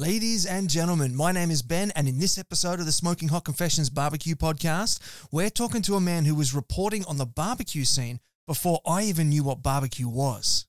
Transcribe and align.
Ladies 0.00 0.46
and 0.46 0.70
gentlemen, 0.70 1.14
my 1.14 1.30
name 1.30 1.50
is 1.50 1.60
Ben, 1.60 1.90
and 1.94 2.08
in 2.08 2.18
this 2.18 2.38
episode 2.38 2.80
of 2.80 2.86
the 2.86 2.90
Smoking 2.90 3.28
Hot 3.28 3.44
Confessions 3.44 3.90
Barbecue 3.90 4.34
Podcast, 4.34 4.98
we're 5.30 5.50
talking 5.50 5.82
to 5.82 5.94
a 5.94 6.00
man 6.00 6.24
who 6.24 6.34
was 6.34 6.54
reporting 6.54 7.04
on 7.04 7.18
the 7.18 7.26
barbecue 7.26 7.84
scene 7.84 8.18
before 8.46 8.80
I 8.86 9.02
even 9.02 9.28
knew 9.28 9.44
what 9.44 9.62
barbecue 9.62 10.08
was. 10.08 10.64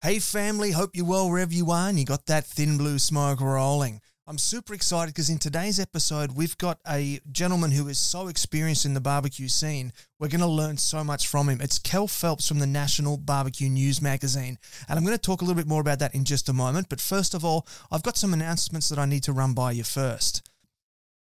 Hey 0.00 0.18
family, 0.18 0.70
hope 0.70 0.96
you're 0.96 1.04
well 1.04 1.28
wherever 1.28 1.52
you 1.52 1.70
are 1.70 1.90
and 1.90 1.98
you 1.98 2.06
got 2.06 2.24
that 2.24 2.46
thin 2.46 2.78
blue 2.78 2.98
smoke 2.98 3.42
rolling. 3.42 4.00
I'm 4.28 4.36
super 4.36 4.74
excited 4.74 5.14
because 5.14 5.30
in 5.30 5.38
today's 5.38 5.80
episode, 5.80 6.32
we've 6.32 6.58
got 6.58 6.80
a 6.86 7.18
gentleman 7.32 7.70
who 7.70 7.88
is 7.88 7.98
so 7.98 8.28
experienced 8.28 8.84
in 8.84 8.92
the 8.92 9.00
barbecue 9.00 9.48
scene. 9.48 9.90
We're 10.20 10.28
going 10.28 10.42
to 10.42 10.46
learn 10.46 10.76
so 10.76 11.02
much 11.02 11.26
from 11.26 11.48
him. 11.48 11.62
It's 11.62 11.78
Kell 11.78 12.06
Phelps 12.06 12.46
from 12.46 12.58
the 12.58 12.66
National 12.66 13.16
Barbecue 13.16 13.70
News 13.70 14.02
Magazine. 14.02 14.58
And 14.86 14.98
I'm 14.98 15.04
going 15.06 15.16
to 15.16 15.22
talk 15.22 15.40
a 15.40 15.46
little 15.46 15.56
bit 15.56 15.66
more 15.66 15.80
about 15.80 16.00
that 16.00 16.14
in 16.14 16.24
just 16.24 16.50
a 16.50 16.52
moment. 16.52 16.90
But 16.90 17.00
first 17.00 17.32
of 17.32 17.42
all, 17.42 17.66
I've 17.90 18.02
got 18.02 18.18
some 18.18 18.34
announcements 18.34 18.90
that 18.90 18.98
I 18.98 19.06
need 19.06 19.22
to 19.22 19.32
run 19.32 19.54
by 19.54 19.72
you 19.72 19.82
first. 19.82 20.46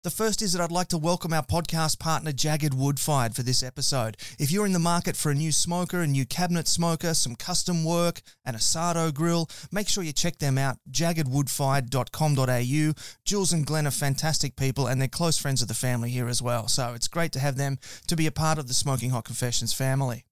The 0.08 0.12
first 0.12 0.42
is 0.42 0.54
that 0.54 0.62
I'd 0.62 0.72
like 0.72 0.88
to 0.88 0.98
welcome 0.98 1.34
our 1.34 1.44
podcast 1.44 2.00
partner, 2.00 2.32
Jagged 2.32 2.72
Woodfired, 2.72 3.36
for 3.36 3.44
this 3.44 3.62
episode. 3.62 4.16
If 4.40 4.54
you're 4.54 4.66
in 4.66 4.72
the 4.72 4.80
market 4.80 5.18
for 5.18 5.34
a 5.34 5.36
new 5.36 5.52
smoker, 5.52 6.00
a 6.00 6.08
new 6.08 6.26
cabinet 6.26 6.70
smoker, 6.70 7.14
some 7.14 7.36
custom 7.36 7.84
work, 7.84 8.22
an 8.46 8.56
Asado 8.56 9.14
grill, 9.14 9.50
make 9.70 9.90
sure 9.90 10.06
you 10.06 10.14
check 10.14 10.38
them 10.38 10.58
out, 10.58 10.78
jaggedwoodfired.com.au. 10.90 12.94
Jules 13.26 13.52
and 13.52 13.66
Glenn 13.66 13.86
are 13.86 13.92
fantastic 13.92 14.56
people, 14.56 14.88
and 14.88 15.02
they're 15.02 15.10
close 15.10 15.38
friends 15.38 15.62
of 15.62 15.68
the 15.68 15.74
family 15.74 16.10
here 16.10 16.30
as 16.30 16.42
well. 16.42 16.70
So 16.70 16.94
it's 16.94 17.10
great 17.10 17.34
to 17.34 17.42
have 17.42 17.58
them 17.58 17.78
to 18.08 18.16
be 18.16 18.28
a 18.28 18.32
part 18.32 18.58
of 18.58 18.70
the 18.70 18.74
Smoking 18.74 19.10
Hot 19.10 19.26
Confessions 19.26 19.74
family. 19.74 20.24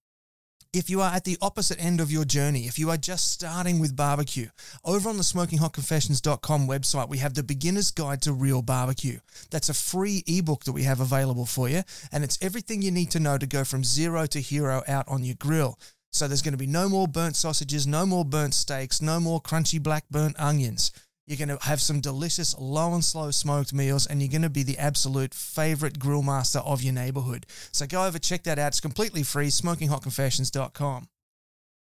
If 0.76 0.90
you 0.90 1.00
are 1.00 1.14
at 1.14 1.24
the 1.24 1.38
opposite 1.42 1.82
end 1.82 2.02
of 2.02 2.12
your 2.12 2.26
journey, 2.26 2.68
if 2.68 2.78
you 2.78 2.90
are 2.90 2.98
just 2.98 3.32
starting 3.32 3.80
with 3.80 3.96
barbecue, 3.96 4.50
over 4.84 5.08
on 5.08 5.16
the 5.16 5.24
smokinghotconfessions.com 5.24 6.68
website, 6.68 7.08
we 7.08 7.20
have 7.20 7.34
the 7.34 7.44
beginner's 7.44 7.92
guide 7.92 8.22
to 8.24 8.34
real 8.34 8.62
barbecue. 8.62 9.20
That's 9.52 9.70
a 9.70 9.74
free 9.74 10.26
ebook 10.28 10.66
that 10.66 10.74
we 10.74 10.84
have 10.84 11.00
available 11.00 11.46
for 11.46 11.70
you, 11.70 11.84
and 12.12 12.26
it's 12.26 12.38
everything 12.42 12.82
you 12.82 12.92
need 12.92 13.10
to 13.12 13.22
know 13.22 13.38
to 13.38 13.48
go 13.48 13.64
from 13.64 13.86
zero 13.86 14.26
to 14.26 14.42
hero 14.42 14.84
out 14.86 15.08
on 15.08 15.24
your 15.24 15.36
grill. 15.36 15.80
So 16.12 16.28
there's 16.28 16.42
going 16.42 16.52
to 16.52 16.58
be 16.58 16.68
no 16.68 16.90
more 16.90 17.08
burnt 17.08 17.38
sausages, 17.38 17.88
no 17.88 18.06
more 18.06 18.26
burnt 18.26 18.54
steaks, 18.54 19.02
no 19.02 19.22
more 19.22 19.42
crunchy 19.42 19.82
black 19.82 20.04
burnt 20.12 20.38
onions. 20.38 20.92
You're 21.28 21.38
going 21.38 21.58
to 21.58 21.66
have 21.66 21.82
some 21.82 22.02
delicious 22.02 22.56
low 22.60 22.94
and 22.94 23.04
slow 23.04 23.32
smoked 23.32 23.74
meals, 23.74 24.06
and 24.06 24.22
you're 24.22 24.30
going 24.30 24.44
to 24.44 24.50
be 24.50 24.62
the 24.62 24.78
absolute 24.78 25.34
favorite 25.34 25.98
grill 25.98 26.22
master 26.22 26.60
of 26.60 26.84
your 26.84 26.94
neighborhood. 26.94 27.48
So 27.72 27.88
go 27.88 28.06
over, 28.06 28.20
check 28.20 28.44
that 28.44 28.60
out. 28.60 28.68
It's 28.68 28.80
completely 28.80 29.24
free, 29.24 29.48
smokinghotconfessions.com. 29.48 31.08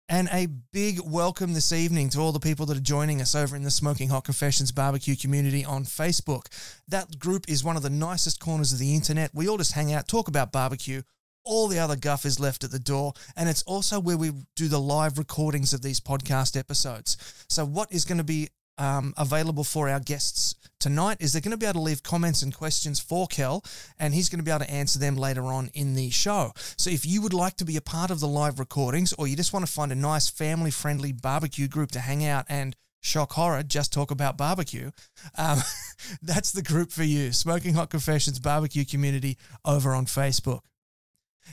And 0.08 0.28
a 0.32 0.46
big 0.72 1.00
welcome 1.00 1.52
this 1.52 1.72
evening 1.72 2.08
to 2.10 2.20
all 2.20 2.32
the 2.32 2.40
people 2.40 2.64
that 2.66 2.76
are 2.76 2.80
joining 2.80 3.20
us 3.20 3.34
over 3.34 3.54
in 3.54 3.62
the 3.64 3.70
Smoking 3.70 4.08
Hot 4.08 4.24
Confessions 4.24 4.72
barbecue 4.72 5.16
community 5.16 5.64
on 5.64 5.84
Facebook. 5.84 6.46
That 6.88 7.18
group 7.18 7.44
is 7.48 7.64
one 7.64 7.76
of 7.76 7.82
the 7.82 7.90
nicest 7.90 8.40
corners 8.40 8.72
of 8.72 8.78
the 8.78 8.94
internet. 8.94 9.30
We 9.34 9.48
all 9.48 9.58
just 9.58 9.72
hang 9.72 9.92
out, 9.92 10.08
talk 10.08 10.28
about 10.28 10.52
barbecue. 10.52 11.02
All 11.44 11.68
the 11.68 11.78
other 11.78 11.96
guff 11.96 12.24
is 12.24 12.40
left 12.40 12.64
at 12.64 12.70
the 12.70 12.78
door, 12.78 13.12
and 13.36 13.48
it's 13.48 13.62
also 13.64 14.00
where 14.00 14.16
we 14.16 14.32
do 14.56 14.68
the 14.68 14.80
live 14.80 15.18
recordings 15.18 15.74
of 15.74 15.82
these 15.82 16.00
podcast 16.00 16.58
episodes. 16.58 17.44
So, 17.48 17.66
what 17.66 17.92
is 17.92 18.06
going 18.06 18.18
to 18.18 18.24
be 18.24 18.48
um, 18.78 19.14
available 19.16 19.64
for 19.64 19.88
our 19.88 20.00
guests 20.00 20.54
tonight 20.80 21.16
is 21.20 21.32
they're 21.32 21.40
going 21.40 21.50
to 21.52 21.56
be 21.56 21.66
able 21.66 21.80
to 21.80 21.80
leave 21.80 22.02
comments 22.02 22.42
and 22.42 22.54
questions 22.54 23.00
for 23.00 23.26
Kell, 23.26 23.64
and 23.98 24.12
he's 24.12 24.28
going 24.28 24.38
to 24.38 24.44
be 24.44 24.50
able 24.50 24.64
to 24.64 24.70
answer 24.70 24.98
them 24.98 25.16
later 25.16 25.44
on 25.44 25.70
in 25.72 25.94
the 25.94 26.10
show. 26.10 26.52
So 26.76 26.90
if 26.90 27.06
you 27.06 27.22
would 27.22 27.32
like 27.32 27.56
to 27.56 27.64
be 27.64 27.76
a 27.76 27.80
part 27.80 28.10
of 28.10 28.20
the 28.20 28.28
live 28.28 28.58
recordings, 28.58 29.12
or 29.14 29.26
you 29.26 29.36
just 29.36 29.52
want 29.52 29.66
to 29.66 29.72
find 29.72 29.92
a 29.92 29.94
nice 29.94 30.28
family 30.28 30.70
friendly 30.70 31.12
barbecue 31.12 31.68
group 31.68 31.90
to 31.92 32.00
hang 32.00 32.24
out 32.24 32.44
and 32.48 32.76
shock 33.00 33.32
horror, 33.32 33.62
just 33.62 33.92
talk 33.92 34.10
about 34.10 34.36
barbecue. 34.36 34.90
Um, 35.38 35.60
that's 36.22 36.52
the 36.52 36.62
group 36.62 36.92
for 36.92 37.04
you. 37.04 37.32
Smoking 37.32 37.74
Hot 37.74 37.90
Confessions 37.90 38.38
barbecue 38.38 38.84
community 38.84 39.38
over 39.64 39.94
on 39.94 40.06
Facebook. 40.06 40.60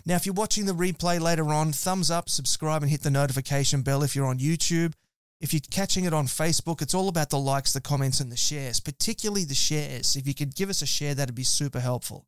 Now, 0.05 0.15
if 0.15 0.25
you're 0.25 0.33
watching 0.33 0.65
the 0.65 0.73
replay 0.73 1.19
later 1.19 1.49
on, 1.53 1.73
thumbs 1.73 2.09
up, 2.09 2.29
subscribe, 2.29 2.81
and 2.81 2.89
hit 2.89 3.01
the 3.01 3.11
notification 3.11 3.81
bell 3.81 4.03
if 4.03 4.15
you're 4.15 4.25
on 4.25 4.39
YouTube. 4.39 4.93
If 5.41 5.53
you're 5.53 5.61
catching 5.71 6.05
it 6.05 6.13
on 6.13 6.27
Facebook, 6.27 6.83
it's 6.83 6.93
all 6.93 7.09
about 7.09 7.31
the 7.31 7.39
likes, 7.39 7.73
the 7.73 7.81
comments, 7.81 8.19
and 8.19 8.31
the 8.31 8.37
shares, 8.37 8.79
particularly 8.79 9.43
the 9.43 9.55
shares. 9.55 10.15
If 10.15 10.27
you 10.27 10.35
could 10.35 10.55
give 10.55 10.69
us 10.69 10.83
a 10.83 10.85
share, 10.85 11.15
that'd 11.15 11.33
be 11.33 11.43
super 11.43 11.79
helpful. 11.79 12.27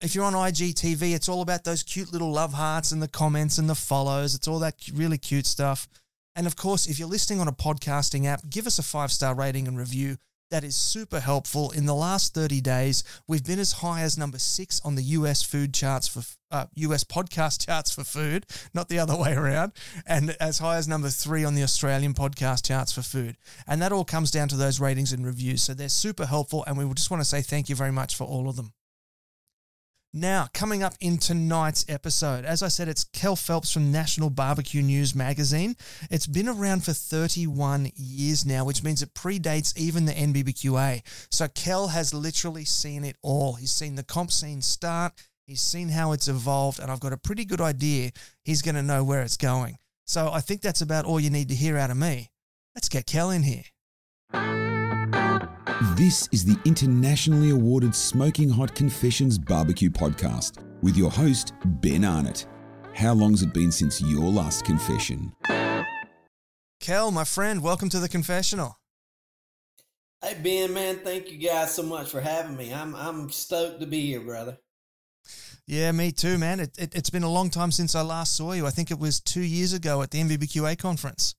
If 0.00 0.14
you're 0.14 0.24
on 0.24 0.32
IGTV, 0.32 1.14
it's 1.14 1.28
all 1.28 1.42
about 1.42 1.64
those 1.64 1.82
cute 1.82 2.10
little 2.10 2.32
love 2.32 2.54
hearts 2.54 2.92
and 2.92 3.02
the 3.02 3.08
comments 3.08 3.58
and 3.58 3.68
the 3.68 3.74
follows. 3.74 4.34
It's 4.34 4.48
all 4.48 4.58
that 4.60 4.76
really 4.94 5.18
cute 5.18 5.44
stuff. 5.44 5.86
And 6.34 6.46
of 6.46 6.56
course, 6.56 6.86
if 6.86 6.98
you're 6.98 7.08
listening 7.08 7.40
on 7.40 7.48
a 7.48 7.52
podcasting 7.52 8.24
app, 8.24 8.48
give 8.48 8.66
us 8.66 8.78
a 8.78 8.82
five 8.82 9.12
star 9.12 9.34
rating 9.34 9.68
and 9.68 9.76
review. 9.76 10.16
That 10.50 10.64
is 10.64 10.74
super 10.74 11.20
helpful. 11.20 11.70
In 11.70 11.86
the 11.86 11.94
last 11.94 12.34
30 12.34 12.60
days, 12.60 13.04
we've 13.28 13.44
been 13.44 13.60
as 13.60 13.70
high 13.70 14.00
as 14.00 14.18
number 14.18 14.40
six 14.40 14.80
on 14.84 14.96
the 14.96 15.02
US 15.02 15.44
food 15.44 15.72
charts 15.72 16.08
for 16.08 16.22
uh, 16.50 16.66
US 16.74 17.04
podcast 17.04 17.64
charts 17.66 17.92
for 17.92 18.02
food, 18.02 18.46
not 18.74 18.88
the 18.88 18.98
other 18.98 19.16
way 19.16 19.34
around, 19.34 19.70
and 20.06 20.36
as 20.40 20.58
high 20.58 20.76
as 20.76 20.88
number 20.88 21.08
three 21.08 21.44
on 21.44 21.54
the 21.54 21.62
Australian 21.62 22.14
podcast 22.14 22.66
charts 22.66 22.90
for 22.90 23.02
food. 23.02 23.36
And 23.68 23.80
that 23.80 23.92
all 23.92 24.04
comes 24.04 24.32
down 24.32 24.48
to 24.48 24.56
those 24.56 24.80
ratings 24.80 25.12
and 25.12 25.24
reviews. 25.24 25.62
So 25.62 25.72
they're 25.72 25.88
super 25.88 26.26
helpful, 26.26 26.64
and 26.66 26.76
we 26.76 26.94
just 26.94 27.12
want 27.12 27.20
to 27.20 27.28
say 27.28 27.42
thank 27.42 27.68
you 27.68 27.76
very 27.76 27.92
much 27.92 28.16
for 28.16 28.24
all 28.24 28.48
of 28.48 28.56
them. 28.56 28.72
Now, 30.12 30.48
coming 30.52 30.82
up 30.82 30.94
in 30.98 31.18
tonight's 31.18 31.86
episode, 31.88 32.44
as 32.44 32.64
I 32.64 32.68
said, 32.68 32.88
it's 32.88 33.04
Kell 33.04 33.36
Phelps 33.36 33.70
from 33.72 33.92
National 33.92 34.28
Barbecue 34.28 34.82
News 34.82 35.14
magazine. 35.14 35.76
It's 36.10 36.26
been 36.26 36.48
around 36.48 36.84
for 36.84 36.92
31 36.92 37.92
years 37.94 38.44
now, 38.44 38.64
which 38.64 38.82
means 38.82 39.02
it 39.02 39.14
predates 39.14 39.76
even 39.78 40.06
the 40.06 40.12
NBBQA. 40.12 41.02
So 41.30 41.46
Kell 41.46 41.88
has 41.88 42.12
literally 42.12 42.64
seen 42.64 43.04
it 43.04 43.18
all. 43.22 43.52
He's 43.52 43.70
seen 43.70 43.94
the 43.94 44.02
comp 44.02 44.32
scene 44.32 44.62
start, 44.62 45.12
he's 45.46 45.60
seen 45.60 45.90
how 45.90 46.10
it's 46.10 46.26
evolved, 46.26 46.80
and 46.80 46.90
I've 46.90 46.98
got 46.98 47.12
a 47.12 47.16
pretty 47.16 47.44
good 47.44 47.60
idea 47.60 48.10
he's 48.42 48.62
going 48.62 48.74
to 48.74 48.82
know 48.82 49.04
where 49.04 49.22
it's 49.22 49.36
going. 49.36 49.78
So 50.08 50.28
I 50.32 50.40
think 50.40 50.60
that's 50.60 50.80
about 50.80 51.04
all 51.04 51.20
you 51.20 51.30
need 51.30 51.50
to 51.50 51.54
hear 51.54 51.78
out 51.78 51.92
of 51.92 51.96
me. 51.96 52.30
Let's 52.74 52.88
get 52.88 53.06
Kell 53.06 53.30
in 53.30 53.44
here. 53.44 53.62
This 55.80 56.28
is 56.30 56.44
the 56.44 56.60
internationally 56.66 57.48
awarded 57.48 57.94
Smoking 57.94 58.50
Hot 58.50 58.74
Confessions 58.74 59.38
Barbecue 59.38 59.88
Podcast 59.88 60.62
with 60.82 60.94
your 60.94 61.10
host, 61.10 61.54
Ben 61.64 62.04
Arnott. 62.04 62.46
How 62.92 63.14
long's 63.14 63.42
it 63.42 63.54
been 63.54 63.72
since 63.72 63.98
your 64.02 64.30
last 64.30 64.66
confession? 64.66 65.32
Kell, 66.80 67.10
my 67.10 67.24
friend, 67.24 67.62
welcome 67.62 67.88
to 67.88 67.98
the 67.98 68.10
confessional. 68.10 68.78
Hey 70.20 70.36
Ben, 70.42 70.74
man, 70.74 70.96
thank 70.96 71.32
you 71.32 71.38
guys 71.38 71.74
so 71.74 71.82
much 71.82 72.10
for 72.10 72.20
having 72.20 72.58
me. 72.58 72.74
I'm 72.74 72.94
I'm 72.94 73.30
stoked 73.30 73.80
to 73.80 73.86
be 73.86 74.02
here, 74.02 74.20
brother. 74.20 74.58
Yeah, 75.66 75.92
me 75.92 76.12
too, 76.12 76.36
man. 76.36 76.60
It, 76.60 76.76
it, 76.78 76.92
has 76.92 77.08
been 77.08 77.22
a 77.22 77.32
long 77.32 77.48
time 77.48 77.72
since 77.72 77.94
I 77.94 78.02
last 78.02 78.36
saw 78.36 78.52
you. 78.52 78.66
I 78.66 78.70
think 78.70 78.90
it 78.90 78.98
was 78.98 79.18
two 79.18 79.40
years 79.40 79.72
ago 79.72 80.02
at 80.02 80.10
the 80.10 80.20
NBBQA 80.20 80.76
conference. 80.76 81.36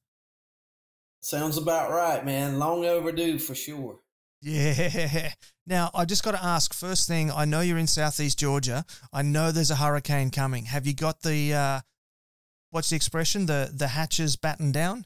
Sounds 1.22 1.58
about 1.58 1.92
right, 1.92 2.26
man. 2.26 2.58
Long 2.58 2.86
overdue 2.86 3.38
for 3.38 3.54
sure. 3.54 4.00
Yeah. 4.42 5.32
Now, 5.68 5.92
I 5.94 6.06
just 6.06 6.24
got 6.24 6.32
to 6.32 6.44
ask 6.44 6.74
first 6.74 7.08
thing, 7.08 7.32
I 7.32 7.46
know 7.46 7.62
you're 7.62 7.78
in 7.78 7.86
Southeast 7.86 8.38
Georgia. 8.38 8.84
I 9.14 9.22
know 9.22 9.52
there's 9.52 9.70
a 9.70 9.76
hurricane 9.76 10.32
coming. 10.32 10.66
Have 10.66 10.88
you 10.88 10.94
got 10.94 11.22
the, 11.22 11.54
uh, 11.54 11.80
what's 12.72 12.90
the 12.90 12.96
expression? 12.96 13.46
The, 13.46 13.72
the 13.72 13.90
hatches 13.90 14.36
battened 14.36 14.74
down? 14.74 15.06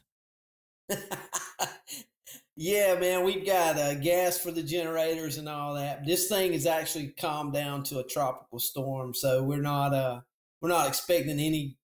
yeah, 2.56 2.98
man, 2.98 3.22
we've 3.22 3.44
got 3.44 3.78
uh, 3.78 3.94
gas 3.94 4.38
for 4.38 4.50
the 4.50 4.62
generators 4.62 5.36
and 5.36 5.48
all 5.48 5.74
that. 5.74 6.06
This 6.06 6.28
thing 6.28 6.54
is 6.54 6.66
actually 6.66 7.08
calmed 7.08 7.52
down 7.52 7.82
to 7.84 7.98
a 7.98 8.04
tropical 8.04 8.58
storm, 8.58 9.14
so 9.14 9.42
we're 9.42 9.60
not 9.60 9.92
uh 9.92 10.20
we're 10.60 10.70
not 10.70 10.88
expecting 10.88 11.38
any 11.38 11.76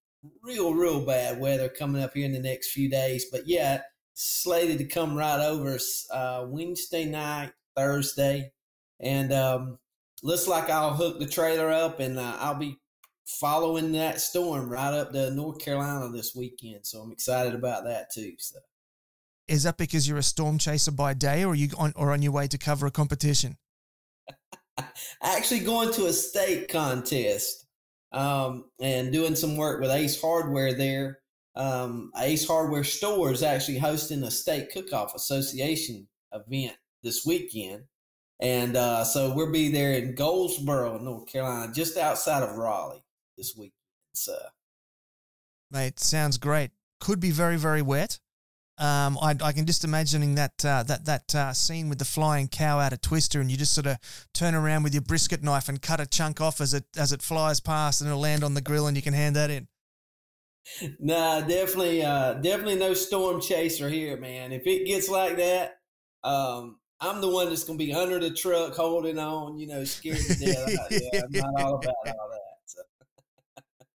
real 0.43 0.73
real 0.73 1.05
bad 1.05 1.41
weather 1.41 1.69
coming 1.69 2.03
up 2.03 2.15
here 2.15 2.25
in 2.25 2.33
the 2.33 2.41
next 2.41 2.73
few 2.73 2.89
days. 2.89 3.27
But 3.31 3.43
yeah, 3.47 3.83
slated 4.15 4.79
to 4.79 4.85
come 4.85 5.15
right 5.17 5.41
over 5.41 5.79
uh, 6.11 6.45
Wednesday 6.49 7.05
night, 7.05 7.53
Thursday, 7.77 8.53
and 9.01 9.33
um, 9.33 9.79
looks 10.23 10.47
like 10.47 10.71
I'll 10.71 10.95
hook 10.95 11.19
the 11.19 11.27
trailer 11.27 11.71
up 11.71 12.01
and 12.01 12.19
uh, 12.19 12.37
I'll 12.39 12.59
be 12.59 12.79
following 13.25 13.93
that 13.93 14.21
storm 14.21 14.69
right 14.69 14.93
up 14.93 15.13
to 15.13 15.31
North 15.31 15.59
Carolina 15.59 16.09
this 16.11 16.35
weekend. 16.35 16.87
So 16.87 17.01
I'm 17.01 17.13
excited 17.13 17.55
about 17.55 17.85
that 17.85 18.13
too. 18.13 18.35
So. 18.39 18.59
Is 19.49 19.65
that 19.65 19.77
because 19.77 20.09
you're 20.09 20.19
a 20.19 20.23
storm 20.23 20.59
chaser 20.59 20.93
by 20.93 21.15
day, 21.15 21.45
or 21.45 21.53
are 21.53 21.55
you 21.55 21.69
on 21.77 21.93
or 21.97 22.13
on 22.13 22.23
your 22.23 22.33
way 22.33 22.47
to 22.47 22.59
cover 22.59 22.87
a 22.87 22.91
competition? 22.91 23.57
Actually, 25.23 25.61
going 25.61 25.93
to 25.95 26.07
a 26.07 26.13
state 26.13 26.69
contest 26.69 27.67
um, 28.13 28.65
and 28.81 29.13
doing 29.13 29.35
some 29.35 29.57
work 29.57 29.81
with 29.81 29.91
Ace 29.91 30.21
Hardware 30.21 30.75
there 30.75 31.22
um, 31.55 32.11
Ace 32.17 32.47
Hardware 32.47 32.85
Store 32.85 33.33
is 33.33 33.43
actually 33.43 33.79
hosting 33.79 34.23
a 34.23 34.31
state 34.31 34.73
cook-off 34.73 35.15
association 35.15 36.09
event 36.33 36.77
this 37.03 37.27
weekend, 37.27 37.85
And 38.43 38.77
uh, 38.77 39.05
so 39.05 39.33
we'll 39.35 39.53
be 39.53 39.71
there 39.71 39.93
in 39.93 40.17
Goldsboro, 40.17 40.99
North 40.99 41.27
Carolina, 41.31 41.73
just 41.73 41.97
outside 41.97 42.43
of 42.43 42.57
Raleigh 42.57 43.05
this 43.39 43.55
week. 43.57 43.73
So, 44.15 44.37
mate, 45.71 46.01
sounds 46.01 46.39
great. 46.39 46.73
Could 47.01 47.21
be 47.21 47.31
very, 47.31 47.57
very 47.57 47.83
wet. 47.83 48.19
Um, 48.79 49.17
I, 49.23 49.37
I 49.41 49.53
can 49.53 49.65
just 49.65 49.85
imagining 49.85 50.35
that 50.35 50.65
uh, 50.65 50.83
that 50.85 51.05
that 51.05 51.35
uh, 51.35 51.53
scene 51.53 51.89
with 51.89 51.99
the 51.99 52.05
flying 52.05 52.49
cow 52.49 52.81
out 52.81 52.93
of 52.93 53.01
Twister, 53.01 53.41
and 53.41 53.49
you 53.49 53.57
just 53.57 53.75
sort 53.75 53.87
of 53.87 53.99
turn 54.35 54.57
around 54.57 54.83
with 54.83 54.93
your 54.93 55.03
brisket 55.03 55.43
knife 55.43 55.69
and 55.69 55.81
cut 55.81 56.01
a 56.01 56.07
chunk 56.07 56.41
off 56.41 56.61
as 56.61 56.75
it 56.75 56.85
as 56.97 57.13
it 57.13 57.23
flies 57.23 57.61
past, 57.61 58.01
and 58.01 58.09
it'll 58.09 58.21
land 58.21 58.43
on 58.43 58.55
the 58.55 58.61
grill, 58.61 58.89
and 58.89 58.97
you 58.97 59.03
can 59.03 59.15
hand 59.15 59.37
that 59.37 59.51
in. 59.51 59.69
Nah, 61.01 61.41
definitely, 61.41 62.05
uh, 62.05 62.35
definitely 62.35 62.77
no 62.77 62.95
storm 62.95 63.41
chaser 63.41 63.89
here, 63.89 64.17
man. 64.17 64.53
If 64.53 64.67
it 64.67 64.87
gets 64.87 65.09
like 65.09 65.37
that, 65.37 65.79
um, 66.23 66.79
I'm 67.01 67.21
the 67.21 67.29
one 67.29 67.49
that's 67.49 67.65
gonna 67.65 67.79
be 67.79 67.93
under 67.93 68.21
the 68.21 68.31
truck 68.31 68.75
holding 68.75 69.19
on, 69.19 69.59
you 69.59 69.67
know, 69.67 69.85
scared 69.85 70.19
to 70.19 70.35
death. 70.39 70.89
yeah, 70.91 71.21
I'm 71.25 71.33
not 71.33 71.63
all 71.63 71.75
about 71.75 71.95
all 72.07 72.31
that. 72.31 72.59
So. 72.67 72.83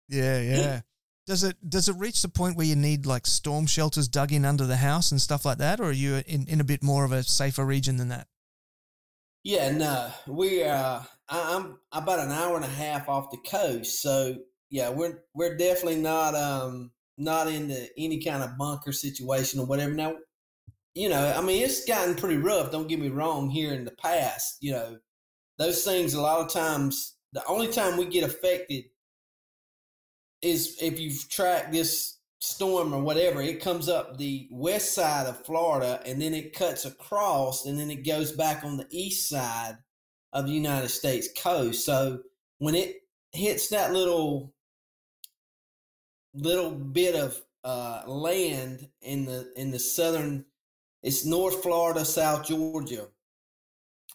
Yeah, 0.09 0.41
yeah. 0.41 0.81
Does 1.27 1.44
it 1.44 1.57
does 1.67 1.89
it 1.89 1.95
reach 1.97 2.21
the 2.21 2.29
point 2.29 2.56
where 2.56 2.68
you 2.68 2.75
need 2.75 3.06
like 3.06 3.25
storm 3.25 3.65
shelters 3.65 4.07
dug 4.07 4.31
in 4.31 4.45
under 4.45 4.65
the 4.65 4.77
house 4.77 5.11
and 5.11 5.19
stuff 5.19 5.45
like 5.45 5.57
that, 5.57 5.79
or 5.79 5.85
are 5.85 5.91
you 5.91 6.21
in, 6.27 6.47
in 6.47 6.59
a 6.59 6.63
bit 6.63 6.83
more 6.83 7.03
of 7.03 7.11
a 7.11 7.23
safer 7.23 7.65
region 7.65 7.97
than 7.97 8.09
that? 8.09 8.27
Yeah, 9.44 9.71
no, 9.71 10.11
we 10.27 10.63
uh, 10.63 11.01
I'm 11.29 11.77
about 11.91 12.19
an 12.19 12.31
hour 12.31 12.56
and 12.56 12.65
a 12.65 12.69
half 12.69 13.09
off 13.09 13.31
the 13.31 13.38
coast, 13.38 14.01
so 14.01 14.35
yeah, 14.69 14.89
we're 14.89 15.23
we're 15.33 15.57
definitely 15.57 16.01
not 16.01 16.35
um 16.35 16.91
not 17.17 17.47
into 17.47 17.88
any 17.97 18.21
kind 18.21 18.44
of 18.44 18.57
bunker 18.57 18.91
situation 18.91 19.59
or 19.59 19.65
whatever. 19.65 19.94
Now, 19.94 20.15
you 20.94 21.09
know, 21.09 21.33
I 21.35 21.41
mean, 21.41 21.63
it's 21.63 21.85
gotten 21.85 22.15
pretty 22.15 22.38
rough. 22.38 22.71
Don't 22.71 22.88
get 22.88 23.00
me 23.00 23.09
wrong. 23.09 23.50
Here 23.50 23.73
in 23.73 23.85
the 23.85 23.91
past, 23.91 24.57
you 24.62 24.71
know, 24.71 24.97
those 25.57 25.83
things 25.83 26.13
a 26.13 26.21
lot 26.21 26.41
of 26.41 26.51
times. 26.51 27.15
The 27.33 27.45
only 27.47 27.67
time 27.67 27.97
we 27.97 28.06
get 28.06 28.23
affected 28.23 28.85
is 30.41 30.77
if 30.81 31.00
you've 31.00 31.27
tracked 31.29 31.73
this 31.73 32.18
storm 32.39 32.94
or 32.94 33.01
whatever, 33.01 33.41
it 33.41 33.61
comes 33.61 33.89
up 33.89 34.18
the 34.18 34.47
west 34.51 34.94
side 34.94 35.27
of 35.27 35.45
Florida 35.45 36.01
and 36.06 36.21
then 36.21 36.33
it 36.33 36.53
cuts 36.53 36.85
across 36.85 37.65
and 37.65 37.77
then 37.77 37.91
it 37.91 38.06
goes 38.06 38.31
back 38.31 38.63
on 38.63 38.77
the 38.77 38.88
east 38.89 39.27
side 39.27 39.77
of 40.31 40.45
the 40.45 40.53
United 40.53 40.89
States 40.89 41.27
coast. 41.41 41.85
So 41.85 42.19
when 42.59 42.75
it 42.75 42.95
hits 43.33 43.69
that 43.69 43.91
little 43.91 44.53
little 46.35 46.71
bit 46.71 47.15
of 47.15 47.41
uh, 47.63 48.03
land 48.05 48.87
in 49.01 49.25
the 49.25 49.51
in 49.55 49.71
the 49.71 49.79
southern, 49.79 50.45
it's 51.01 51.25
North 51.25 51.63
Florida, 51.63 52.05
South 52.05 52.45
Georgia. 52.45 53.07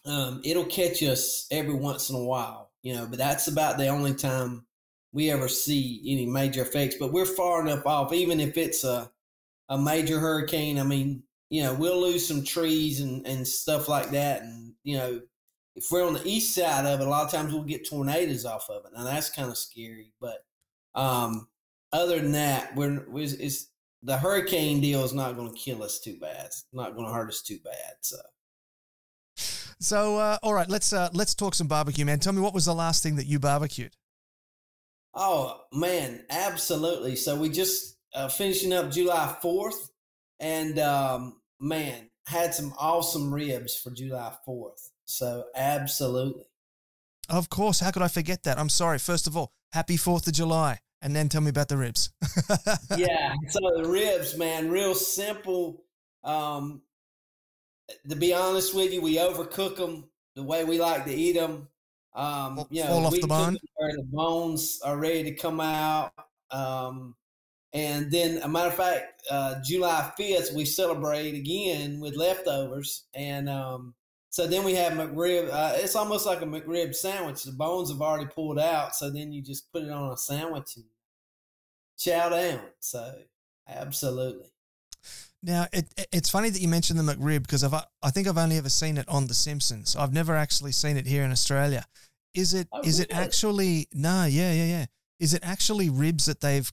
Um, 0.05 0.41
it'll 0.43 0.65
catch 0.65 1.03
us 1.03 1.47
every 1.51 1.75
once 1.75 2.09
in 2.09 2.15
a 2.15 2.23
while, 2.23 2.71
you 2.81 2.95
know, 2.95 3.05
but 3.05 3.19
that's 3.19 3.47
about 3.47 3.77
the 3.77 3.87
only 3.87 4.15
time 4.15 4.65
we 5.13 5.29
ever 5.29 5.47
see 5.47 6.01
any 6.07 6.25
major 6.25 6.63
effects. 6.63 6.95
But 6.99 7.11
we're 7.11 7.25
far 7.25 7.61
enough 7.61 7.85
off, 7.85 8.13
even 8.13 8.39
if 8.39 8.57
it's 8.57 8.83
a 8.83 9.11
a 9.69 9.77
major 9.77 10.19
hurricane. 10.19 10.79
I 10.79 10.83
mean, 10.83 11.23
you 11.49 11.63
know, 11.63 11.73
we'll 11.73 12.01
lose 12.01 12.27
some 12.27 12.43
trees 12.43 13.01
and 13.01 13.25
and 13.27 13.47
stuff 13.47 13.87
like 13.89 14.11
that, 14.11 14.41
and 14.41 14.73
you 14.83 14.97
know, 14.97 15.21
if 15.75 15.91
we're 15.91 16.05
on 16.05 16.13
the 16.13 16.27
east 16.27 16.55
side 16.55 16.85
of 16.85 16.99
it, 16.99 17.07
a 17.07 17.09
lot 17.09 17.25
of 17.25 17.31
times 17.31 17.53
we'll 17.53 17.63
get 17.63 17.87
tornadoes 17.87 18.45
off 18.45 18.69
of 18.69 18.85
it. 18.85 18.91
Now 18.95 19.03
that's 19.03 19.29
kind 19.29 19.49
of 19.49 19.57
scary, 19.57 20.13
but 20.19 20.45
um, 20.95 21.47
other 21.93 22.19
than 22.19 22.33
that, 22.33 22.75
we're, 22.75 23.05
we're 23.09 23.23
it's 23.23 23.67
the 24.03 24.17
hurricane 24.17 24.81
deal 24.81 25.03
is 25.03 25.13
not 25.13 25.35
going 25.35 25.51
to 25.51 25.57
kill 25.57 25.83
us 25.83 25.99
too 25.99 26.17
bad. 26.19 26.45
It's 26.45 26.65
not 26.73 26.95
going 26.95 27.07
to 27.07 27.13
hurt 27.13 27.29
us 27.29 27.41
too 27.41 27.59
bad. 27.63 27.93
So. 28.01 28.17
So, 29.79 30.17
uh, 30.17 30.37
all 30.43 30.53
right, 30.53 30.69
let's 30.69 30.93
uh, 30.93 31.09
let's 31.11 31.33
talk 31.33 31.55
some 31.55 31.67
barbecue, 31.67 32.05
man. 32.05 32.19
Tell 32.19 32.33
me 32.33 32.41
what 32.41 32.53
was 32.53 32.65
the 32.65 32.75
last 32.75 33.01
thing 33.01 33.15
that 33.15 33.25
you 33.25 33.39
barbecued? 33.39 33.95
Oh 35.15 35.61
man, 35.73 36.23
absolutely. 36.29 37.15
So 37.15 37.35
we 37.35 37.49
just 37.49 37.97
uh, 38.13 38.27
finishing 38.27 38.73
up 38.73 38.91
July 38.91 39.35
Fourth, 39.41 39.89
and 40.39 40.77
um, 40.77 41.41
man, 41.59 42.09
had 42.27 42.53
some 42.53 42.73
awesome 42.77 43.33
ribs 43.33 43.75
for 43.75 43.89
July 43.89 44.31
Fourth. 44.45 44.91
So 45.05 45.45
absolutely. 45.55 46.45
Of 47.27 47.49
course, 47.49 47.79
how 47.79 47.91
could 47.91 48.03
I 48.03 48.07
forget 48.07 48.43
that? 48.43 48.59
I'm 48.59 48.69
sorry. 48.69 48.99
First 48.99 49.25
of 49.25 49.35
all, 49.35 49.51
happy 49.73 49.97
Fourth 49.97 50.27
of 50.27 50.33
July, 50.33 50.79
and 51.01 51.15
then 51.15 51.29
tell 51.29 51.41
me 51.41 51.49
about 51.49 51.67
the 51.67 51.77
ribs. 51.77 52.11
yeah, 52.97 53.33
so 53.49 53.59
the 53.77 53.89
ribs, 53.89 54.37
man, 54.37 54.69
real 54.69 54.95
simple. 54.95 55.83
Um, 56.23 56.81
to 58.09 58.15
be 58.15 58.33
honest 58.33 58.75
with 58.75 58.93
you, 58.93 59.01
we 59.01 59.17
overcook 59.17 59.77
them 59.77 60.09
the 60.35 60.43
way 60.43 60.63
we 60.63 60.79
like 60.79 61.05
to 61.05 61.13
eat 61.13 61.33
them. 61.33 61.67
Um, 62.13 62.65
you 62.69 62.83
know, 62.83 62.89
fall 62.89 63.05
off 63.07 63.13
the 63.13 63.27
bone. 63.27 63.57
Where 63.75 63.93
the 63.93 64.07
bones 64.11 64.79
are 64.83 64.97
ready 64.97 65.23
to 65.23 65.35
come 65.35 65.59
out. 65.59 66.13
Um, 66.51 67.15
and 67.73 68.11
then, 68.11 68.41
a 68.43 68.49
matter 68.49 68.67
of 68.67 68.75
fact, 68.75 69.23
uh, 69.29 69.55
July 69.63 70.11
5th, 70.19 70.53
we 70.53 70.65
celebrate 70.65 71.35
again 71.35 71.99
with 72.01 72.17
leftovers. 72.17 73.05
And 73.13 73.49
um, 73.49 73.93
so 74.29 74.45
then 74.45 74.63
we 74.63 74.75
have 74.75 74.93
McRib. 74.93 75.49
Uh, 75.51 75.73
it's 75.75 75.95
almost 75.95 76.25
like 76.25 76.41
a 76.41 76.45
McRib 76.45 76.93
sandwich. 76.93 77.43
The 77.43 77.53
bones 77.53 77.89
have 77.89 78.01
already 78.01 78.27
pulled 78.27 78.59
out. 78.59 78.93
So 78.95 79.09
then 79.09 79.31
you 79.31 79.41
just 79.41 79.71
put 79.71 79.83
it 79.83 79.89
on 79.89 80.11
a 80.11 80.17
sandwich 80.17 80.75
and 80.75 80.85
chow 82.03 82.29
down. 82.29 82.61
So, 82.79 83.15
absolutely. 83.67 84.51
Now 85.43 85.67
it, 85.73 85.87
it's 86.11 86.29
funny 86.29 86.49
that 86.49 86.61
you 86.61 86.67
mentioned 86.67 86.99
the 86.99 87.15
McRib 87.15 87.41
because 87.41 87.63
I've 87.63 87.73
I 88.03 88.11
think 88.11 88.27
I've 88.27 88.37
only 88.37 88.57
ever 88.57 88.69
seen 88.69 88.97
it 88.97 89.09
on 89.09 89.27
The 89.27 89.33
Simpsons. 89.33 89.95
I've 89.95 90.13
never 90.13 90.35
actually 90.35 90.71
seen 90.71 90.97
it 90.97 91.07
here 91.07 91.23
in 91.23 91.31
Australia. 91.31 91.85
Is 92.33 92.53
it 92.53 92.67
oh, 92.71 92.81
is 92.83 92.99
it 92.99 93.11
actually 93.11 93.87
no? 93.93 94.25
Yeah, 94.25 94.53
yeah, 94.53 94.65
yeah. 94.65 94.85
Is 95.19 95.33
it 95.33 95.41
actually 95.43 95.89
ribs 95.89 96.25
that 96.25 96.41
they've 96.41 96.71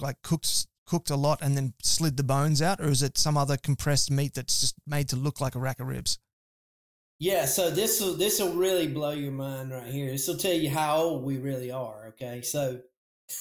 like 0.00 0.16
cooked 0.22 0.66
cooked 0.86 1.10
a 1.10 1.16
lot 1.16 1.40
and 1.40 1.56
then 1.56 1.72
slid 1.82 2.16
the 2.16 2.24
bones 2.24 2.60
out, 2.60 2.80
or 2.80 2.88
is 2.88 3.02
it 3.02 3.16
some 3.16 3.36
other 3.36 3.56
compressed 3.56 4.10
meat 4.10 4.34
that's 4.34 4.60
just 4.60 4.74
made 4.86 5.08
to 5.08 5.16
look 5.16 5.40
like 5.40 5.54
a 5.54 5.60
rack 5.60 5.78
of 5.78 5.86
ribs? 5.86 6.18
Yeah, 7.20 7.44
so 7.44 7.70
this 7.70 8.00
will 8.00 8.14
this 8.14 8.40
will 8.40 8.54
really 8.54 8.88
blow 8.88 9.12
your 9.12 9.30
mind 9.30 9.70
right 9.70 9.86
here. 9.86 10.10
This 10.10 10.26
will 10.26 10.36
tell 10.36 10.54
you 10.54 10.68
how 10.68 10.96
old 10.96 11.22
we 11.22 11.38
really 11.38 11.70
are. 11.70 12.08
Okay, 12.08 12.42
so 12.42 12.80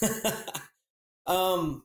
um, 1.29 1.83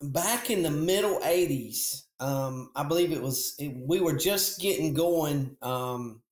back 0.00 0.50
in 0.50 0.62
the 0.62 0.70
middle 0.70 1.18
80s, 1.20 2.04
um, 2.20 2.70
I 2.74 2.84
believe 2.84 3.12
it 3.12 3.20
was, 3.20 3.54
it, 3.58 3.74
we 3.76 4.00
were 4.00 4.16
just 4.16 4.60
getting 4.60 4.94
going 4.94 5.56
um, 5.60 6.22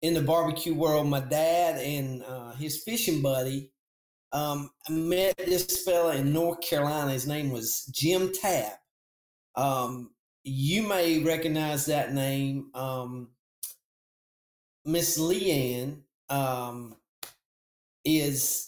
in 0.00 0.14
the 0.14 0.22
barbecue 0.22 0.74
world. 0.74 1.08
My 1.08 1.20
dad 1.20 1.78
and 1.78 2.22
uh, 2.22 2.52
his 2.52 2.82
fishing 2.82 3.20
buddy 3.20 3.72
um, 4.32 4.70
met 4.88 5.36
this 5.36 5.84
fella 5.84 6.16
in 6.16 6.32
North 6.32 6.60
Carolina. 6.60 7.12
His 7.12 7.26
name 7.26 7.50
was 7.50 7.84
Jim 7.92 8.32
Tabb. 8.32 8.72
Um, 9.56 10.10
you 10.44 10.82
may 10.82 11.22
recognize 11.22 11.86
that 11.86 12.14
name. 12.14 12.70
Um, 12.74 13.30
Miss 14.84 15.18
Leanne 15.18 16.02
um, 16.28 16.94
is 18.04 18.65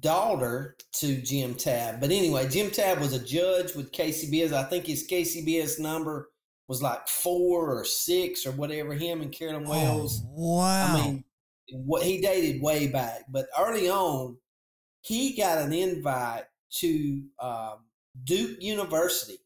daughter 0.00 0.76
to 0.92 1.20
Jim 1.22 1.54
Tabb. 1.54 2.00
But 2.00 2.10
anyway, 2.10 2.48
Jim 2.48 2.70
Tabb 2.70 3.00
was 3.00 3.12
a 3.12 3.24
judge 3.24 3.74
with 3.74 3.92
KCBS. 3.92 4.52
I 4.52 4.64
think 4.64 4.86
his 4.86 5.06
KCBS 5.08 5.78
number 5.78 6.30
was 6.68 6.82
like 6.82 7.08
four 7.08 7.78
or 7.78 7.84
six 7.84 8.46
or 8.46 8.52
whatever. 8.52 8.92
Him 8.94 9.22
and 9.22 9.32
Carolyn 9.32 9.64
oh, 9.66 9.70
Wells. 9.70 10.22
Oh, 10.24 10.56
wow. 10.58 10.86
I 10.86 10.94
mean, 10.94 11.24
what 11.72 12.02
he 12.02 12.20
dated 12.20 12.62
way 12.62 12.88
back, 12.88 13.24
but 13.28 13.46
early 13.58 13.88
on, 13.88 14.36
he 15.02 15.36
got 15.36 15.58
an 15.58 15.72
invite 15.72 16.44
to 16.78 17.22
uh, 17.38 17.76
Duke 18.24 18.60
University, 18.60 19.38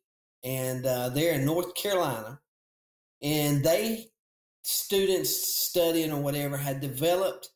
and 0.42 0.84
uh, 0.84 1.10
they're 1.10 1.34
in 1.34 1.44
North 1.44 1.74
Carolina, 1.74 2.40
and 3.22 3.62
they 3.62 4.06
students 4.62 5.30
studying 5.30 6.12
or 6.12 6.20
whatever 6.20 6.56
had 6.56 6.80
developed 6.80 7.50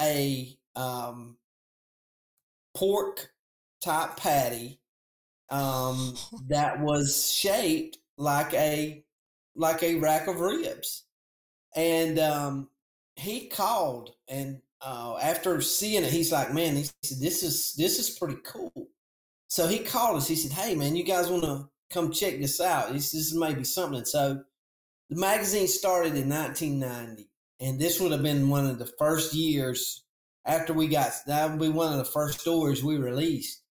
a 0.00 0.56
um, 0.76 1.36
pork 2.78 3.32
type 3.82 4.16
patty 4.16 4.80
um, 5.50 6.14
that 6.48 6.80
was 6.80 7.32
shaped 7.32 7.98
like 8.16 8.54
a 8.54 9.04
like 9.56 9.82
a 9.82 9.96
rack 9.96 10.28
of 10.28 10.38
ribs, 10.38 11.04
and 11.74 12.18
um, 12.18 12.68
he 13.16 13.48
called 13.48 14.14
and 14.28 14.60
uh, 14.80 15.18
after 15.20 15.60
seeing 15.60 16.04
it, 16.04 16.12
he's 16.12 16.30
like, 16.30 16.54
"Man, 16.54 16.76
he 16.76 16.84
said 17.02 17.18
this 17.18 17.42
is 17.42 17.74
this 17.74 17.98
is 17.98 18.16
pretty 18.16 18.38
cool." 18.44 18.88
So 19.48 19.66
he 19.66 19.80
called 19.80 20.18
us. 20.18 20.28
He 20.28 20.36
said, 20.36 20.52
"Hey, 20.52 20.74
man, 20.74 20.94
you 20.94 21.02
guys 21.02 21.28
want 21.28 21.44
to 21.44 21.68
come 21.90 22.12
check 22.12 22.38
this 22.38 22.60
out? 22.60 22.92
This, 22.92 23.10
this 23.10 23.34
may 23.34 23.54
be 23.54 23.64
something." 23.64 24.04
So 24.04 24.44
the 25.10 25.16
magazine 25.16 25.66
started 25.66 26.14
in 26.14 26.28
1990, 26.28 27.28
and 27.60 27.80
this 27.80 27.98
would 27.98 28.12
have 28.12 28.22
been 28.22 28.48
one 28.48 28.66
of 28.66 28.78
the 28.78 28.92
first 28.98 29.34
years 29.34 30.04
after 30.48 30.72
we 30.72 30.88
got 30.88 31.12
that 31.26 31.50
would 31.50 31.60
be 31.60 31.68
one 31.68 31.92
of 31.92 31.98
the 31.98 32.04
first 32.04 32.40
stories 32.40 32.82
we 32.82 32.96
released. 32.96 33.62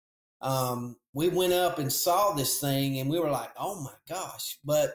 Um, 0.42 0.96
we 1.14 1.30
went 1.30 1.54
up 1.54 1.80
and 1.80 1.92
saw 1.92 2.34
this 2.34 2.62
thing 2.62 3.00
and 3.00 3.10
we 3.10 3.20
were 3.20 3.32
like, 3.32 3.50
oh 3.60 3.82
my 3.82 3.94
gosh. 4.08 4.60
But 4.64 4.94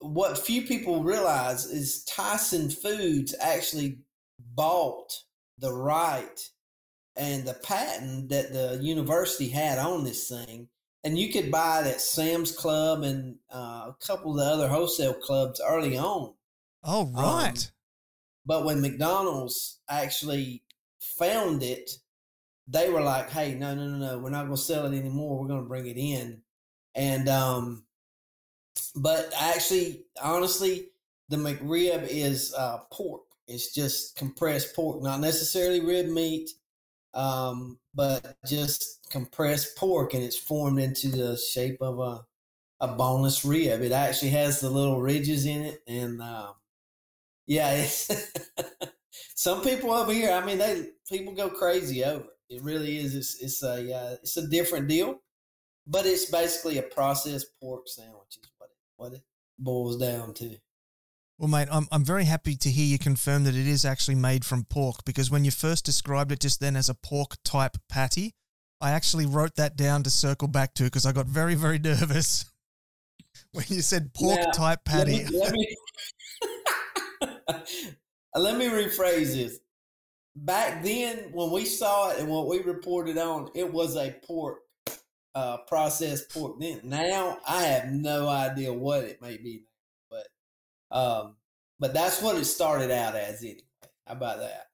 what 0.00 0.36
few 0.36 0.62
people 0.62 1.02
realize 1.02 1.64
is 1.64 2.04
Tyson 2.04 2.68
Foods 2.68 3.34
actually 3.40 4.00
bought 4.54 5.10
the 5.58 5.72
right 5.72 6.38
and 7.16 7.46
the 7.46 7.54
patent 7.54 8.28
that 8.28 8.52
the 8.52 8.78
university 8.82 9.48
had 9.48 9.78
on 9.78 10.04
this 10.04 10.28
thing. 10.28 10.68
And 11.04 11.18
you 11.18 11.32
could 11.32 11.50
buy 11.50 11.80
it 11.80 11.86
at 11.86 12.00
Sam's 12.00 12.52
Club 12.52 13.02
and 13.02 13.36
uh, 13.54 13.88
a 13.88 13.96
couple 14.06 14.32
of 14.32 14.38
the 14.38 14.44
other 14.44 14.68
wholesale 14.68 15.14
clubs 15.14 15.60
early 15.66 15.96
on. 15.96 16.34
Oh, 16.82 17.06
right. 17.06 17.50
Um, 17.50 17.72
but 18.46 18.64
when 18.64 18.80
McDonald's 18.80 19.80
actually 19.88 20.62
found 21.00 21.62
it, 21.62 21.90
they 22.66 22.90
were 22.90 23.00
like, 23.00 23.30
"Hey, 23.30 23.54
no, 23.54 23.74
no, 23.74 23.86
no, 23.86 23.96
no, 23.96 24.18
we're 24.18 24.30
not 24.30 24.44
going 24.44 24.56
to 24.56 24.62
sell 24.62 24.86
it 24.86 24.96
anymore. 24.96 25.38
We're 25.38 25.48
going 25.48 25.62
to 25.62 25.68
bring 25.68 25.86
it 25.86 25.96
in." 25.96 26.42
And 26.94 27.28
um, 27.28 27.84
but 28.96 29.32
actually, 29.38 30.04
honestly, 30.22 30.88
the 31.28 31.36
McRib 31.36 32.06
is 32.08 32.54
uh, 32.54 32.78
pork. 32.92 33.22
It's 33.46 33.74
just 33.74 34.16
compressed 34.16 34.74
pork, 34.74 35.02
not 35.02 35.20
necessarily 35.20 35.80
rib 35.80 36.06
meat, 36.06 36.50
um, 37.12 37.78
but 37.94 38.36
just 38.46 39.06
compressed 39.10 39.76
pork, 39.76 40.14
and 40.14 40.22
it's 40.22 40.38
formed 40.38 40.78
into 40.78 41.08
the 41.08 41.36
shape 41.36 41.78
of 41.80 41.98
a 41.98 42.24
a 42.80 42.88
boneless 42.88 43.44
rib. 43.44 43.82
It 43.82 43.92
actually 43.92 44.30
has 44.30 44.60
the 44.60 44.70
little 44.70 45.00
ridges 45.00 45.46
in 45.46 45.62
it, 45.62 45.82
and 45.86 46.20
uh, 46.20 46.52
yeah, 47.46 47.86
some 49.34 49.62
people 49.62 49.92
over 49.92 50.12
here. 50.12 50.32
I 50.32 50.44
mean, 50.44 50.58
they 50.58 50.88
people 51.08 51.34
go 51.34 51.48
crazy 51.48 52.04
over 52.04 52.24
it. 52.24 52.56
It 52.56 52.62
really 52.62 52.98
is. 52.98 53.14
It's, 53.14 53.42
it's 53.42 53.62
a 53.62 53.94
uh, 53.94 54.16
it's 54.22 54.36
a 54.36 54.46
different 54.46 54.88
deal, 54.88 55.20
but 55.86 56.06
it's 56.06 56.30
basically 56.30 56.78
a 56.78 56.82
processed 56.82 57.46
pork 57.60 57.82
sandwich. 57.86 58.38
Is 58.42 58.50
what 58.58 58.70
it, 58.70 58.76
what 58.96 59.12
it 59.14 59.22
boils 59.58 59.98
down 59.98 60.34
to. 60.34 60.56
Well, 61.38 61.48
mate, 61.48 61.68
I'm, 61.70 61.88
I'm 61.90 62.04
very 62.04 62.24
happy 62.24 62.54
to 62.54 62.70
hear 62.70 62.86
you 62.86 62.98
confirm 62.98 63.42
that 63.44 63.56
it 63.56 63.66
is 63.66 63.84
actually 63.84 64.14
made 64.14 64.44
from 64.44 64.64
pork 64.64 65.04
because 65.04 65.32
when 65.32 65.44
you 65.44 65.50
first 65.50 65.84
described 65.84 66.30
it 66.30 66.38
just 66.38 66.60
then 66.60 66.76
as 66.76 66.88
a 66.88 66.94
pork 66.94 67.36
type 67.44 67.76
patty, 67.88 68.34
I 68.80 68.92
actually 68.92 69.26
wrote 69.26 69.56
that 69.56 69.76
down 69.76 70.04
to 70.04 70.10
circle 70.10 70.46
back 70.46 70.74
to 70.74 70.84
because 70.84 71.04
I 71.04 71.12
got 71.12 71.26
very, 71.26 71.56
very 71.56 71.80
nervous 71.80 72.44
when 73.52 73.64
you 73.68 73.82
said 73.82 74.14
pork 74.14 74.38
now, 74.38 74.50
type 74.52 74.84
patty. 74.84 75.24
Let 75.24 75.32
me, 75.32 75.38
let 75.40 75.52
me, 75.54 75.76
let 78.34 78.56
me 78.56 78.66
rephrase 78.66 79.34
this. 79.34 79.58
Back 80.36 80.82
then, 80.82 81.30
when 81.32 81.52
we 81.52 81.64
saw 81.64 82.10
it 82.10 82.18
and 82.18 82.28
what 82.28 82.48
we 82.48 82.60
reported 82.60 83.18
on, 83.18 83.50
it 83.54 83.72
was 83.72 83.96
a 83.96 84.16
pork, 84.26 84.60
uh, 85.34 85.58
processed 85.68 86.30
pork. 86.30 86.58
Then 86.58 86.80
now, 86.82 87.38
I 87.46 87.62
have 87.62 87.92
no 87.92 88.28
idea 88.28 88.72
what 88.72 89.04
it 89.04 89.22
may 89.22 89.36
be, 89.36 89.64
but, 90.10 90.26
um, 90.90 91.36
but 91.78 91.94
that's 91.94 92.20
what 92.20 92.36
it 92.36 92.46
started 92.46 92.90
out 92.90 93.14
as. 93.14 93.42
Anyway, 93.42 93.60
how 94.06 94.14
about 94.14 94.40
that? 94.40 94.66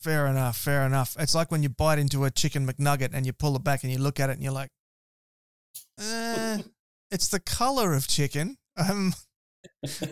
Fair 0.00 0.26
enough. 0.26 0.56
Fair 0.56 0.86
enough. 0.86 1.16
It's 1.18 1.34
like 1.34 1.50
when 1.50 1.62
you 1.62 1.68
bite 1.68 1.98
into 1.98 2.24
a 2.24 2.30
chicken 2.30 2.66
McNugget 2.66 3.10
and 3.12 3.26
you 3.26 3.32
pull 3.32 3.56
it 3.56 3.64
back 3.64 3.82
and 3.82 3.92
you 3.92 3.98
look 3.98 4.20
at 4.20 4.30
it 4.30 4.34
and 4.34 4.42
you're 4.42 4.52
like, 4.52 4.70
eh, 6.00 6.58
it's 7.10 7.28
the 7.28 7.40
color 7.40 7.92
of 7.92 8.06
chicken. 8.06 8.56
Um, 8.76 9.14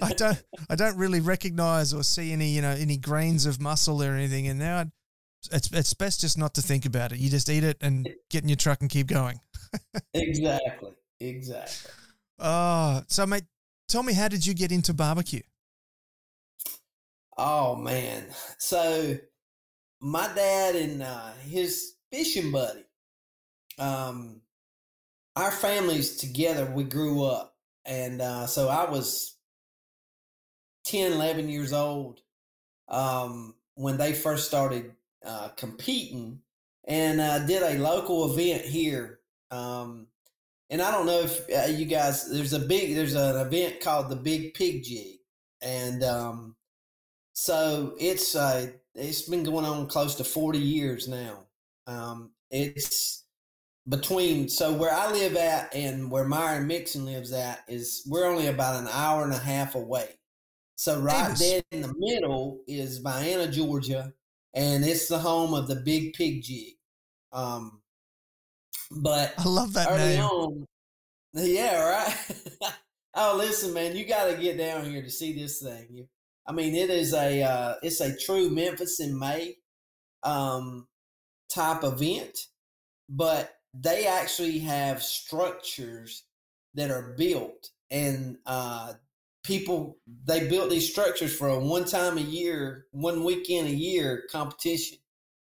I 0.03 0.13
don't 0.13 0.43
I 0.71 0.77
don't 0.77 0.97
really 0.97 1.21
recognize 1.21 1.93
or 1.93 2.03
see 2.03 2.33
any 2.33 2.49
you 2.49 2.63
know 2.63 2.71
any 2.71 2.97
grains 2.97 3.47
of 3.47 3.61
muscle 3.61 4.03
or 4.03 4.13
anything 4.13 4.47
in 4.47 4.59
there. 4.59 4.91
It's 5.53 5.71
it's 5.73 5.95
best 5.95 6.21
just 6.21 6.39
not 6.39 6.55
to 6.55 6.63
think 6.63 6.87
about 6.87 7.13
it. 7.13 7.19
You 7.19 7.31
just 7.31 7.49
eat 7.49 7.65
it 7.65 7.77
and 7.81 8.09
get 8.31 8.43
in 8.43 8.49
your 8.49 8.57
truck 8.57 8.81
and 8.81 8.91
keep 8.91 9.07
going. 9.07 9.41
exactly. 10.15 10.93
Exactly. 11.21 11.91
Oh, 12.39 13.03
so 13.09 13.27
mate, 13.27 13.45
tell 13.89 14.03
me 14.03 14.13
how 14.13 14.29
did 14.29 14.47
you 14.47 14.55
get 14.55 14.73
into 14.73 14.93
barbecue? 14.93 15.43
Oh 17.37 17.77
man. 17.77 18.25
So 18.59 19.19
my 20.01 20.29
dad 20.35 20.77
and 20.77 21.03
uh, 21.03 21.31
his 21.47 21.95
fishing 22.13 22.53
buddy 22.53 22.85
um 23.79 24.41
our 25.35 25.51
families 25.51 26.17
together 26.17 26.71
we 26.75 26.85
grew 26.85 27.25
up 27.25 27.57
and 27.85 28.21
uh, 28.21 28.47
so 28.47 28.69
i 28.69 28.89
was 28.89 29.34
10, 30.85 31.13
11 31.13 31.49
years 31.49 31.73
old 31.73 32.21
um, 32.89 33.55
when 33.75 33.97
they 33.97 34.13
first 34.13 34.47
started 34.47 34.93
uh, 35.25 35.49
competing 35.57 36.41
and 36.87 37.21
uh, 37.21 37.39
did 37.47 37.63
a 37.63 37.79
local 37.79 38.33
event 38.33 38.63
here. 38.65 39.21
Um, 39.51 40.07
and 40.71 40.83
I 40.83 40.91
don't 40.91 41.07
know 41.07 41.21
if 41.21 41.49
uh, 41.51 41.71
you 41.71 41.87
guys, 41.87 42.31
there's 42.31 42.53
a 42.53 42.59
big, 42.59 42.95
there's 42.95 43.15
an 43.15 43.37
event 43.37 43.81
called 43.81 44.09
the 44.09 44.17
Big 44.17 44.55
Pig 44.55 44.83
Jig. 44.83 45.19
And 45.63 46.03
um, 46.03 46.57
so 47.33 47.95
it's, 47.99 48.35
uh, 48.35 48.69
it's 48.95 49.23
been 49.23 49.45
going 49.45 49.65
on 49.65 49.87
close 49.87 50.15
to 50.17 50.25
40 50.25 50.59
years 50.59 51.09
now. 51.09 51.45
Um, 51.87 52.31
it's 52.51 53.25
between, 53.89 54.49
so 54.49 54.73
where 54.73 54.93
I 54.93 55.11
live 55.11 55.37
at 55.37 55.75
and 55.75 56.11
where 56.11 56.25
Myron 56.25 56.67
Mixon 56.67 57.05
lives 57.05 57.33
at 57.33 57.65
is 57.69 58.03
we're 58.07 58.27
only 58.27 58.47
about 58.49 58.81
an 58.81 58.89
hour 58.93 59.25
and 59.25 59.33
a 59.33 59.39
half 59.39 59.75
away. 59.75 60.09
So 60.77 61.01
right 61.01 61.37
there 61.39 61.63
in 61.71 61.83
the 61.83 61.95
middle 61.97 62.61
is 62.67 62.99
Vienna, 62.99 63.51
Georgia, 63.51 64.13
and 64.55 64.85
it's 64.85 65.09
the 65.09 65.19
home 65.19 65.55
of 65.55 65.69
the 65.69 65.77
Big 65.77 66.15
Pig 66.15 66.43
Jig. 66.43 66.75
Um, 67.33 67.83
but 68.91 69.35
I 69.39 69.49
love 69.49 69.73
that 69.75 69.89
early 69.91 70.17
name. 70.17 70.23
On, 70.23 70.67
yeah, 71.35 71.83
right. 71.89 72.73
oh, 73.15 73.37
listen, 73.39 73.73
man, 73.73 73.97
you 73.97 74.05
got 74.05 74.27
to 74.31 74.37
get 74.37 74.59
down 74.59 74.85
here 74.85 75.03
to 75.03 75.11
see 75.11 75.33
this 75.33 75.63
thing. 75.63 76.09
I 76.47 76.53
mean, 76.53 76.75
it 76.75 76.91
is 76.91 77.15
a 77.15 77.43
uh, 77.43 77.75
it's 77.83 78.01
a 78.01 78.17
true 78.17 78.51
Memphis 78.51 79.01
in 79.01 79.19
May 79.19 79.57
um, 80.23 80.87
type 81.49 81.83
event, 81.85 82.37
but 83.09 83.55
they 83.73 84.07
actually 84.07 84.61
have 84.61 85.03
structures 85.03 86.25
that 86.75 86.91
are 86.91 87.15
built 87.17 87.71
and 87.91 88.37
uh, 88.47 88.93
people 89.45 89.99
they 90.25 90.49
built 90.49 90.71
these 90.71 90.91
structures 90.91 91.35
for 91.35 91.49
a 91.49 91.59
one 91.59 91.85
time 91.85 92.19
a 92.19 92.23
year, 92.23 92.87
one 92.91 93.23
weekend 93.23 93.69
a 93.69 93.75
year 93.75 94.25
competition. 94.31 94.99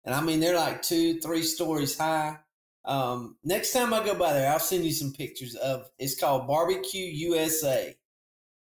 And 0.04 0.14
I 0.14 0.20
mean 0.20 0.40
they're 0.40 0.56
like 0.56 0.82
two, 0.82 1.20
three 1.20 1.42
stories 1.42 1.98
high. 1.98 2.38
Um, 2.84 3.36
next 3.44 3.72
time 3.72 3.92
I 3.92 4.04
go 4.04 4.14
by 4.14 4.32
there, 4.32 4.50
I'll 4.50 4.58
send 4.58 4.84
you 4.84 4.92
some 4.92 5.12
pictures 5.12 5.54
of 5.56 5.90
it's 5.98 6.18
called 6.18 6.46
Barbecue 6.46 7.04
USA. 7.04 7.96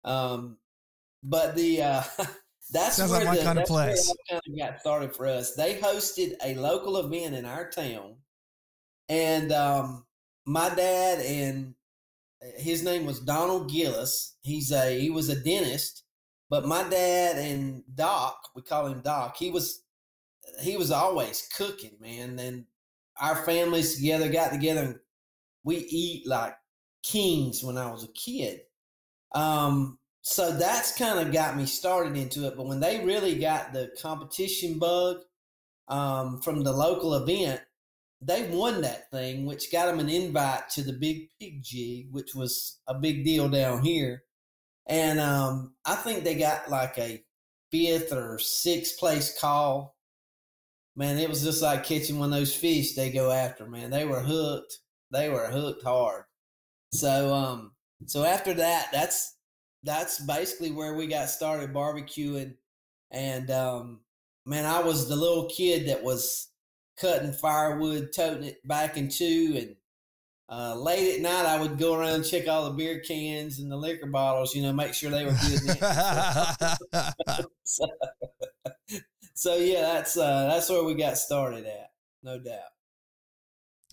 Um, 0.05 0.57
but 1.23 1.55
the 1.55 1.83
uh, 1.83 2.03
that's 2.71 2.97
Sounds 2.97 3.11
where 3.11 3.25
like 3.25 3.39
the, 3.39 3.45
kind 3.45 3.59
of 3.59 3.67
place. 3.67 4.13
kind 4.29 4.41
of 4.47 4.59
got 4.59 4.81
started 4.81 5.15
for 5.15 5.27
us. 5.27 5.55
They 5.55 5.77
hosted 5.77 6.35
a 6.45 6.55
local 6.55 6.97
event 6.99 7.35
in 7.35 7.45
our 7.45 7.69
town, 7.69 8.17
and 9.09 9.53
um, 9.53 10.07
my 10.47 10.69
dad 10.75 11.21
and 11.21 11.75
his 12.57 12.83
name 12.83 13.07
was 13.07 13.21
Donald 13.21 13.71
Gillis. 13.71 14.37
He's 14.43 14.71
a 14.73 14.99
he 14.99 15.11
was 15.11 15.29
a 15.29 15.41
dentist, 15.41 16.05
but 16.51 16.67
my 16.67 16.83
dad 16.89 17.37
and 17.37 17.83
Doc, 17.95 18.51
we 18.55 18.63
call 18.63 18.87
him 18.87 19.01
Doc. 19.01 19.37
He 19.37 19.51
was 19.51 19.83
he 20.63 20.77
was 20.77 20.91
always 20.91 21.49
cooking, 21.57 21.97
man. 22.01 22.39
And 22.39 22.65
our 23.21 23.37
families 23.37 23.97
together 23.97 24.29
got 24.29 24.53
together 24.53 24.81
and 24.83 24.97
we 25.65 25.77
eat 25.77 26.27
like 26.27 26.55
kings 27.03 27.63
when 27.63 27.77
I 27.77 27.91
was 27.91 28.05
a 28.05 28.09
kid. 28.09 28.61
Um, 29.35 29.99
so 30.23 30.53
that's 30.53 30.97
kind 30.97 31.19
of 31.19 31.33
got 31.33 31.57
me 31.57 31.67
started 31.67 32.17
into 32.17 32.47
it. 32.47 32.57
But 32.57 32.67
when 32.67 32.81
they 32.81 33.05
really 33.05 33.39
got 33.39 33.73
the 33.73 33.91
competition 34.01 34.79
bug 34.79 35.19
um, 35.89 36.41
from 36.41 36.63
the 36.63 36.73
local 36.73 37.15
event, 37.15 37.61
they 38.21 38.49
won 38.51 38.81
that 38.83 39.11
thing, 39.11 39.47
which 39.47 39.71
got 39.71 39.87
them 39.87 40.01
an 40.01 40.09
invite 40.09 40.71
to 40.71 40.83
the 40.83 40.93
Big 40.93 41.29
Pig 41.39 41.63
Jig, 41.63 42.09
which 42.11 42.35
was 42.35 42.79
a 42.87 42.95
big 42.95 43.25
deal 43.25 43.49
down 43.49 43.83
here. 43.83 44.25
And 44.87 45.21
um, 45.21 45.75
I 45.85 45.95
think 45.95 46.25
they 46.25 46.35
got 46.35 46.71
like 46.71 46.99
a 46.99 47.23
fifth 47.71 48.13
or 48.13 48.39
sixth 48.39 48.99
place 48.99 49.39
call. 49.39 49.95
Man, 50.97 51.19
it 51.19 51.29
was 51.29 51.45
just 51.45 51.63
like 51.63 51.85
catching 51.85 52.19
one 52.19 52.33
of 52.33 52.39
those 52.39 52.55
fish 52.55 52.95
they 52.95 53.11
go 53.11 53.31
after, 53.31 53.67
man. 53.67 53.91
They 53.91 54.05
were 54.05 54.21
hooked. 54.21 54.79
They 55.13 55.29
were 55.29 55.47
hooked 55.47 55.85
hard. 55.85 56.25
So 56.93 57.33
um 57.35 57.73
so 58.07 58.25
after 58.25 58.55
that, 58.55 58.89
that's 58.93 59.37
that's 59.85 60.19
basically 60.19 60.73
where 60.73 60.95
we 60.95 61.07
got 61.07 61.29
started 61.29 61.73
barbecuing. 61.73 62.55
And 63.13 63.51
um 63.51 64.01
man, 64.45 64.65
I 64.65 64.81
was 64.83 65.09
the 65.09 65.17
little 65.17 65.49
kid 65.49 65.89
that 65.89 66.03
was 66.03 66.49
cutting 67.01 67.33
firewood, 67.33 68.11
toting 68.15 68.45
it 68.45 68.67
back 68.67 68.97
in 68.97 69.09
two, 69.09 69.55
and 69.57 69.77
uh, 70.51 70.75
late 70.75 71.15
at 71.15 71.21
night 71.21 71.47
I 71.47 71.61
would 71.61 71.79
go 71.79 71.95
around 71.95 72.15
and 72.15 72.25
check 72.25 72.49
all 72.49 72.65
the 72.65 72.77
beer 72.77 73.01
cans 73.01 73.59
and 73.59 73.71
the 73.71 73.77
liquor 73.77 74.07
bottles, 74.07 74.55
you 74.55 74.63
know, 74.63 74.73
make 74.73 74.95
sure 74.95 75.11
they 75.11 75.25
were 75.25 75.37
good. 75.47 75.79
so, 77.63 77.87
so, 79.35 79.57
yeah, 79.57 79.83
that's 79.83 80.17
uh, 80.17 80.49
that's 80.49 80.71
where 80.71 80.85
we 80.85 80.95
got 80.95 81.19
started 81.19 81.67
at, 81.67 81.91
no 82.23 82.39
doubt. 82.39 82.71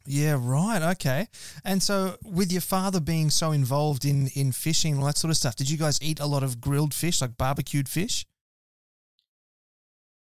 Yeah, 0.08 0.38
right. 0.40 0.82
Okay. 0.94 1.28
And 1.64 1.82
so, 1.82 2.18
with 2.24 2.52
your 2.52 2.62
father 2.62 3.00
being 3.00 3.30
so 3.30 3.52
involved 3.52 4.06
in 4.06 4.28
in 4.36 4.52
fishing 4.52 4.94
and 4.94 5.02
all 5.02 5.08
that 5.08 5.18
sort 5.18 5.32
of 5.32 5.38
stuff, 5.38 5.56
did 5.56 5.70
you 5.70 5.78
guys 5.78 6.00
eat 6.02 6.20
a 6.20 6.26
lot 6.26 6.44
of 6.44 6.62
grilled 6.62 6.94
fish, 6.94 7.22
like 7.22 7.38
barbecued 7.38 7.90
fish? 7.90 8.26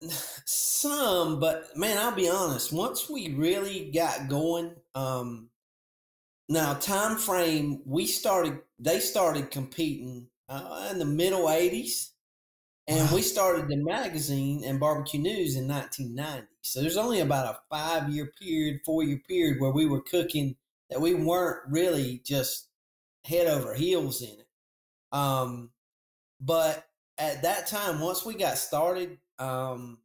Some, 0.46 1.40
but 1.40 1.76
man, 1.76 1.98
I'll 1.98 2.16
be 2.16 2.30
honest. 2.30 2.72
Once 2.72 3.10
we 3.10 3.34
really 3.34 3.92
got 3.92 4.28
going, 4.30 4.76
um, 4.96 5.50
now 6.48 6.74
time 6.76 7.18
frame, 7.18 7.82
we 7.86 8.06
started. 8.08 8.60
They 8.80 9.00
started 9.00 9.52
competing 9.52 10.28
uh, 10.48 10.90
in 10.92 11.00
the 11.00 11.06
middle 11.06 11.50
'80s, 11.50 12.12
and 12.88 13.10
Wow. 13.10 13.16
we 13.16 13.22
started 13.22 13.68
the 13.68 13.78
magazine 13.78 14.64
and 14.66 14.80
barbecue 14.80 15.20
news 15.22 15.56
in 15.56 15.68
1990. 15.68 16.48
So 16.62 16.82
there's 16.82 16.98
only 16.98 17.20
about 17.22 17.56
a 17.56 17.60
five 17.70 18.10
year 18.10 18.32
period, 18.40 18.82
four 18.86 19.04
year 19.04 19.22
period 19.28 19.60
where 19.62 19.72
we 19.72 19.86
were 19.88 20.02
cooking 20.02 20.56
that 20.90 21.02
we 21.02 21.14
weren't 21.16 21.62
really 21.70 22.22
just 22.26 22.70
head 23.26 23.48
over 23.48 23.74
heels 23.76 24.22
in 24.22 24.30
it. 24.40 24.48
Um, 25.12 25.72
but 26.42 26.88
at 27.18 27.42
that 27.44 27.68
time, 27.68 28.00
once 28.00 28.26
we 28.26 28.36
got 28.36 28.58
started 28.58 29.18
um, 29.40 30.00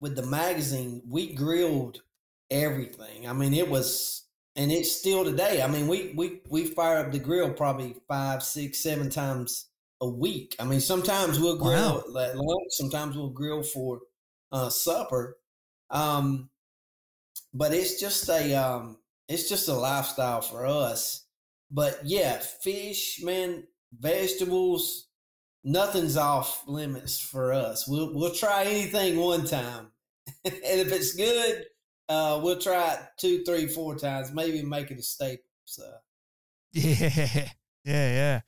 with 0.00 0.16
the 0.16 0.22
magazine, 0.22 1.02
we 1.06 1.34
grilled 1.34 2.02
everything. 2.50 3.28
I 3.28 3.32
mean, 3.32 3.54
it 3.54 3.68
was, 3.68 4.26
and 4.56 4.72
it's 4.72 4.90
still 4.90 5.24
today. 5.24 5.62
I 5.62 5.68
mean, 5.68 5.88
we 5.88 6.12
we 6.16 6.40
we 6.48 6.66
fire 6.66 6.98
up 6.98 7.12
the 7.12 7.18
grill 7.18 7.52
probably 7.52 7.96
five, 8.08 8.42
six, 8.42 8.82
seven 8.82 9.10
times 9.10 9.66
a 10.00 10.08
week. 10.08 10.56
I 10.58 10.64
mean, 10.64 10.80
sometimes 10.80 11.38
we'll 11.38 11.58
grill 11.58 12.04
Wow. 12.14 12.20
at 12.22 12.36
lunch, 12.36 12.68
sometimes 12.70 13.16
we'll 13.16 13.30
grill 13.30 13.62
for 13.62 14.00
uh, 14.52 14.70
supper. 14.70 15.38
Um, 15.90 16.50
but 17.52 17.72
it's 17.74 18.00
just 18.00 18.28
a 18.28 18.54
um, 18.54 18.98
it's 19.28 19.48
just 19.48 19.68
a 19.68 19.74
lifestyle 19.74 20.40
for 20.40 20.66
us. 20.66 21.26
But 21.70 22.00
yeah, 22.04 22.38
fish, 22.38 23.20
man, 23.22 23.64
vegetables, 23.98 25.08
nothing's 25.64 26.16
off 26.16 26.62
limits 26.66 27.18
for 27.18 27.52
us. 27.52 27.86
We'll 27.86 28.14
we'll 28.14 28.34
try 28.34 28.64
anything 28.64 29.18
one 29.18 29.44
time, 29.44 29.88
and 30.44 30.54
if 30.62 30.92
it's 30.92 31.14
good, 31.14 31.64
uh, 32.08 32.40
we'll 32.42 32.60
try 32.60 32.94
it 32.94 33.00
two, 33.18 33.44
three, 33.44 33.66
four 33.66 33.96
times, 33.96 34.32
maybe 34.32 34.62
make 34.62 34.90
it 34.90 34.98
a 34.98 35.02
staple. 35.02 35.44
So 35.64 35.84
Yeah, 36.72 37.48
yeah, 37.84 38.12
yeah. 38.12 38.40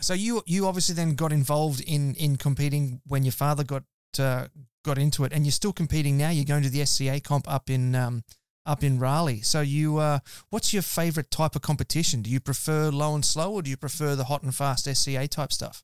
So 0.00 0.14
you 0.14 0.42
you 0.46 0.66
obviously 0.66 0.94
then 0.94 1.14
got 1.14 1.32
involved 1.32 1.80
in 1.80 2.14
in 2.14 2.36
competing 2.36 3.00
when 3.06 3.24
your 3.24 3.32
father 3.32 3.64
got 3.64 3.84
uh, 4.18 4.46
got 4.84 4.98
into 4.98 5.24
it, 5.24 5.32
and 5.32 5.44
you're 5.44 5.52
still 5.52 5.72
competing 5.72 6.16
now. 6.16 6.30
You're 6.30 6.44
going 6.44 6.62
to 6.62 6.70
the 6.70 6.84
SCA 6.86 7.20
comp 7.20 7.50
up 7.50 7.68
in 7.68 7.94
um, 7.94 8.24
up 8.66 8.82
in 8.82 8.98
Raleigh. 8.98 9.42
So 9.42 9.60
you, 9.60 9.98
uh, 9.98 10.20
what's 10.50 10.72
your 10.72 10.82
favorite 10.82 11.30
type 11.30 11.56
of 11.56 11.62
competition? 11.62 12.22
Do 12.22 12.30
you 12.30 12.40
prefer 12.40 12.90
low 12.90 13.14
and 13.14 13.24
slow, 13.24 13.52
or 13.52 13.62
do 13.62 13.70
you 13.70 13.76
prefer 13.76 14.14
the 14.16 14.24
hot 14.24 14.42
and 14.42 14.54
fast 14.54 14.92
SCA 14.92 15.28
type 15.28 15.52
stuff? 15.52 15.82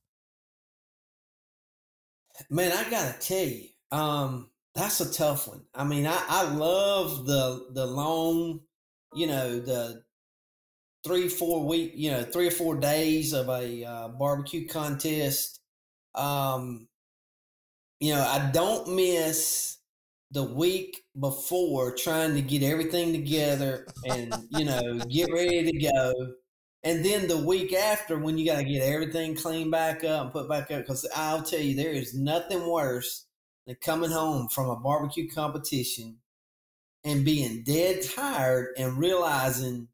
Man, 2.50 2.72
I 2.72 2.88
gotta 2.90 3.18
tell 3.18 3.44
you, 3.44 3.68
um, 3.92 4.50
that's 4.74 5.00
a 5.00 5.12
tough 5.12 5.48
one. 5.48 5.62
I 5.74 5.84
mean, 5.84 6.06
I, 6.06 6.22
I 6.28 6.42
love 6.54 7.26
the 7.26 7.68
the 7.72 7.86
long, 7.86 8.60
you 9.14 9.26
know, 9.26 9.58
the 9.58 10.02
three 11.04 11.28
four 11.28 11.66
week, 11.66 11.92
you 11.94 12.10
know, 12.10 12.22
three 12.24 12.48
or 12.48 12.52
four 12.52 12.76
days 12.76 13.32
of 13.32 13.48
a 13.48 13.84
uh, 13.84 14.08
barbecue 14.08 14.66
contest. 14.68 15.60
Um, 16.14 16.88
you 18.00 18.14
know, 18.14 18.22
I 18.22 18.50
don't 18.52 18.94
miss 18.94 19.78
the 20.32 20.42
week 20.42 21.02
before 21.18 21.94
trying 21.94 22.34
to 22.34 22.42
get 22.42 22.62
everything 22.62 23.12
together 23.12 23.86
and 24.06 24.34
you 24.50 24.64
know 24.64 24.98
get 25.08 25.32
ready 25.32 25.70
to 25.70 25.90
go 25.92 26.12
and 26.86 27.04
then 27.04 27.26
the 27.26 27.36
week 27.36 27.72
after, 27.72 28.16
when 28.16 28.38
you 28.38 28.46
got 28.46 28.58
to 28.58 28.64
get 28.64 28.80
everything 28.80 29.34
cleaned 29.34 29.72
back 29.72 30.04
up 30.04 30.22
and 30.22 30.32
put 30.32 30.48
back 30.48 30.70
up, 30.70 30.82
because 30.82 31.04
I'll 31.16 31.42
tell 31.42 31.58
you, 31.58 31.74
there 31.74 31.90
is 31.90 32.14
nothing 32.14 32.64
worse 32.64 33.26
than 33.66 33.74
coming 33.82 34.12
home 34.12 34.46
from 34.46 34.70
a 34.70 34.76
barbecue 34.76 35.28
competition 35.28 36.18
and 37.02 37.24
being 37.24 37.64
dead 37.64 38.04
tired 38.14 38.68
and 38.78 38.98
realizing 38.98 39.88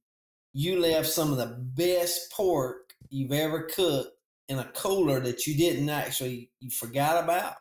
you 0.52 0.80
left 0.80 1.08
some 1.08 1.32
of 1.32 1.38
the 1.38 1.56
best 1.58 2.30
pork 2.30 2.92
you've 3.08 3.32
ever 3.32 3.62
cooked 3.74 4.10
in 4.50 4.58
a 4.58 4.70
cooler 4.74 5.18
that 5.20 5.46
you 5.46 5.56
didn't 5.56 5.88
actually, 5.88 6.50
you 6.60 6.68
forgot 6.68 7.24
about. 7.24 7.54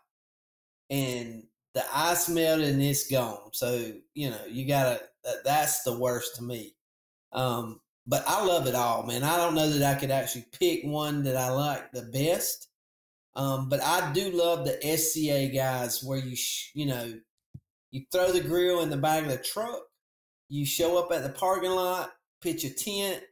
And 0.89 1.43
the 1.73 1.85
ice 1.93 2.27
melted 2.27 2.67
and 2.67 2.83
it's 2.83 3.09
gone. 3.09 3.51
So, 3.53 3.93
you 4.13 4.29
know, 4.29 4.41
you 4.49 4.67
got 4.67 4.83
to, 4.83 5.01
that, 5.23 5.45
that's 5.45 5.83
the 5.83 5.97
worst 5.97 6.35
to 6.35 6.43
me. 6.43 6.75
Um, 7.31 7.79
but 8.11 8.25
I 8.27 8.43
love 8.43 8.67
it 8.67 8.75
all, 8.75 9.03
man. 9.03 9.23
I 9.23 9.37
don't 9.37 9.55
know 9.55 9.69
that 9.69 9.95
I 9.95 9.97
could 9.97 10.11
actually 10.11 10.45
pick 10.59 10.81
one 10.83 11.23
that 11.23 11.37
I 11.37 11.49
like 11.49 11.93
the 11.93 12.01
best. 12.01 12.67
Um, 13.37 13.69
but 13.69 13.81
I 13.81 14.11
do 14.11 14.31
love 14.31 14.65
the 14.65 14.97
SCA 14.97 15.47
guys 15.47 16.03
where 16.03 16.19
you, 16.19 16.35
sh- 16.35 16.71
you 16.73 16.87
know, 16.87 17.13
you 17.89 18.03
throw 18.11 18.33
the 18.33 18.41
grill 18.41 18.81
in 18.81 18.89
the 18.89 18.97
back 18.97 19.23
of 19.23 19.29
the 19.29 19.37
truck, 19.37 19.83
you 20.49 20.65
show 20.65 20.97
up 20.97 21.13
at 21.13 21.23
the 21.23 21.29
parking 21.29 21.71
lot, 21.71 22.11
pitch 22.41 22.65
a 22.65 22.69
tent, 22.69 23.23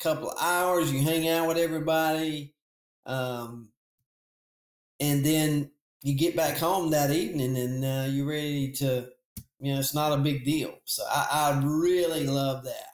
couple 0.00 0.30
of 0.30 0.38
hours, 0.42 0.92
you 0.92 1.00
hang 1.00 1.28
out 1.28 1.46
with 1.46 1.56
everybody, 1.56 2.56
um, 3.06 3.68
and 4.98 5.24
then 5.24 5.70
you 6.02 6.14
get 6.16 6.34
back 6.34 6.56
home 6.56 6.90
that 6.90 7.12
evening 7.12 7.56
and 7.56 7.84
uh, 7.84 8.06
you're 8.10 8.26
ready 8.26 8.72
to, 8.72 9.10
you 9.60 9.72
know, 9.72 9.78
it's 9.78 9.94
not 9.94 10.18
a 10.18 10.22
big 10.22 10.44
deal. 10.44 10.74
So 10.86 11.04
I, 11.08 11.28
I 11.30 11.62
really 11.64 12.26
love 12.26 12.64
that. 12.64 12.88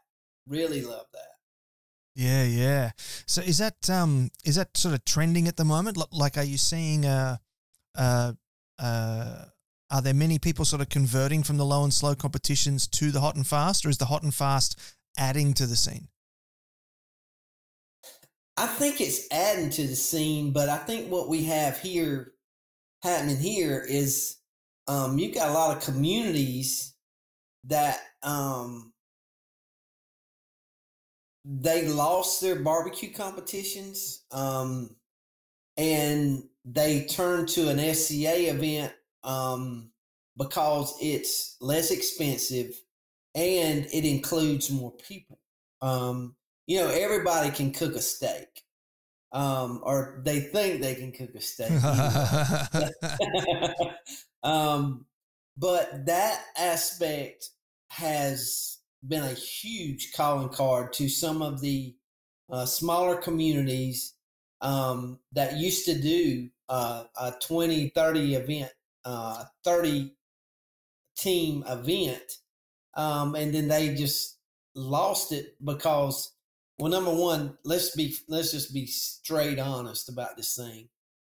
Really 0.46 0.82
love 0.82 1.06
that. 1.14 1.29
Yeah, 2.14 2.44
yeah. 2.44 2.90
So 3.26 3.40
is 3.40 3.58
that 3.58 3.88
um 3.88 4.30
is 4.44 4.56
that 4.56 4.76
sort 4.76 4.94
of 4.94 5.04
trending 5.04 5.48
at 5.48 5.56
the 5.56 5.64
moment? 5.64 5.96
Li- 5.96 6.04
Like, 6.12 6.36
are 6.36 6.44
you 6.44 6.58
seeing 6.58 7.06
uh 7.06 7.36
uh 7.96 8.32
uh 8.78 9.44
are 9.90 10.02
there 10.02 10.14
many 10.14 10.38
people 10.38 10.64
sort 10.64 10.82
of 10.82 10.88
converting 10.88 11.42
from 11.42 11.56
the 11.56 11.64
low 11.64 11.82
and 11.84 11.92
slow 11.92 12.14
competitions 12.14 12.86
to 12.88 13.10
the 13.10 13.20
hot 13.20 13.36
and 13.36 13.46
fast, 13.46 13.84
or 13.84 13.88
is 13.88 13.98
the 13.98 14.06
hot 14.06 14.22
and 14.22 14.34
fast 14.34 14.78
adding 15.18 15.52
to 15.54 15.66
the 15.66 15.76
scene? 15.76 16.08
I 18.56 18.66
think 18.66 19.00
it's 19.00 19.26
adding 19.32 19.70
to 19.70 19.86
the 19.86 19.96
scene, 19.96 20.52
but 20.52 20.68
I 20.68 20.76
think 20.78 21.10
what 21.10 21.28
we 21.28 21.44
have 21.44 21.78
here 21.80 22.32
happening 23.02 23.38
here 23.38 23.84
is 23.88 24.36
um, 24.86 25.18
you've 25.18 25.34
got 25.34 25.48
a 25.48 25.52
lot 25.52 25.76
of 25.76 25.82
communities 25.82 26.94
that 27.64 28.00
um, 28.22 28.92
they 31.52 31.88
lost 31.88 32.40
their 32.40 32.60
barbecue 32.60 33.12
competitions 33.12 34.22
um, 34.30 34.94
and 35.76 36.44
they 36.64 37.06
turned 37.06 37.48
to 37.48 37.68
an 37.68 37.78
SCA 37.92 38.50
event 38.50 38.92
um, 39.24 39.90
because 40.38 40.94
it's 41.00 41.56
less 41.60 41.90
expensive 41.90 42.80
and 43.34 43.84
it 43.92 44.04
includes 44.04 44.70
more 44.70 44.92
people. 44.92 45.40
Um, 45.82 46.36
you 46.68 46.78
know, 46.78 46.88
everybody 46.88 47.50
can 47.50 47.72
cook 47.72 47.96
a 47.96 48.00
steak, 48.00 48.62
um, 49.32 49.80
or 49.82 50.22
they 50.24 50.40
think 50.40 50.80
they 50.80 50.94
can 50.94 51.10
cook 51.10 51.34
a 51.34 51.40
steak. 51.40 51.72
um, 54.44 55.04
but 55.56 56.06
that 56.06 56.44
aspect 56.56 57.50
has 57.88 58.79
been 59.06 59.22
a 59.22 59.34
huge 59.34 60.12
calling 60.12 60.48
card 60.48 60.92
to 60.94 61.08
some 61.08 61.42
of 61.42 61.60
the 61.60 61.94
uh, 62.50 62.66
smaller 62.66 63.16
communities 63.16 64.14
um, 64.60 65.18
that 65.32 65.56
used 65.56 65.84
to 65.86 65.98
do 65.98 66.48
uh, 66.68 67.04
a 67.20 67.32
20, 67.42 67.90
30 67.90 68.34
event, 68.34 68.70
uh, 69.04 69.44
30 69.64 70.14
team 71.16 71.64
event. 71.68 72.32
Um, 72.94 73.34
and 73.34 73.54
then 73.54 73.68
they 73.68 73.94
just 73.94 74.38
lost 74.74 75.32
it 75.32 75.56
because, 75.64 76.32
well, 76.78 76.90
number 76.90 77.14
one, 77.14 77.56
let's 77.64 77.94
be, 77.94 78.14
let's 78.28 78.52
just 78.52 78.74
be 78.74 78.86
straight 78.86 79.58
honest 79.58 80.08
about 80.08 80.36
this 80.36 80.56
thing 80.56 80.88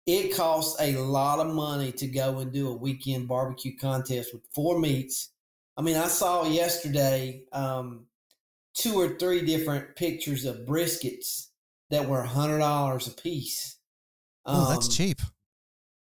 it 0.06 0.36
costs 0.36 0.80
a 0.80 0.96
lot 0.96 1.40
of 1.40 1.52
money 1.52 1.90
to 1.90 2.06
go 2.06 2.38
and 2.38 2.52
do 2.52 2.68
a 2.68 2.76
weekend 2.76 3.26
barbecue 3.26 3.76
contest 3.76 4.32
with 4.32 4.42
four 4.54 4.78
meats. 4.78 5.32
I 5.76 5.82
mean, 5.82 5.96
I 5.96 6.08
saw 6.08 6.44
yesterday 6.44 7.44
um, 7.52 8.06
two 8.74 8.94
or 8.94 9.10
three 9.18 9.44
different 9.44 9.94
pictures 9.96 10.44
of 10.44 10.66
briskets 10.66 11.48
that 11.90 12.08
were 12.08 12.22
hundred 12.22 12.58
dollars 12.58 13.06
a 13.06 13.10
piece. 13.10 13.76
oh, 14.46 14.70
that's 14.70 14.86
Um, 14.86 14.92
cheap. 14.92 15.20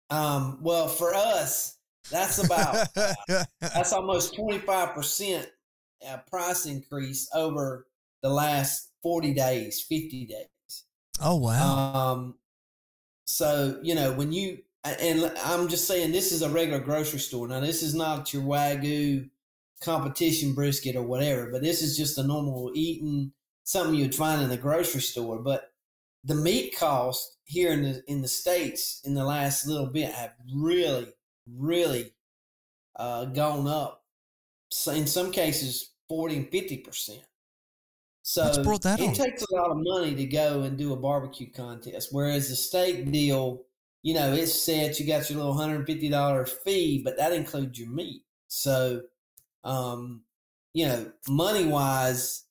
Um, 0.09 0.59
well, 0.63 0.89
for 0.89 1.15
us, 1.15 1.77
that's 2.11 2.43
about 2.43 2.89
that's 3.61 3.93
almost 3.93 4.35
twenty 4.35 4.59
five 4.59 4.95
percent 4.95 5.49
uh, 6.09 6.19
price 6.29 6.67
increase 6.67 7.29
over 7.35 7.87
the 8.23 8.31
last 8.31 8.91
forty 9.03 9.35
days, 9.35 9.81
fifty 9.81 10.27
days. 10.27 10.85
oh 11.21 11.37
wow. 11.37 11.95
Um, 11.95 12.35
so 13.27 13.79
you 13.83 13.95
know 13.95 14.13
when 14.13 14.33
you 14.33 14.59
and 14.85 15.31
I'm 15.45 15.69
just 15.69 15.87
saying 15.87 16.13
this 16.13 16.33
is 16.33 16.43
a 16.43 16.49
regular 16.49 16.81
grocery 16.81 17.19
store. 17.21 17.47
Now 17.47 17.61
this 17.61 17.83
is 17.83 17.95
not 17.95 18.33
your 18.33 18.43
wagyu 18.43 19.29
competition 19.81 20.55
brisket 20.55 20.97
or 20.97 21.03
whatever, 21.03 21.51
but 21.51 21.63
this 21.63 21.83
is 21.83 21.97
just 21.97 22.19
a 22.19 22.23
normal 22.23 22.71
eating 22.75 23.33
something 23.65 23.95
you'd 23.95 24.15
find 24.15 24.43
in 24.43 24.49
the 24.49 24.57
grocery 24.57 25.01
store. 25.01 25.39
But 25.39 25.73
the 26.25 26.35
meat 26.35 26.77
cost 26.77 27.39
here 27.45 27.73
in 27.73 27.83
the 27.83 28.03
in 28.07 28.23
the 28.23 28.29
states 28.29 29.01
in 29.05 29.15
the 29.15 29.25
last 29.25 29.67
little 29.67 29.87
bit 29.87 30.13
have 30.13 30.33
really, 30.55 31.09
really 31.47 32.13
uh, 32.97 33.27
gone 33.27 33.67
up. 33.67 34.05
So 34.71 34.93
in 34.93 35.07
some 35.07 35.33
cases, 35.33 35.93
forty 36.09 36.37
and 36.37 36.51
fifty 36.51 36.79
percent. 36.79 37.23
So 38.23 38.47
it 38.47 38.67
on? 39.09 39.15
takes 39.15 39.43
a 39.43 39.55
lot 39.55 39.71
of 39.71 39.79
money 39.81 40.15
to 40.15 40.27
go 40.27 40.63
and 40.63 40.77
do 40.77 40.93
a 40.93 40.97
barbecue 40.97 41.51
contest. 41.51 42.11
Whereas 42.13 42.49
the 42.49 42.55
steak 42.55 43.11
deal, 43.11 43.63
you 44.03 44.15
know, 44.15 44.33
it's 44.33 44.55
set. 44.55 45.01
You 45.01 45.07
got 45.07 45.29
your 45.31 45.39
little 45.39 45.55
hundred 45.55 45.77
and 45.77 45.87
fifty 45.87 46.09
dollar 46.11 46.45
fee, 46.45 47.01
but 47.03 47.17
that 47.17 47.33
includes 47.33 47.79
your 47.79 47.89
meat. 47.89 48.23
So, 48.47 49.03
um, 49.65 50.23
you 50.73 50.87
know, 50.87 51.13
money 51.29 51.67
wise, 51.67 52.45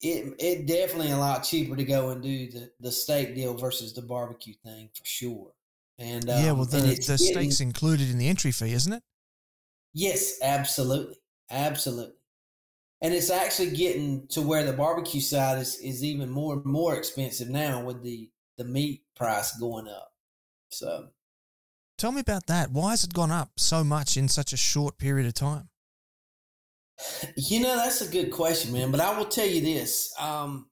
it 0.00 0.34
it 0.38 0.66
definitely 0.66 1.12
a 1.12 1.16
lot 1.18 1.44
cheaper 1.44 1.76
to 1.76 1.84
go 1.84 2.10
and 2.10 2.22
do 2.22 2.50
the 2.50 2.70
the 2.80 2.90
steak 2.92 3.34
deal 3.34 3.54
versus 3.54 3.94
the 3.94 4.02
barbecue 4.02 4.54
thing 4.64 4.90
for 4.94 5.04
sure. 5.04 5.52
And 5.98 6.28
um, 6.28 6.44
yeah, 6.44 6.52
well, 6.52 6.64
the, 6.64 6.78
the 6.78 6.94
getting- 6.96 7.16
steak's 7.18 7.60
included 7.60 8.10
in 8.10 8.18
the 8.18 8.28
entry 8.28 8.50
fee, 8.50 8.72
isn't 8.72 8.92
it? 8.92 9.02
Yes, 9.94 10.38
absolutely, 10.42 11.16
absolutely. 11.50 12.14
And 13.02 13.12
it's 13.12 13.30
actually 13.30 13.70
getting 13.72 14.26
to 14.28 14.40
where 14.40 14.64
the 14.64 14.72
barbecue 14.72 15.20
side 15.20 15.58
is, 15.58 15.76
is 15.80 16.04
even 16.04 16.30
more 16.30 16.54
and 16.54 16.64
more 16.64 16.94
expensive 16.96 17.48
now 17.48 17.84
with 17.84 18.02
the 18.02 18.30
the 18.58 18.64
meat 18.64 19.02
price 19.16 19.56
going 19.58 19.88
up. 19.88 20.12
So 20.70 21.08
Tell 21.98 22.12
me 22.12 22.20
about 22.20 22.46
that. 22.46 22.70
Why 22.70 22.90
has 22.90 23.04
it 23.04 23.12
gone 23.14 23.30
up 23.30 23.52
so 23.58 23.84
much 23.84 24.16
in 24.16 24.28
such 24.28 24.52
a 24.52 24.56
short 24.56 24.98
period 24.98 25.26
of 25.26 25.34
time? 25.34 25.68
You 27.36 27.60
know, 27.60 27.76
that's 27.76 28.00
a 28.00 28.10
good 28.10 28.30
question, 28.30 28.72
man. 28.72 28.90
But 28.90 29.00
I 29.00 29.16
will 29.16 29.26
tell 29.26 29.46
you 29.46 29.60
this: 29.60 30.14
um, 30.20 30.66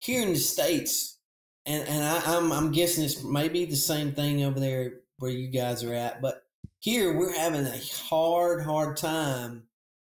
here 0.00 0.22
in 0.22 0.32
the 0.32 0.38
states, 0.38 1.18
and 1.66 1.88
and 1.88 2.04
I, 2.04 2.22
I'm 2.24 2.52
I'm 2.52 2.72
guessing 2.72 3.04
it's 3.04 3.22
maybe 3.24 3.64
the 3.64 3.76
same 3.76 4.12
thing 4.12 4.44
over 4.44 4.60
there 4.60 5.00
where 5.18 5.30
you 5.30 5.48
guys 5.48 5.82
are 5.82 5.94
at, 5.94 6.22
but 6.22 6.42
here 6.80 7.16
we're 7.16 7.36
having 7.36 7.66
a 7.66 7.80
hard, 8.08 8.64
hard 8.64 8.96
time 8.96 9.64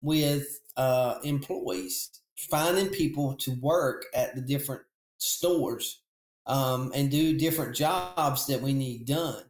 with 0.00 0.60
uh, 0.76 1.16
employees 1.22 2.20
finding 2.36 2.88
people 2.88 3.34
to 3.36 3.52
work 3.60 4.06
at 4.14 4.34
the 4.34 4.40
different 4.40 4.82
stores 5.18 6.00
um, 6.46 6.90
and 6.94 7.10
do 7.10 7.38
different 7.38 7.74
jobs 7.74 8.46
that 8.46 8.60
we 8.60 8.72
need 8.72 9.06
done. 9.06 9.42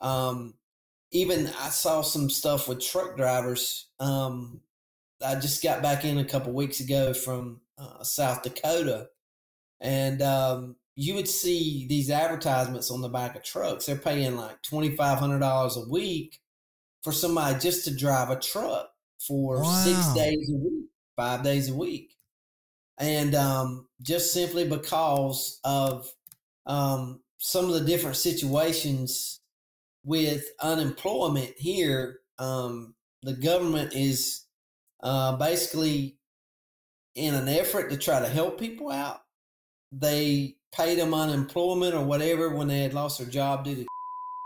Um, 0.00 0.54
even 1.12 1.48
I 1.60 1.68
saw 1.70 2.02
some 2.02 2.30
stuff 2.30 2.68
with 2.68 2.80
truck 2.84 3.16
drivers. 3.16 3.88
Um, 3.98 4.60
I 5.22 5.34
just 5.36 5.62
got 5.62 5.82
back 5.82 6.04
in 6.04 6.18
a 6.18 6.24
couple 6.24 6.52
weeks 6.52 6.80
ago 6.80 7.12
from 7.12 7.60
uh, 7.78 8.02
South 8.02 8.42
Dakota, 8.42 9.08
and 9.80 10.22
um, 10.22 10.76
you 10.96 11.14
would 11.14 11.28
see 11.28 11.86
these 11.88 12.10
advertisements 12.10 12.90
on 12.90 13.00
the 13.00 13.08
back 13.08 13.36
of 13.36 13.42
trucks. 13.42 13.86
They're 13.86 13.96
paying 13.96 14.36
like 14.36 14.62
twenty 14.62 14.96
five 14.96 15.18
hundred 15.18 15.40
dollars 15.40 15.76
a 15.76 15.88
week 15.88 16.40
for 17.02 17.12
somebody 17.12 17.58
just 17.58 17.84
to 17.84 17.94
drive 17.94 18.30
a 18.30 18.38
truck 18.38 18.90
for 19.18 19.64
six 19.64 20.14
days 20.14 20.50
a 20.50 20.56
week, 20.56 20.86
five 21.16 21.42
days 21.42 21.68
a 21.68 21.74
week, 21.74 22.14
and 22.98 23.34
um, 23.34 23.88
just 24.02 24.32
simply 24.32 24.66
because 24.68 25.60
of 25.64 26.08
um, 26.66 27.20
some 27.38 27.66
of 27.66 27.72
the 27.72 27.84
different 27.84 28.16
situations 28.16 29.40
with 30.04 30.44
unemployment 30.60 31.52
here, 31.56 32.20
um, 32.38 32.94
the 33.22 33.34
government 33.34 33.92
is 33.94 34.46
uh, 35.02 35.36
basically 35.36 36.16
in 37.14 37.34
an 37.34 37.48
effort 37.48 37.90
to 37.90 37.96
try 37.96 38.20
to 38.20 38.28
help 38.28 38.58
people 38.58 38.90
out. 38.90 39.22
They 39.92 40.56
paid 40.74 40.98
them 40.98 41.14
unemployment 41.14 41.94
or 41.94 42.04
whatever 42.04 42.50
when 42.50 42.68
they 42.68 42.80
had 42.80 42.94
lost 42.94 43.18
their 43.18 43.28
job 43.28 43.64
due 43.64 43.74
to, 43.76 43.86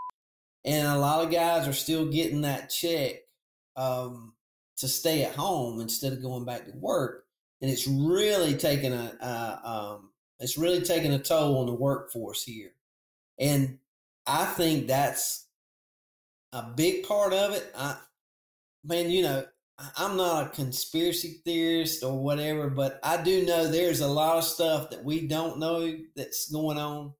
and 0.65 0.87
a 0.87 0.99
lot 0.99 1.25
of 1.25 1.31
guys 1.31 1.69
are 1.69 1.75
still 1.75 2.07
getting 2.07 2.43
that 2.43 2.71
check 2.71 3.17
um, 3.77 4.35
to 4.79 4.89
stay 4.89 5.23
at 5.25 5.35
home 5.35 5.81
instead 5.81 6.13
of 6.13 6.23
going 6.23 6.45
back 6.45 6.65
to 6.65 6.73
work, 6.77 7.25
and 7.61 7.71
it's 7.71 7.87
really 7.87 8.55
taking 8.55 8.93
a 8.93 9.17
uh, 9.21 9.69
um, 9.97 10.11
it's 10.41 10.57
really 10.57 10.81
taking 10.81 11.13
a 11.13 11.19
toll 11.19 11.59
on 11.59 11.67
the 11.67 11.75
workforce 11.75 12.43
here, 12.43 12.73
and 13.39 13.79
I 14.27 14.47
think 14.47 14.87
that's 14.87 15.47
a 16.53 16.63
big 16.75 17.07
part 17.07 17.35
of 17.35 17.53
it. 17.53 17.71
I 17.77 17.99
man, 18.83 19.11
you 19.11 19.23
know, 19.23 19.45
I'm 19.97 20.17
not 20.17 20.47
a 20.47 20.51
conspiracy 20.51 21.41
theorist 21.45 22.05
or 22.05 22.23
whatever, 22.23 22.71
but 22.71 23.01
I 23.03 23.23
do 23.23 23.45
know 23.45 23.67
there's 23.67 24.01
a 24.01 24.07
lot 24.09 24.39
of 24.39 24.45
stuff 24.45 24.91
that 24.91 25.05
we 25.05 25.27
don't 25.27 25.59
know 25.59 25.97
that's 26.15 26.51
going 26.51 26.79
on. 26.79 27.13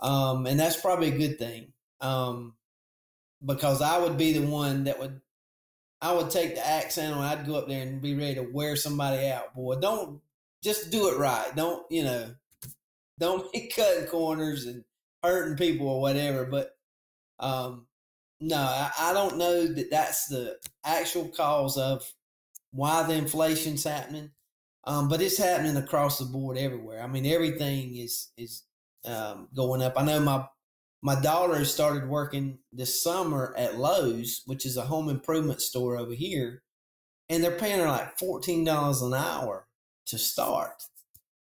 Um, 0.00 0.46
and 0.46 0.58
that's 0.58 0.80
probably 0.80 1.08
a 1.08 1.18
good 1.18 1.38
thing. 1.38 1.72
Um, 2.00 2.54
because 3.44 3.80
I 3.80 3.98
would 3.98 4.18
be 4.18 4.32
the 4.32 4.46
one 4.46 4.84
that 4.84 4.98
would, 4.98 5.20
I 6.00 6.12
would 6.12 6.30
take 6.30 6.56
the 6.56 6.66
axe 6.66 6.98
and 6.98 7.14
I'd 7.14 7.46
go 7.46 7.56
up 7.56 7.68
there 7.68 7.82
and 7.82 8.02
be 8.02 8.14
ready 8.14 8.34
to 8.34 8.42
wear 8.42 8.74
somebody 8.74 9.28
out. 9.28 9.54
Boy, 9.54 9.76
don't 9.76 10.20
just 10.62 10.90
do 10.90 11.08
it 11.08 11.18
right. 11.18 11.54
Don't, 11.54 11.84
you 11.90 12.02
know, 12.02 12.34
don't 13.20 13.52
be 13.52 13.70
cutting 13.74 14.06
corners 14.06 14.66
and 14.66 14.82
hurting 15.22 15.56
people 15.56 15.88
or 15.88 16.00
whatever. 16.00 16.44
But, 16.44 16.76
um, 17.38 17.86
no, 18.40 18.56
I, 18.56 19.12
don't 19.12 19.38
know 19.38 19.66
that 19.66 19.90
that's 19.90 20.26
the 20.26 20.56
actual 20.84 21.28
cause 21.28 21.78
of 21.78 22.02
why 22.72 23.02
the 23.04 23.14
inflation's 23.14 23.84
happening, 23.84 24.30
um, 24.84 25.08
but 25.08 25.22
it's 25.22 25.38
happening 25.38 25.76
across 25.76 26.18
the 26.18 26.24
board 26.24 26.58
everywhere. 26.58 27.02
I 27.02 27.06
mean, 27.06 27.26
everything 27.26 27.96
is 27.96 28.32
is 28.36 28.64
um, 29.04 29.48
going 29.54 29.82
up. 29.82 29.94
I 29.96 30.04
know 30.04 30.20
my 30.20 30.46
my 31.02 31.20
daughter 31.20 31.64
started 31.64 32.08
working 32.08 32.58
this 32.72 33.02
summer 33.02 33.54
at 33.56 33.78
Lowe's, 33.78 34.42
which 34.46 34.66
is 34.66 34.76
a 34.76 34.82
home 34.82 35.08
improvement 35.08 35.60
store 35.60 35.96
over 35.96 36.14
here, 36.14 36.62
and 37.28 37.42
they're 37.42 37.52
paying 37.52 37.78
her 37.78 37.86
like 37.86 38.18
fourteen 38.18 38.64
dollars 38.64 39.00
an 39.00 39.14
hour 39.14 39.68
to 40.06 40.18
start, 40.18 40.82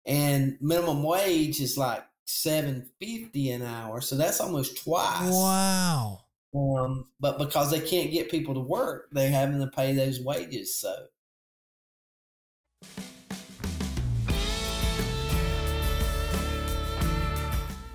and 0.06 0.58
minimum 0.62 1.04
wage 1.04 1.60
is 1.60 1.78
like 1.78 2.04
seven 2.26 2.89
fifty 3.02 3.50
an 3.50 3.63
hour, 3.63 4.02
so 4.02 4.15
that's 4.15 4.39
almost 4.39 4.84
twice. 4.84 5.32
Wow. 5.32 6.25
Um, 6.56 7.08
but 7.20 7.38
because 7.38 7.72
they 7.72 7.82
can't 7.82 8.12
get 8.12 8.32
people 8.32 8.54
to 8.54 8.62
work, 8.62 9.10
they're 9.12 9.30
having 9.30 9.60
to 9.60 9.68
pay 9.68 9.94
those 9.94 10.22
wages. 10.22 10.80
So 10.80 10.96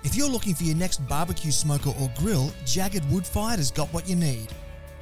If 0.03 0.17
you're 0.17 0.29
looking 0.29 0.53
for 0.53 0.63
your 0.63 0.75
next 0.75 0.97
barbecue 1.07 1.51
smoker 1.51 1.91
or 1.97 2.11
grill, 2.17 2.51
Jagged 2.65 3.09
Wood 3.09 3.25
Fired 3.25 3.59
has 3.59 3.71
got 3.71 3.87
what 3.93 4.09
you 4.09 4.17
need. 4.17 4.47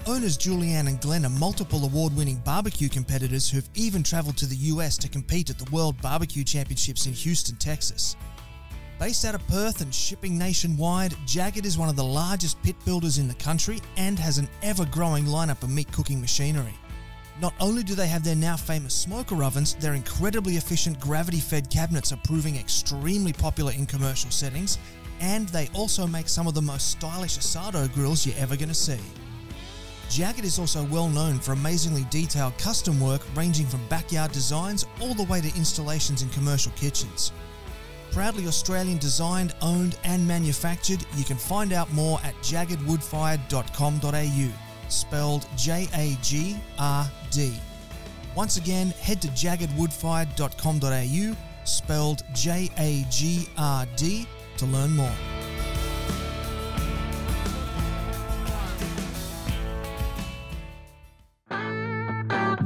Owners 0.06 0.38
Julianne 0.38 0.88
and 0.88 1.02
Glenn 1.02 1.26
are 1.26 1.32
multiple 1.32 1.84
award 1.84 2.16
winning 2.16 2.38
barbecue 2.46 2.90
competitors 2.90 3.50
who've 3.50 3.68
even 3.74 4.04
traveled 4.04 4.38
to 4.38 4.46
the 4.46 4.56
US 4.56 4.98
to 5.00 5.10
compete 5.10 5.50
at 5.50 5.58
the 5.58 5.70
World 5.72 6.00
Barbecue 6.00 6.44
Championships 6.44 7.08
in 7.08 7.14
Houston, 7.14 7.56
Texas. 7.56 8.16
Based 9.00 9.24
out 9.24 9.34
of 9.34 9.48
Perth 9.48 9.80
and 9.80 9.96
shipping 9.96 10.38
nationwide, 10.38 11.16
Jagged 11.26 11.66
is 11.66 11.78
one 11.78 11.88
of 11.88 11.96
the 11.96 12.04
largest 12.04 12.62
pit 12.64 12.76
builders 12.84 13.18
in 13.18 13.30
the 13.30 13.34
country 13.36 13.80
and 13.96 14.20
has 14.20 14.38
an 14.38 14.50
ever 14.62 14.84
growing 14.88 15.24
lineup 15.24 15.64
of 15.64 15.70
meat 15.70 15.90
cooking 15.94 16.20
machinery. 16.20 16.74
Not 17.42 17.54
only 17.62 17.82
do 17.82 17.96
they 17.96 18.08
have 18.08 18.26
their 18.26 18.36
now 18.36 18.58
famous 18.58 18.94
smoker 18.94 19.42
ovens, 19.42 19.76
their 19.76 19.94
incredibly 19.94 20.58
efficient 20.58 21.00
gravity 21.00 21.40
fed 21.40 21.70
cabinets 21.70 22.12
are 22.12 22.20
proving 22.26 22.58
extremely 22.58 23.32
popular 23.32 23.72
in 23.72 23.86
commercial 23.86 24.32
settings, 24.32 24.78
and 25.22 25.48
they 25.48 25.70
also 25.74 26.06
make 26.06 26.28
some 26.28 26.46
of 26.46 26.54
the 26.54 26.62
most 26.62 26.92
stylish 26.92 27.38
asado 27.38 27.92
grills 27.94 28.26
you're 28.26 28.36
ever 28.38 28.58
going 28.58 28.68
to 28.68 28.76
see. 28.76 29.00
Jagged 30.10 30.44
is 30.44 30.60
also 30.60 30.84
well 30.88 31.08
known 31.08 31.40
for 31.40 31.54
amazingly 31.54 32.06
detailed 32.10 32.58
custom 32.58 33.00
work 33.00 33.22
ranging 33.34 33.66
from 33.66 33.88
backyard 33.88 34.34
designs 34.34 34.86
all 35.00 35.14
the 35.14 35.24
way 35.24 35.40
to 35.40 35.56
installations 35.56 36.22
in 36.22 36.28
commercial 36.32 36.74
kitchens. 36.74 37.32
Proudly 38.12 38.48
Australian 38.48 38.98
designed, 38.98 39.54
owned, 39.62 39.96
and 40.04 40.28
manufactured, 40.28 41.06
you 41.16 41.24
can 41.24 41.38
find 41.38 41.72
out 41.72 41.94
more 41.94 42.20
at 42.24 42.34
jaggedwoodfired.com.au, 42.38 44.90
spelled 44.90 45.46
J 45.56 45.88
A 45.94 46.18
G 46.22 46.58
R 46.80 47.08
D. 47.30 47.54
Once 48.36 48.58
again, 48.58 48.90
head 49.02 49.22
to 49.22 49.28
jaggedwoodfired.com.au, 49.30 51.36
spelled 51.66 52.24
J 52.34 52.70
A 52.78 53.06
G 53.10 53.48
R 53.58 53.86
D, 53.96 54.28
to 54.58 54.66
learn 54.66 54.94
more. 54.96 55.16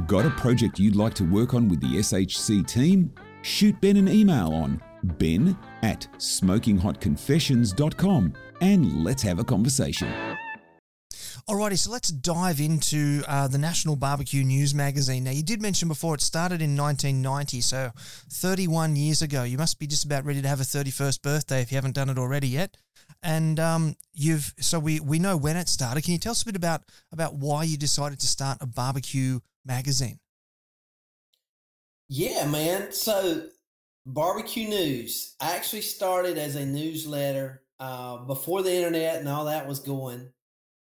Got 0.06 0.26
a 0.26 0.30
project 0.30 0.78
you'd 0.78 0.96
like 0.96 1.14
to 1.14 1.24
work 1.24 1.54
on 1.54 1.66
with 1.68 1.80
the 1.80 1.96
SHC 1.98 2.66
team? 2.66 3.10
Shoot 3.42 3.80
Ben 3.80 3.96
an 3.96 4.08
email 4.08 4.52
on 4.52 4.80
ben 5.04 5.56
at 5.82 6.08
smokinghotconfessions.com 6.18 8.34
and 8.60 9.04
let's 9.04 9.22
have 9.22 9.38
a 9.38 9.44
conversation. 9.44 10.12
Alrighty, 11.48 11.78
so 11.78 11.90
let's 11.90 12.08
dive 12.08 12.58
into 12.58 13.22
uh, 13.28 13.46
the 13.48 13.58
National 13.58 13.96
Barbecue 13.96 14.44
News 14.44 14.74
Magazine. 14.74 15.24
Now, 15.24 15.32
you 15.32 15.42
did 15.42 15.60
mention 15.60 15.88
before 15.88 16.14
it 16.14 16.22
started 16.22 16.62
in 16.62 16.74
1990, 16.74 17.60
so 17.60 17.90
31 18.30 18.96
years 18.96 19.20
ago. 19.20 19.42
You 19.42 19.58
must 19.58 19.78
be 19.78 19.86
just 19.86 20.06
about 20.06 20.24
ready 20.24 20.40
to 20.40 20.48
have 20.48 20.60
a 20.60 20.64
31st 20.64 21.20
birthday 21.20 21.60
if 21.60 21.70
you 21.70 21.76
haven't 21.76 21.96
done 21.96 22.08
it 22.08 22.16
already 22.16 22.48
yet. 22.48 22.78
And 23.22 23.60
um, 23.60 23.96
you've 24.14 24.54
so 24.58 24.78
we 24.78 25.00
we 25.00 25.18
know 25.18 25.36
when 25.36 25.58
it 25.58 25.68
started. 25.68 26.02
Can 26.02 26.12
you 26.12 26.18
tell 26.18 26.32
us 26.32 26.42
a 26.42 26.46
bit 26.46 26.56
about 26.56 26.84
about 27.12 27.34
why 27.34 27.64
you 27.64 27.76
decided 27.76 28.20
to 28.20 28.26
start 28.26 28.58
a 28.62 28.66
barbecue 28.66 29.40
magazine? 29.66 30.20
Yeah, 32.08 32.46
man. 32.46 32.92
So 32.92 33.48
barbecue 34.06 34.68
news 34.68 35.34
actually 35.40 35.82
started 35.82 36.38
as 36.38 36.56
a 36.56 36.66
newsletter 36.66 37.62
uh, 37.80 38.18
before 38.18 38.62
the 38.62 38.74
internet 38.74 39.16
and 39.16 39.28
all 39.28 39.46
that 39.46 39.66
was 39.66 39.80
going. 39.80 40.30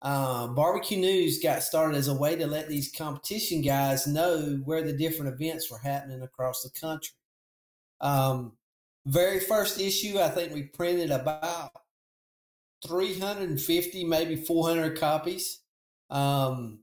Uh, 0.01 0.47
barbecue 0.47 0.97
news 0.97 1.39
got 1.43 1.61
started 1.61 1.95
as 1.95 2.07
a 2.07 2.13
way 2.13 2.35
to 2.35 2.47
let 2.47 2.67
these 2.67 2.91
competition 2.91 3.61
guys 3.61 4.07
know 4.07 4.59
where 4.65 4.81
the 4.81 4.93
different 4.93 5.31
events 5.33 5.69
were 5.69 5.77
happening 5.77 6.23
across 6.23 6.63
the 6.63 6.69
country. 6.79 7.13
Um, 7.99 8.53
very 9.05 9.39
first 9.39 9.79
issue, 9.79 10.19
I 10.19 10.29
think 10.29 10.53
we 10.53 10.63
printed 10.63 11.11
about 11.11 11.71
350, 12.87 14.03
maybe 14.05 14.35
400 14.35 14.99
copies. 14.99 15.59
Um, 16.09 16.79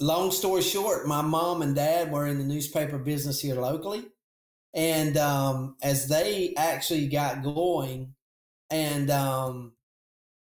long 0.00 0.32
story 0.32 0.62
short, 0.62 1.06
my 1.06 1.22
mom 1.22 1.62
and 1.62 1.74
dad 1.74 2.10
were 2.10 2.26
in 2.26 2.38
the 2.38 2.44
newspaper 2.44 2.98
business 2.98 3.40
here 3.40 3.54
locally. 3.54 4.06
And 4.74 5.16
um, 5.16 5.76
as 5.82 6.08
they 6.08 6.54
actually 6.56 7.08
got 7.08 7.42
going 7.42 8.14
and 8.70 9.10
um, 9.10 9.72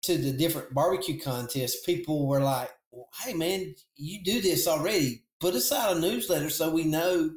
to 0.02 0.18
the 0.18 0.32
different 0.32 0.74
barbecue 0.74 1.18
contests, 1.18 1.84
people 1.84 2.26
were 2.26 2.40
like, 2.40 2.70
hey, 3.22 3.32
man, 3.32 3.74
you 3.96 4.22
do 4.22 4.40
this 4.40 4.66
already. 4.66 5.22
Put 5.40 5.54
us 5.54 5.72
out 5.72 5.96
a 5.96 6.00
newsletter 6.00 6.50
so 6.50 6.70
we 6.70 6.84
know 6.84 7.30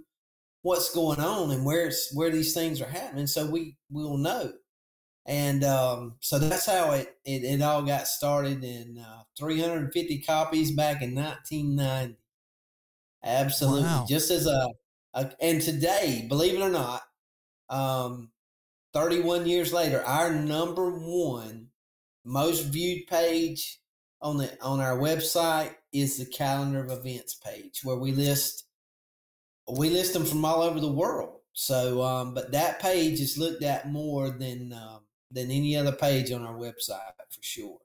what's 0.64 0.94
going 0.94 1.20
on 1.20 1.52
and 1.52 1.66
where 1.66 1.88
it's, 1.88 2.14
where 2.14 2.30
these 2.30 2.54
things 2.54 2.82
are 2.82 2.90
happening 2.90 3.28
so 3.28 3.46
we 3.46 3.78
will 3.90 4.18
know. 4.18 4.52
And 5.26 5.64
um, 5.64 6.16
so 6.20 6.40
that's 6.40 6.66
how 6.66 6.92
it, 6.92 7.16
it, 7.26 7.44
it, 7.44 7.62
all 7.62 7.84
got 7.84 8.08
started 8.08 8.64
in 8.64 8.98
uh, 8.98 9.22
350 9.38 10.22
copies 10.24 10.72
back 10.72 11.02
in 11.02 11.14
1990. 11.14 12.18
Absolutely. 13.24 13.84
Wow. 13.84 14.06
Just 14.10 14.32
as 14.32 14.48
a, 14.48 14.68
a, 15.14 15.32
and 15.40 15.62
today, 15.62 16.26
believe 16.28 16.56
it 16.56 16.62
or 16.62 16.70
not, 16.70 17.02
um, 17.70 18.32
31 18.94 19.48
years 19.48 19.72
later, 19.74 20.04
our 20.04 20.34
number 20.34 20.90
one 20.92 21.68
most 22.26 22.66
viewed 22.66 23.08
page 23.08 23.80
on 24.22 24.38
the 24.38 24.62
on 24.62 24.80
our 24.80 24.98
website 24.98 25.74
is 25.92 26.18
the 26.18 26.26
calendar 26.26 26.84
of 26.84 26.92
events 26.92 27.34
page 27.34 27.80
where 27.84 27.98
we 27.98 28.12
list 28.12 28.66
we 29.68 29.90
list 29.90 30.14
them 30.14 30.26
from 30.26 30.46
all 30.46 30.62
over 30.62 30.80
the 30.80 30.92
world. 30.92 31.40
So, 31.54 32.02
um, 32.02 32.34
but 32.34 32.52
that 32.52 32.80
page 32.80 33.20
is 33.20 33.38
looked 33.38 33.64
at 33.64 33.92
more 33.92 34.30
than 34.30 34.74
um, 34.74 35.02
than 35.32 35.50
any 35.52 35.76
other 35.76 35.92
page 35.92 36.32
on 36.32 36.44
our 36.44 36.56
website 36.56 37.00
for 37.30 37.42
sure. 37.42 37.78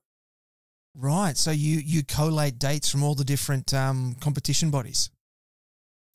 Right. 0.94 1.36
So 1.36 1.50
you 1.50 1.78
you 1.78 2.02
collate 2.04 2.58
dates 2.58 2.88
from 2.88 3.02
all 3.02 3.14
the 3.14 3.24
different 3.24 3.72
um, 3.74 4.16
competition 4.20 4.70
bodies. 4.70 5.10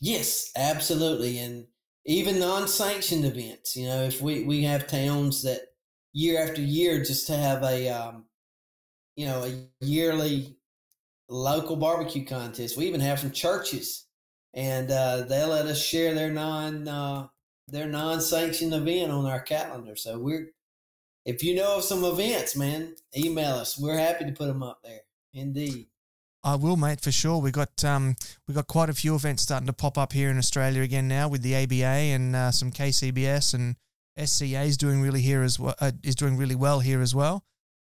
Yes, 0.02 0.52
absolutely, 0.56 1.38
and 1.40 1.68
even 2.06 2.40
non-sanctioned 2.40 3.24
events. 3.24 3.78
You 3.78 3.88
know, 3.88 4.04
if 4.04 4.22
we 4.22 4.44
we 4.44 4.64
have 4.64 4.88
towns 4.88 5.44
that 5.44 5.62
year 6.14 6.42
after 6.44 6.62
year 6.62 7.04
just 7.04 7.28
to 7.28 7.38
have 7.38 7.64
a 7.64 7.90
um, 7.90 8.26
you 9.16 9.28
know 9.28 9.44
a 9.44 9.86
yearly 9.86 10.58
local 11.30 11.76
barbecue 11.78 12.26
contest. 12.26 12.78
We 12.78 12.88
even 12.88 13.02
have 13.02 13.20
some 13.20 13.32
churches, 13.32 14.08
and 14.54 14.92
uh, 14.92 15.24
they 15.24 15.44
let 15.46 15.68
us 15.68 15.82
share 15.82 16.14
their 16.16 16.32
non 16.32 16.88
uh, 16.88 17.28
their 17.68 17.88
non-sanctioned 17.88 18.74
event 18.74 19.12
on 19.12 19.26
our 19.28 19.42
calendar. 19.42 19.96
So 19.96 20.20
we're 20.20 20.52
if 21.26 21.44
you 21.44 21.56
know 21.56 21.78
of 21.78 21.84
some 21.84 22.04
events, 22.06 22.56
man, 22.56 22.96
email 23.18 23.56
us. 23.56 23.78
We're 23.80 23.98
happy 23.98 24.26
to 24.26 24.32
put 24.34 24.48
them 24.48 24.64
up 24.64 24.82
there. 24.84 25.02
Indeed. 25.34 25.88
I 26.44 26.56
will, 26.56 26.76
mate, 26.76 27.02
for 27.02 27.12
sure. 27.12 27.40
We 27.40 27.52
got 27.52 27.84
um, 27.84 28.16
we 28.48 28.54
got 28.54 28.68
quite 28.68 28.90
a 28.90 28.94
few 28.94 29.16
events 29.16 29.44
starting 29.44 29.68
to 29.68 29.74
pop 29.74 29.98
up 29.98 30.14
here 30.14 30.30
in 30.30 30.38
Australia 30.38 30.82
again 30.82 31.08
now 31.08 31.28
with 31.28 31.44
the 31.44 31.56
ABA 31.56 31.86
and 31.86 32.36
uh, 32.36 32.52
some 32.52 32.72
KCBS 32.72 33.54
and 33.54 33.76
SCA 34.18 34.62
is 34.62 34.78
doing 34.78 35.02
really 35.02 35.22
here 35.22 35.44
as 35.44 35.60
well. 35.60 35.76
Uh, 35.80 35.92
is 36.04 36.16
doing 36.16 36.38
really 36.38 36.56
well 36.56 36.80
here 36.80 37.02
as 37.02 37.14
well. 37.14 37.44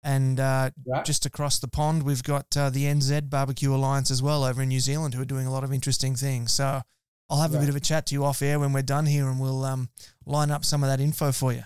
And 0.03 0.41
uh, 0.41 0.71
right. 0.87 1.05
just 1.05 1.27
across 1.27 1.59
the 1.59 1.69
pond, 1.69 2.03
we've 2.03 2.23
got 2.23 2.57
uh, 2.57 2.71
the 2.71 2.85
NZ 2.85 3.29
Barbecue 3.29 3.73
Alliance 3.73 4.11
as 4.11 4.23
well 4.23 4.45
over 4.45 4.63
in 4.63 4.69
New 4.69 4.81
Zealand, 4.81 5.15
who 5.15 5.23
are 5.23 5.27
doing 5.27 5.47
a 5.47 5.53
lot 5.53 5.63
of 5.63 5.73
interesting 5.73 6.17
things. 6.17 6.53
So 6.53 6.81
I'll 7.29 7.41
have 7.41 7.53
right. 7.53 7.59
a 7.59 7.61
bit 7.61 7.69
of 7.69 7.77
a 7.77 7.81
chat 7.81 8.07
to 8.07 8.15
you 8.15 8.25
off 8.25 8.43
air 8.43 8.59
when 8.59 8.73
we're 8.73 8.83
done 8.83 9.07
here, 9.07 9.29
and 9.29 9.39
we'll 9.39 9.65
um, 9.65 9.91
line 10.25 10.51
up 10.51 10.65
some 10.65 10.83
of 10.83 10.89
that 10.89 11.01
info 11.01 11.33
for 11.33 11.53
you. 11.53 11.65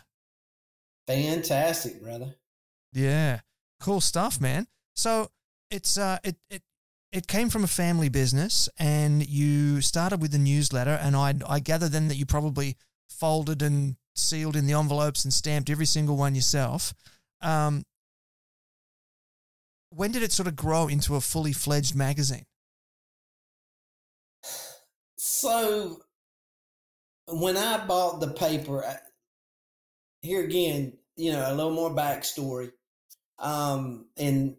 Fantastic, 1.07 2.03
brother. 2.03 2.35
Yeah, 2.93 3.41
cool 3.81 4.01
stuff, 4.01 4.41
man. 4.41 4.67
So 4.95 5.31
it's 5.71 5.97
uh, 5.97 6.19
it 6.25 6.37
it 6.51 6.63
it 7.15 7.29
came 7.29 7.49
from 7.49 7.63
a 7.63 7.69
family 7.69 8.09
business, 8.09 8.69
and 8.77 9.25
you 9.25 9.81
started 9.81 10.21
with 10.21 10.33
the 10.33 10.39
newsletter, 10.39 10.99
and 11.01 11.15
I 11.15 11.35
I 11.49 11.61
gather 11.61 11.89
then 11.89 12.09
that 12.09 12.17
you 12.17 12.27
probably 12.27 12.77
folded 13.09 13.63
and 13.63 13.95
sealed 14.17 14.57
in 14.57 14.67
the 14.67 14.73
envelopes 14.73 15.25
and 15.25 15.33
stamped 15.33 15.71
every 15.71 15.87
single 15.87 16.17
one 16.17 16.35
yourself. 16.35 16.93
Um, 17.41 17.85
when 19.91 20.11
did 20.11 20.25
it 20.25 20.33
sort 20.33 20.49
of 20.49 20.57
grow 20.57 20.89
into 20.89 21.15
a 21.15 21.21
fully 21.21 21.53
fledged 21.53 21.95
magazine? 21.95 22.47
So, 25.17 26.01
when 27.29 27.57
I 27.57 27.87
bought 27.87 28.19
the 28.19 28.33
paper, 28.33 28.85
here 30.23 30.45
again, 30.45 30.95
you 31.17 31.31
know, 31.31 31.45
a 31.47 31.55
little 31.55 31.73
more 31.73 31.95
backstory. 31.95 32.73
Um, 33.39 34.07
in 34.17 34.57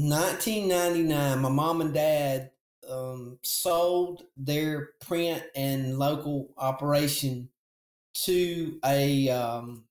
1999, 0.00 1.38
my 1.40 1.48
mom 1.48 1.80
and 1.80 1.94
dad 1.94 2.50
um, 2.88 3.38
sold 3.42 4.22
their 4.36 4.90
print 5.00 5.42
and 5.54 5.98
local 5.98 6.54
operation 6.56 7.48
to 8.24 8.78
a 8.84 9.28
um, 9.28 9.84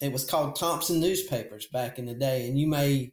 it 0.00 0.12
was 0.12 0.24
called 0.24 0.56
Thomson 0.56 1.00
Newspapers 1.00 1.66
back 1.66 1.98
in 1.98 2.06
the 2.06 2.14
day, 2.14 2.46
and 2.48 2.58
you 2.58 2.66
may, 2.66 3.12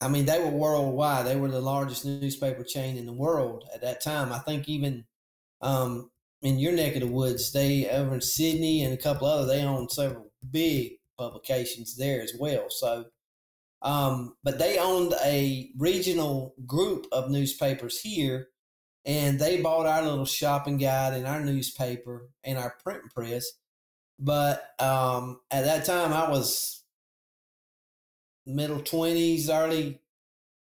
I 0.00 0.08
mean, 0.08 0.24
they 0.24 0.38
were 0.38 0.50
worldwide. 0.50 1.26
They 1.26 1.36
were 1.36 1.48
the 1.48 1.60
largest 1.60 2.04
newspaper 2.04 2.64
chain 2.64 2.96
in 2.96 3.06
the 3.06 3.12
world 3.12 3.64
at 3.74 3.82
that 3.82 4.00
time. 4.00 4.32
I 4.32 4.38
think 4.38 4.68
even 4.68 5.04
um, 5.60 6.10
in 6.40 6.58
your 6.58 6.72
neck 6.72 6.94
of 6.94 7.00
the 7.00 7.08
woods, 7.08 7.52
they 7.52 7.88
over 7.90 8.14
in 8.14 8.20
Sydney 8.20 8.84
and 8.84 8.94
a 8.94 9.02
couple 9.02 9.26
other, 9.26 9.46
they 9.46 9.62
own 9.62 9.88
several 9.88 10.30
big 10.50 10.92
publications 11.18 11.96
there 11.96 12.22
as 12.22 12.32
well. 12.38 12.66
So, 12.68 13.06
um, 13.82 14.34
but 14.42 14.58
they 14.58 14.78
owned 14.78 15.14
a 15.24 15.70
regional 15.78 16.54
group 16.66 17.06
of 17.12 17.30
newspapers 17.30 18.00
here 18.00 18.48
and 19.04 19.38
they 19.38 19.62
bought 19.62 19.86
our 19.86 20.02
little 20.02 20.26
shopping 20.26 20.76
guide 20.76 21.14
and 21.14 21.26
our 21.26 21.40
newspaper 21.40 22.28
and 22.44 22.58
our 22.58 22.76
print 22.82 23.02
press. 23.14 23.46
But 24.18 24.68
um, 24.80 25.40
at 25.50 25.64
that 25.64 25.84
time, 25.84 26.12
I 26.12 26.28
was 26.28 26.82
middle 28.46 28.80
twenties, 28.80 29.48
early, 29.48 30.00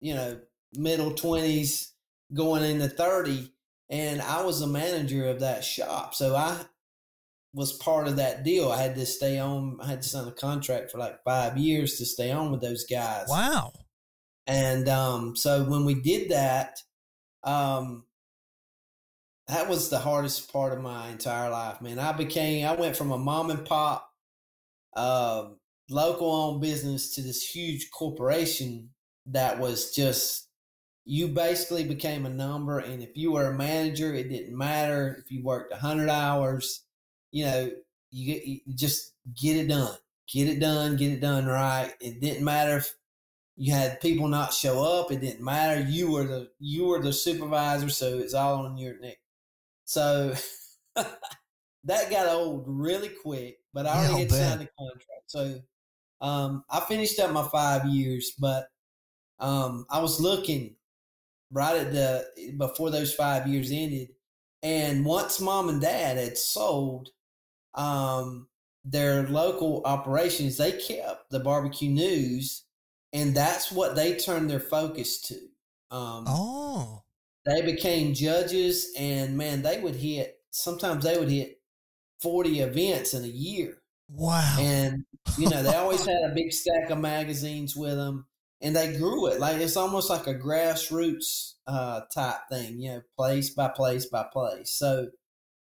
you 0.01 0.14
know, 0.14 0.40
middle 0.73 1.12
twenties, 1.12 1.93
going 2.33 2.64
into 2.64 2.88
thirty, 2.88 3.53
and 3.90 4.23
I 4.23 4.43
was 4.43 4.62
a 4.62 4.67
manager 4.67 5.29
of 5.29 5.40
that 5.40 5.62
shop. 5.62 6.14
So 6.14 6.35
I 6.35 6.64
was 7.55 7.73
part 7.73 8.09
of 8.09 8.17
that 8.17 8.43
deal. 8.43 8.71
I 8.71 8.83
had 8.83 8.97
to 8.97 9.07
stay 9.07 9.38
on. 9.38 9.79
I 9.81 9.87
had 9.87 10.03
to 10.03 10.09
sign 10.09 10.29
a 10.29 10.33
contract 10.33 10.90
for 10.90 10.99
like 10.99 11.23
five 11.25 11.57
years 11.57 11.97
to 11.99 12.05
stay 12.05 12.33
on 12.33 12.51
with 12.51 12.61
those 12.61 12.85
guys. 12.85 13.27
Wow. 13.29 13.73
And 14.47 14.88
um, 14.88 15.37
so 15.37 15.64
when 15.64 15.85
we 15.85 15.95
did 15.95 16.31
that, 16.31 16.79
um, 17.45 18.05
that 19.49 19.69
was 19.69 19.88
the 19.88 19.99
hardest 19.99 20.53
part 20.53 20.73
of 20.73 20.83
my 20.83 21.09
entire 21.09 21.51
life, 21.51 21.81
man. 21.81 21.99
I 21.99 22.12
became, 22.12 22.67
I 22.67 22.75
went 22.75 22.97
from 22.97 23.12
a 23.12 23.19
mom 23.19 23.51
and 23.51 23.64
pop, 23.64 24.11
uh, 24.97 25.49
local 25.90 26.31
owned 26.31 26.61
business 26.61 27.14
to 27.14 27.23
this 27.23 27.43
huge 27.43 27.90
corporation 27.90 28.90
that 29.27 29.59
was 29.59 29.95
just, 29.95 30.49
you 31.05 31.29
basically 31.29 31.85
became 31.85 32.25
a 32.25 32.31
number. 32.31 32.79
And 32.79 33.03
if 33.03 33.11
you 33.17 33.33
were 33.33 33.49
a 33.49 33.57
manager, 33.57 34.14
it 34.14 34.31
didn't 34.31 34.57
matter 34.57 35.23
if 35.23 35.31
you 35.31 35.43
worked 35.43 35.73
100 35.73 36.09
hours, 36.09 36.84
you 37.35 37.44
know, 37.44 37.70
you, 38.11 38.27
get, 38.27 38.47
you 38.47 38.61
just 38.75 39.12
get 39.35 39.57
it 39.57 39.68
done, 39.68 39.97
get 40.33 40.49
it 40.49 40.61
done, 40.61 40.97
get 40.97 41.12
it 41.12 41.20
done 41.20 41.47
right. 41.47 41.92
It 42.01 42.20
didn't 42.20 42.44
matter 42.44 42.79
if 42.79 42.94
you 43.57 43.73
had 43.73 44.01
people 44.01 44.29
not 44.29 44.55
show 44.55 44.83
up. 44.83 45.12
It 45.12 45.20
didn't 45.20 45.44
matter. 45.44 45.81
You 45.81 46.12
were 46.12 46.25
the, 46.25 46.51
you 46.59 46.87
were 46.87 47.03
the 47.03 47.12
supervisor. 47.12 47.88
So 47.88 48.18
it's 48.18 48.35
all 48.35 48.64
on 48.64 48.79
your 48.79 48.99
neck 49.01 49.18
so 49.85 50.35
that 50.97 52.11
got 52.11 52.29
old 52.29 52.64
really 52.66 53.11
quick, 53.23 53.59
but 53.73 53.87
I 53.87 53.99
already 53.99 54.12
yeah, 54.12 54.18
had 54.18 54.31
signed 54.31 54.61
the 54.61 54.68
contract. 54.79 55.23
So 55.27 55.61
um, 56.20 56.64
I 56.70 56.81
finished 56.81 57.18
up 57.20 57.33
my 57.33 57.47
five 57.49 57.87
years, 57.87 58.33
but 58.38 58.68
um, 59.38 59.87
I 59.90 60.01
was 60.01 60.20
looking 60.20 60.77
right 61.53 61.77
at 61.77 61.92
the 61.92 62.53
before 62.57 62.90
those 62.90 63.14
five 63.14 63.47
years 63.47 63.70
ended. 63.70 64.09
And 64.62 65.05
once 65.05 65.40
mom 65.40 65.68
and 65.68 65.81
dad 65.81 66.16
had 66.16 66.38
sold 66.38 67.11
um, 67.75 68.49
their 68.85 69.27
local 69.27 69.83
operations, 69.85 70.57
they 70.57 70.73
kept 70.73 71.31
the 71.31 71.41
barbecue 71.41 71.91
news, 71.91 72.65
and 73.13 73.35
that's 73.35 73.73
what 73.73 73.97
they 73.97 74.17
turned 74.17 74.51
their 74.51 74.61
focus 74.61 75.21
to. 75.23 75.35
Um, 75.91 76.25
oh, 76.27 77.03
they 77.47 77.63
became 77.63 78.15
judges, 78.15 78.93
and 78.99 79.37
man, 79.37 79.63
they 79.63 79.81
would 79.81 79.97
hit. 79.97 80.39
Sometimes 80.51 81.05
they 81.05 81.19
would 81.19 81.31
hit 81.31 81.61
forty 82.21 82.61
events 82.61 83.15
in 83.15 83.25
a 83.25 83.29
year. 83.29 83.79
Wow! 84.09 84.57
And 84.61 85.05
you 85.39 85.49
know, 85.49 85.63
they 85.63 85.75
always 85.75 86.05
had 86.07 86.31
a 86.31 86.35
big 86.35 86.53
stack 86.53 86.91
of 86.91 86.99
magazines 86.99 87.75
with 87.75 87.97
them, 87.97 88.27
and 88.61 88.77
they 88.77 88.97
grew 88.97 89.29
it 89.29 89.41
like 89.41 89.61
it's 89.61 89.77
almost 89.77 90.11
like 90.11 90.27
a 90.27 90.35
grassroots 90.35 91.55
uh, 91.67 92.03
type 92.15 92.41
thing. 92.51 92.81
You 92.81 92.91
know, 92.91 93.03
place 93.17 93.51
by 93.51 93.69
place 93.69 94.07
by 94.07 94.27
place. 94.33 94.71
So 94.71 95.09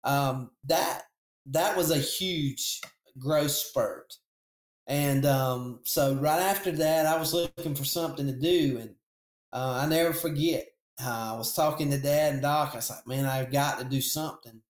um, 0.05 0.51
that 0.65 1.03
that 1.47 1.77
was 1.77 1.91
a 1.91 1.99
huge 1.99 2.81
growth 3.19 3.51
spurt. 3.51 4.17
And 4.87 5.25
um, 5.25 5.81
so 5.85 6.15
right 6.15 6.41
after 6.41 6.73
that, 6.73 7.07
I 7.07 7.19
was 7.19 7.33
looking 7.33 7.75
for 7.75 7.85
something 7.85 8.27
to 8.27 8.33
do, 8.33 8.79
and 8.81 8.95
uh, 9.53 9.83
I 9.85 9.89
never 9.89 10.13
forget. 10.13 10.67
Uh, 11.03 11.35
I 11.35 11.39
was 11.39 11.55
talking 11.55 11.91
to 11.91 11.99
Dad 11.99 12.35
and 12.35 12.43
Doc. 12.43 12.71
I 12.73 12.77
was 12.77 12.91
like, 12.91 13.07
"Man, 13.07 13.25
I've 13.25 13.53
got 13.53 13.79
to 13.79 13.85
do 13.85 14.01
something." 14.01 14.63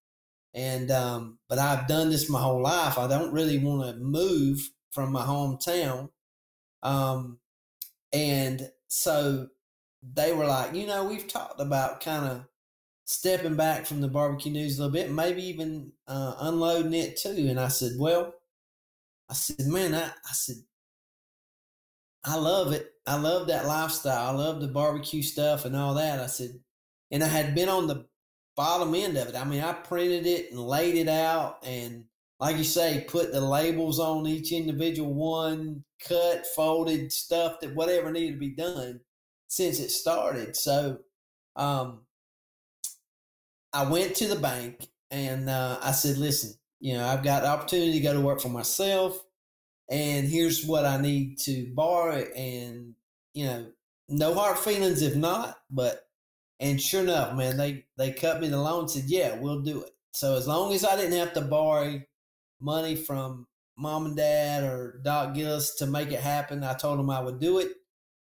And 0.52 0.90
um, 0.90 1.38
but 1.48 1.58
I've 1.58 1.88
done 1.88 2.10
this 2.10 2.28
my 2.28 2.40
whole 2.40 2.62
life. 2.62 2.98
I 2.98 3.08
don't 3.08 3.32
really 3.32 3.58
want 3.58 3.88
to 3.88 4.02
move 4.02 4.70
from 4.90 5.12
my 5.12 5.22
hometown. 5.22 6.10
Um, 6.82 7.38
and 8.12 8.68
so 8.88 9.48
they 10.02 10.32
were 10.32 10.46
like, 10.46 10.74
you 10.74 10.86
know, 10.86 11.04
we've 11.04 11.28
talked 11.28 11.60
about 11.60 12.00
kind 12.00 12.26
of 12.26 12.44
stepping 13.10 13.56
back 13.56 13.84
from 13.86 14.00
the 14.00 14.06
barbecue 14.06 14.52
news 14.52 14.78
a 14.78 14.82
little 14.82 14.92
bit, 14.92 15.10
maybe 15.10 15.42
even 15.42 15.90
uh, 16.06 16.36
unloading 16.42 16.94
it 16.94 17.16
too. 17.16 17.48
And 17.48 17.58
I 17.58 17.66
said, 17.66 17.94
well, 17.98 18.32
I 19.28 19.34
said, 19.34 19.66
man, 19.66 19.96
I, 19.96 20.04
I 20.04 20.32
said, 20.32 20.54
I 22.24 22.36
love 22.36 22.72
it. 22.72 22.92
I 23.08 23.16
love 23.16 23.48
that 23.48 23.66
lifestyle. 23.66 24.28
I 24.28 24.30
love 24.30 24.60
the 24.60 24.68
barbecue 24.68 25.22
stuff 25.22 25.64
and 25.64 25.74
all 25.74 25.94
that. 25.94 26.20
I 26.20 26.26
said, 26.26 26.50
and 27.10 27.24
I 27.24 27.26
had 27.26 27.52
been 27.52 27.68
on 27.68 27.88
the 27.88 28.06
bottom 28.54 28.94
end 28.94 29.16
of 29.16 29.26
it. 29.26 29.34
I 29.34 29.42
mean, 29.42 29.60
I 29.60 29.72
printed 29.72 30.24
it 30.24 30.52
and 30.52 30.60
laid 30.60 30.94
it 30.94 31.08
out 31.08 31.58
and 31.64 32.04
like 32.38 32.56
you 32.58 32.64
say, 32.64 33.04
put 33.08 33.32
the 33.32 33.40
labels 33.40 33.98
on 33.98 34.26
each 34.26 34.52
individual 34.52 35.12
one, 35.12 35.82
cut, 36.08 36.46
folded 36.46 37.12
stuff 37.12 37.58
that 37.60 37.74
whatever 37.74 38.12
needed 38.12 38.34
to 38.34 38.38
be 38.38 38.50
done 38.50 39.00
since 39.48 39.80
it 39.80 39.90
started. 39.90 40.56
So, 40.56 41.00
um, 41.56 42.02
I 43.72 43.84
went 43.84 44.16
to 44.16 44.26
the 44.26 44.36
bank 44.36 44.88
and 45.10 45.48
uh, 45.48 45.78
I 45.82 45.92
said, 45.92 46.18
listen, 46.18 46.54
you 46.80 46.94
know, 46.94 47.06
I've 47.06 47.22
got 47.22 47.42
the 47.42 47.48
opportunity 47.48 47.92
to 47.92 48.00
go 48.00 48.12
to 48.12 48.20
work 48.20 48.40
for 48.40 48.48
myself, 48.48 49.22
and 49.90 50.26
here's 50.26 50.64
what 50.64 50.86
I 50.86 51.00
need 51.00 51.38
to 51.40 51.70
borrow. 51.74 52.24
And, 52.36 52.94
you 53.34 53.44
know, 53.44 53.66
no 54.08 54.34
hard 54.34 54.58
feelings 54.58 55.02
if 55.02 55.16
not, 55.16 55.58
but, 55.70 56.06
and 56.58 56.80
sure 56.80 57.02
enough, 57.02 57.36
man, 57.36 57.56
they, 57.56 57.86
they 57.98 58.12
cut 58.12 58.40
me 58.40 58.48
the 58.48 58.60
loan 58.60 58.80
and 58.80 58.90
said, 58.90 59.04
yeah, 59.06 59.36
we'll 59.38 59.60
do 59.60 59.82
it. 59.82 59.90
So 60.12 60.36
as 60.36 60.46
long 60.46 60.72
as 60.72 60.84
I 60.84 60.96
didn't 60.96 61.18
have 61.18 61.32
to 61.34 61.40
borrow 61.42 62.00
money 62.60 62.96
from 62.96 63.46
mom 63.76 64.06
and 64.06 64.16
dad 64.16 64.62
or 64.64 65.00
Doc 65.02 65.34
Gillis 65.34 65.76
to 65.76 65.86
make 65.86 66.12
it 66.12 66.20
happen, 66.20 66.64
I 66.64 66.74
told 66.74 66.98
them 66.98 67.10
I 67.10 67.20
would 67.20 67.40
do 67.40 67.58
it. 67.58 67.72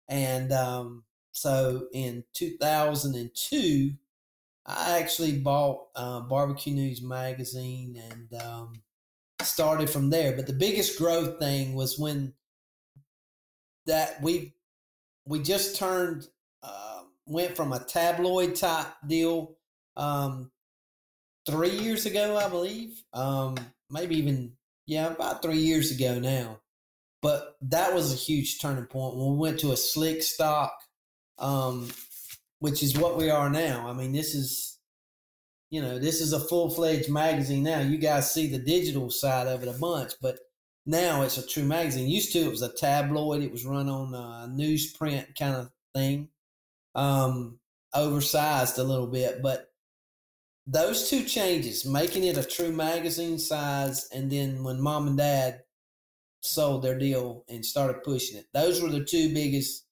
And 0.09 0.53
um, 0.53 1.05
so 1.33 1.87
in 1.93 2.25
2002, 2.35 3.93
I 4.67 4.99
actually 4.99 5.39
bought 5.39 5.87
uh, 5.95 6.21
Barbecue 6.21 6.75
News 6.75 7.01
magazine 7.01 8.03
and 8.11 8.43
um, 8.43 8.73
started 9.41 9.89
from 9.89 10.11
there. 10.11 10.35
But 10.35 10.47
the 10.47 10.53
biggest 10.53 10.99
growth 10.99 11.39
thing 11.39 11.75
was 11.75 11.99
when 11.99 12.35
that 13.87 14.21
we 14.21 14.55
we 15.25 15.41
just 15.41 15.77
turned 15.77 16.27
uh, 16.63 17.03
went 17.27 17.57
from 17.57 17.73
a 17.73 17.85
tabloid 17.85 18.57
type 18.57 18.89
deal 19.07 19.57
um, 19.97 20.51
three 21.49 21.71
years 21.71 22.07
ago, 22.07 22.37
I 22.37 22.49
believe, 22.49 23.03
um, 23.13 23.57
maybe 23.91 24.17
even 24.17 24.53
yeah, 24.87 25.13
about 25.13 25.43
three 25.43 25.59
years 25.59 25.91
ago 25.93 26.19
now. 26.19 26.61
But 27.23 27.57
that 27.63 27.95
was 27.95 28.13
a 28.13 28.17
huge 28.17 28.61
turning 28.61 28.87
point 28.87 29.17
when 29.17 29.33
we 29.33 29.37
went 29.37 29.61
to 29.61 29.73
a 29.73 29.77
slick 29.77 30.23
stock 30.23 30.73
um, 31.39 31.91
which 32.59 32.83
is 32.83 32.97
what 32.97 33.17
we 33.17 33.31
are 33.31 33.51
now. 33.51 33.89
I 33.89 33.93
mean, 33.93 34.13
this 34.13 34.35
is, 34.35 34.79
you 35.71 35.83
know, 35.83 35.99
this 35.99 36.21
is 36.21 36.33
a 36.33 36.41
full 36.41 36.71
fledged 36.71 37.11
magazine 37.11 37.65
now. 37.65 37.81
You 37.81 37.99
guys 37.99 38.33
see 38.33 38.47
the 38.47 38.59
digital 38.59 39.11
side 39.11 39.47
of 39.47 39.63
it 39.63 39.69
a 39.69 39.79
bunch, 39.79 40.13
but 40.21 40.39
now 40.87 41.23
it's 41.23 41.39
a 41.39 41.47
true 41.47 41.65
magazine. 41.65 42.09
Used 42.09 42.33
to 42.33 42.39
it 42.41 42.51
was 42.51 42.63
a 42.63 42.73
tabloid. 42.73 43.43
It 43.43 43.53
was 43.53 43.67
run 43.67 43.89
on 43.89 44.15
a 44.15 44.49
newsprint 44.49 45.37
kind 45.39 45.57
of 45.57 45.71
thing, 45.95 46.29
um, 46.95 47.59
oversized 47.95 48.79
a 48.79 48.85
little 48.85 49.09
bit, 49.09 49.43
but 49.43 49.71
those 50.67 51.09
two 51.09 51.25
changes, 51.25 51.85
making 51.85 52.25
it 52.25 52.37
a 52.37 52.43
true 52.43 52.73
magazine 52.73 53.39
size, 53.39 54.09
and 54.13 54.31
then 54.31 54.65
when 54.65 54.81
mom 54.81 55.07
and 55.07 55.17
dad 55.17 55.63
sold 56.41 56.83
their 56.83 56.99
deal 56.99 57.45
and 57.49 57.65
started 57.65 58.03
pushing 58.03 58.37
it, 58.37 58.47
those 58.53 58.83
were 58.83 58.91
the 58.91 59.05
two 59.05 59.33
biggest 59.33 59.87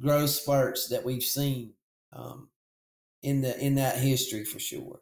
growth 0.00 0.30
spurts 0.30 0.88
that 0.88 1.04
we've 1.04 1.22
seen 1.22 1.72
um, 2.12 2.48
in 3.22 3.40
the 3.42 3.58
in 3.58 3.74
that 3.76 3.98
history 3.98 4.44
for 4.44 4.58
sure. 4.58 5.00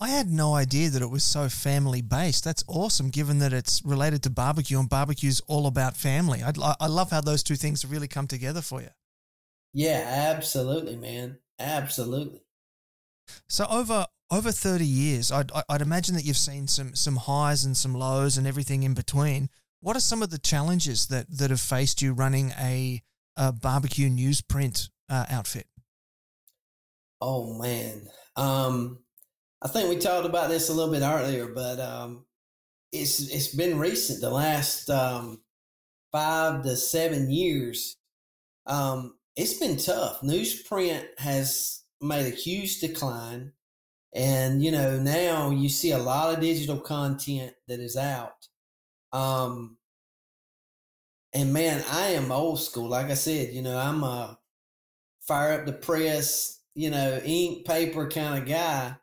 I 0.00 0.08
had 0.08 0.28
no 0.28 0.54
idea 0.54 0.90
that 0.90 1.02
it 1.02 1.10
was 1.10 1.22
so 1.22 1.48
family 1.48 2.02
based. 2.02 2.42
That's 2.42 2.64
awesome, 2.66 3.10
given 3.10 3.38
that 3.38 3.52
it's 3.52 3.84
related 3.84 4.24
to 4.24 4.30
barbecue 4.30 4.80
and 4.80 4.88
barbecue 4.88 5.28
is 5.28 5.40
all 5.46 5.68
about 5.68 5.96
family. 5.96 6.42
I, 6.42 6.52
I 6.80 6.88
love 6.88 7.12
how 7.12 7.20
those 7.20 7.44
two 7.44 7.54
things 7.54 7.84
really 7.84 8.08
come 8.08 8.26
together 8.26 8.62
for 8.62 8.80
you. 8.80 8.88
Yeah, 9.72 10.04
absolutely, 10.34 10.96
man. 10.96 11.38
Absolutely. 11.58 12.40
So 13.48 13.64
over 13.70 14.06
over 14.30 14.50
thirty 14.50 14.86
years, 14.86 15.30
I'd, 15.30 15.52
I'd 15.68 15.82
imagine 15.82 16.16
that 16.16 16.24
you've 16.24 16.36
seen 16.36 16.66
some 16.66 16.96
some 16.96 17.16
highs 17.16 17.64
and 17.64 17.76
some 17.76 17.94
lows 17.94 18.36
and 18.36 18.46
everything 18.46 18.82
in 18.82 18.94
between. 18.94 19.50
What 19.80 19.96
are 19.96 20.00
some 20.00 20.22
of 20.22 20.30
the 20.30 20.38
challenges 20.38 21.06
that 21.06 21.26
that 21.38 21.50
have 21.50 21.60
faced 21.60 22.02
you 22.02 22.12
running 22.12 22.50
a, 22.58 23.02
a 23.36 23.52
barbecue 23.52 24.10
newsprint 24.10 24.90
uh, 25.08 25.26
outfit? 25.30 25.66
Oh 27.24 27.56
man, 27.56 28.08
um, 28.34 28.98
I 29.62 29.68
think 29.68 29.88
we 29.88 29.96
talked 29.96 30.26
about 30.26 30.48
this 30.48 30.68
a 30.68 30.72
little 30.72 30.92
bit 30.92 31.02
earlier, 31.02 31.46
but 31.46 31.78
um, 31.78 32.24
it's 32.90 33.20
it's 33.32 33.54
been 33.54 33.78
recent. 33.78 34.20
The 34.20 34.28
last 34.28 34.90
um, 34.90 35.40
five 36.10 36.64
to 36.64 36.74
seven 36.74 37.30
years, 37.30 37.96
um, 38.66 39.14
it's 39.36 39.54
been 39.54 39.76
tough. 39.76 40.20
Newsprint 40.22 41.04
has 41.18 41.84
made 42.00 42.26
a 42.26 42.34
huge 42.34 42.80
decline, 42.80 43.52
and 44.12 44.60
you 44.60 44.72
know 44.72 44.98
now 44.98 45.50
you 45.50 45.68
see 45.68 45.92
a 45.92 45.98
lot 45.98 46.34
of 46.34 46.40
digital 46.40 46.80
content 46.80 47.52
that 47.68 47.78
is 47.78 47.96
out. 47.96 48.48
Um, 49.12 49.76
and 51.32 51.52
man, 51.52 51.84
I 51.88 52.08
am 52.08 52.32
old 52.32 52.60
school. 52.60 52.88
Like 52.88 53.12
I 53.12 53.14
said, 53.14 53.54
you 53.54 53.62
know, 53.62 53.78
I'm 53.78 54.02
a 54.02 54.40
fire 55.20 55.60
up 55.60 55.66
the 55.66 55.72
press 55.72 56.61
you 56.74 56.90
know, 56.90 57.20
ink, 57.24 57.66
paper 57.66 58.08
kind 58.08 58.42
of 58.42 58.48
guy. 58.48 58.96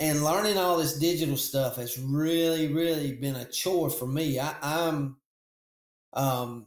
And 0.00 0.22
learning 0.22 0.58
all 0.58 0.78
this 0.78 0.98
digital 0.98 1.36
stuff 1.36 1.76
has 1.76 1.98
really, 1.98 2.72
really 2.72 3.14
been 3.14 3.34
a 3.34 3.44
chore 3.44 3.90
for 3.90 4.06
me. 4.06 4.38
I, 4.38 4.54
I'm, 4.62 5.16
um, 6.12 6.66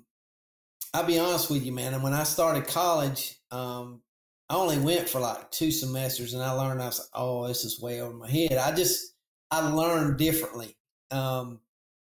I'll 0.94 1.06
be 1.06 1.20
honest 1.20 1.50
with 1.50 1.66
you, 1.66 1.72
man. 1.72 1.94
And 1.94 2.04
when 2.04 2.14
I 2.14 2.24
started 2.24 2.68
college, 2.68 3.40
um, 3.50 4.02
I 4.50 4.56
only 4.56 4.80
went 4.80 5.08
for 5.08 5.22
like 5.22 5.50
two 5.52 5.72
semesters, 5.72 6.34
and 6.34 6.44
I 6.44 6.52
learned 6.52 6.82
I 6.82 6.88
was 6.88 7.00
like, 7.00 7.08
oh, 7.14 7.48
this 7.48 7.64
is 7.64 7.82
way 7.82 8.02
over 8.02 8.14
my 8.14 8.30
head. 8.30 8.58
I 8.58 8.76
just 8.76 9.16
I 9.50 9.66
learned 9.70 10.18
differently. 10.18 10.76
Um, 11.10 11.62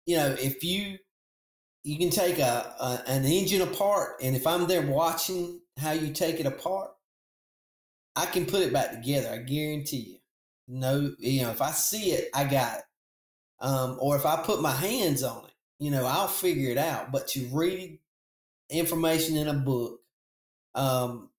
you 0.06 0.18
know, 0.18 0.36
if 0.40 0.64
you 0.64 1.00
you 1.84 1.98
can 1.98 2.12
take 2.12 2.38
a, 2.38 2.76
a 2.80 3.04
an 3.08 3.26
engine 3.26 3.62
apart, 3.62 4.18
and 4.22 4.36
if 4.36 4.46
I'm 4.46 4.68
there 4.68 4.84
watching 4.84 5.62
how 5.80 5.94
you 5.94 6.14
take 6.14 6.40
it 6.40 6.46
apart, 6.46 6.92
I 8.18 8.26
can 8.26 8.46
put 8.48 8.64
it 8.64 8.74
back 8.74 8.92
together. 8.92 9.30
I 9.32 9.38
guarantee 9.38 9.98
you. 9.98 10.18
No, 10.68 11.14
you 11.20 11.44
know, 11.44 11.52
if 11.52 11.62
I 11.62 11.72
see 11.72 12.12
it, 12.12 12.30
I 12.34 12.44
got 12.46 12.80
it. 12.80 12.84
Um, 13.62 13.98
or 14.02 14.18
if 14.18 14.26
I 14.26 14.38
put 14.38 14.62
my 14.62 14.72
hands 14.72 15.24
on 15.24 15.46
it, 15.46 15.54
you 15.80 15.92
know, 15.92 16.06
I'll 16.06 16.28
figure 16.28 16.72
it 16.72 16.78
out. 16.78 17.12
But 17.12 17.28
to 17.30 17.48
read 17.54 18.00
information 18.70 19.38
in 19.38 19.48
a 19.48 19.54
book, 19.54 20.02
um, 20.76 21.30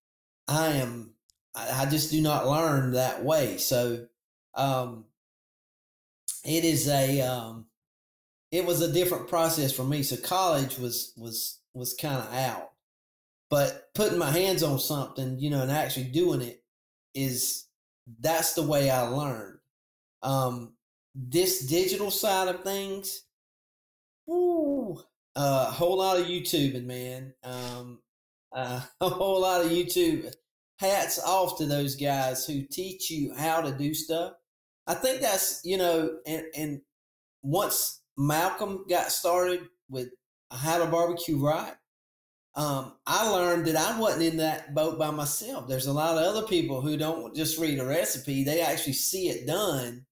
I 0.48 0.68
am, 0.68 1.14
I, 1.54 1.82
I 1.82 1.86
just 1.86 2.10
do 2.10 2.22
not 2.22 2.48
learn 2.48 2.92
that 2.92 3.24
way. 3.24 3.58
So, 3.58 4.06
um, 4.54 5.06
it 6.44 6.64
is 6.64 6.88
a, 6.88 7.20
um, 7.22 7.66
it 8.52 8.64
was 8.66 8.80
a 8.82 8.92
different 8.92 9.28
process 9.28 9.72
for 9.72 9.84
me. 9.84 10.02
So 10.02 10.16
college 10.16 10.78
was, 10.78 11.12
was, 11.16 11.58
was 11.74 11.94
kind 11.94 12.18
of 12.18 12.32
out. 12.34 12.70
but 13.50 13.88
putting 13.94 14.18
my 14.18 14.30
hands 14.30 14.62
on 14.62 14.78
something, 14.78 15.38
you 15.38 15.50
know, 15.50 15.62
and 15.62 15.70
actually 15.70 16.04
doing 16.04 16.42
it 16.42 16.57
is 17.18 17.66
that's 18.20 18.54
the 18.54 18.62
way 18.62 18.90
I 18.90 19.02
learned. 19.02 19.58
Um, 20.22 20.74
this 21.14 21.66
digital 21.66 22.10
side 22.10 22.48
of 22.48 22.62
things, 22.62 23.24
woo, 24.26 25.00
a 25.36 25.40
uh, 25.40 25.70
whole 25.70 25.98
lot 25.98 26.18
of 26.18 26.26
YouTubing, 26.26 26.84
man. 26.84 27.34
Um, 27.42 28.00
uh, 28.54 28.80
a 29.00 29.08
whole 29.08 29.40
lot 29.40 29.64
of 29.64 29.70
YouTube. 29.70 30.32
Hats 30.78 31.18
off 31.18 31.58
to 31.58 31.66
those 31.66 31.96
guys 31.96 32.46
who 32.46 32.62
teach 32.70 33.10
you 33.10 33.34
how 33.34 33.60
to 33.60 33.76
do 33.76 33.92
stuff. 33.92 34.34
I 34.86 34.94
think 34.94 35.20
that's 35.20 35.60
you 35.64 35.76
know, 35.76 36.18
and 36.24 36.44
and 36.56 36.80
once 37.42 38.00
Malcolm 38.16 38.84
got 38.88 39.10
started 39.10 39.62
with 39.90 40.08
how 40.52 40.78
to 40.78 40.86
barbecue 40.86 41.36
right, 41.36 41.74
um, 42.58 42.94
I 43.06 43.30
learned 43.30 43.66
that 43.66 43.76
I 43.76 44.00
wasn't 44.00 44.24
in 44.24 44.36
that 44.38 44.74
boat 44.74 44.98
by 44.98 45.12
myself. 45.12 45.68
There's 45.68 45.86
a 45.86 45.92
lot 45.92 46.18
of 46.18 46.24
other 46.24 46.44
people 46.44 46.80
who 46.80 46.96
don't 46.96 47.34
just 47.34 47.56
read 47.56 47.78
a 47.78 47.86
recipe; 47.86 48.42
they 48.42 48.60
actually 48.60 48.94
see 48.94 49.28
it 49.28 49.46
done. 49.46 50.04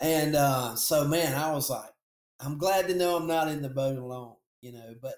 And 0.00 0.36
uh, 0.36 0.76
so, 0.76 1.08
man, 1.08 1.34
I 1.34 1.50
was 1.52 1.68
like, 1.70 1.90
I'm 2.38 2.56
glad 2.56 2.86
to 2.86 2.94
know 2.94 3.16
I'm 3.16 3.26
not 3.26 3.48
in 3.48 3.62
the 3.62 3.68
boat 3.68 3.98
alone, 3.98 4.36
you 4.60 4.72
know. 4.72 4.94
But 5.02 5.16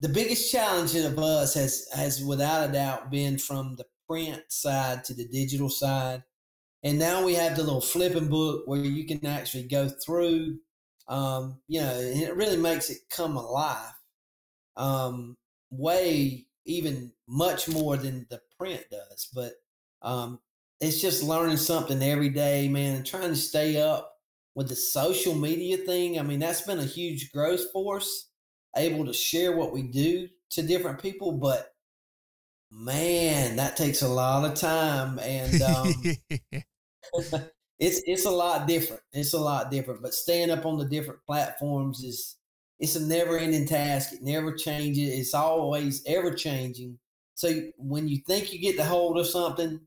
the 0.00 0.08
biggest 0.08 0.52
challenge 0.52 0.94
in 0.94 1.04
of 1.06 1.18
us 1.18 1.54
has 1.54 1.88
has 1.92 2.24
without 2.24 2.70
a 2.70 2.72
doubt 2.72 3.10
been 3.10 3.36
from 3.36 3.74
the 3.74 3.86
print 4.08 4.42
side 4.48 5.02
to 5.06 5.14
the 5.14 5.26
digital 5.26 5.70
side. 5.70 6.22
And 6.84 7.00
now 7.00 7.24
we 7.24 7.34
have 7.34 7.56
the 7.56 7.64
little 7.64 7.80
flipping 7.80 8.28
book 8.28 8.62
where 8.66 8.80
you 8.80 9.06
can 9.06 9.26
actually 9.26 9.64
go 9.64 9.88
through, 9.88 10.58
um, 11.08 11.60
you 11.66 11.80
know, 11.80 11.98
and 11.98 12.22
it 12.22 12.36
really 12.36 12.56
makes 12.58 12.90
it 12.90 12.98
come 13.10 13.36
alive. 13.36 13.92
Um, 14.76 15.36
way 15.70 16.46
even 16.66 17.12
much 17.28 17.68
more 17.68 17.96
than 17.96 18.26
the 18.30 18.40
print 18.58 18.84
does. 18.90 19.28
But 19.34 19.52
um, 20.02 20.40
it's 20.80 21.00
just 21.00 21.22
learning 21.22 21.56
something 21.56 22.02
every 22.02 22.30
day, 22.30 22.68
man, 22.68 22.96
and 22.96 23.06
trying 23.06 23.30
to 23.30 23.36
stay 23.36 23.80
up 23.80 24.12
with 24.54 24.68
the 24.68 24.76
social 24.76 25.34
media 25.34 25.76
thing. 25.78 26.18
I 26.18 26.22
mean, 26.22 26.40
that's 26.40 26.62
been 26.62 26.78
a 26.78 26.84
huge 26.84 27.32
growth 27.32 27.70
force, 27.72 28.30
able 28.76 29.06
to 29.06 29.12
share 29.12 29.56
what 29.56 29.72
we 29.72 29.82
do 29.82 30.28
to 30.50 30.62
different 30.62 31.00
people. 31.00 31.32
But 31.32 31.68
man, 32.70 33.56
that 33.56 33.76
takes 33.76 34.02
a 34.02 34.08
lot 34.08 34.44
of 34.44 34.54
time, 34.54 35.18
and 35.18 35.62
um, 35.62 35.94
it's 37.78 38.02
it's 38.06 38.24
a 38.26 38.30
lot 38.30 38.66
different. 38.66 39.02
It's 39.12 39.34
a 39.34 39.40
lot 39.40 39.70
different. 39.70 40.02
But 40.02 40.14
staying 40.14 40.50
up 40.50 40.66
on 40.66 40.78
the 40.78 40.84
different 40.84 41.20
platforms 41.26 42.02
is 42.04 42.36
it's 42.80 42.96
a 42.96 43.06
never 43.06 43.38
ending 43.38 43.66
task. 43.66 44.14
It 44.14 44.22
never 44.22 44.54
changes. 44.54 45.12
It's 45.12 45.34
always 45.34 46.02
ever 46.06 46.32
changing. 46.32 46.98
So 47.34 47.50
when 47.76 48.08
you 48.08 48.18
think 48.26 48.52
you 48.52 48.58
get 48.58 48.76
the 48.76 48.84
hold 48.84 49.18
of 49.18 49.26
something, 49.26 49.80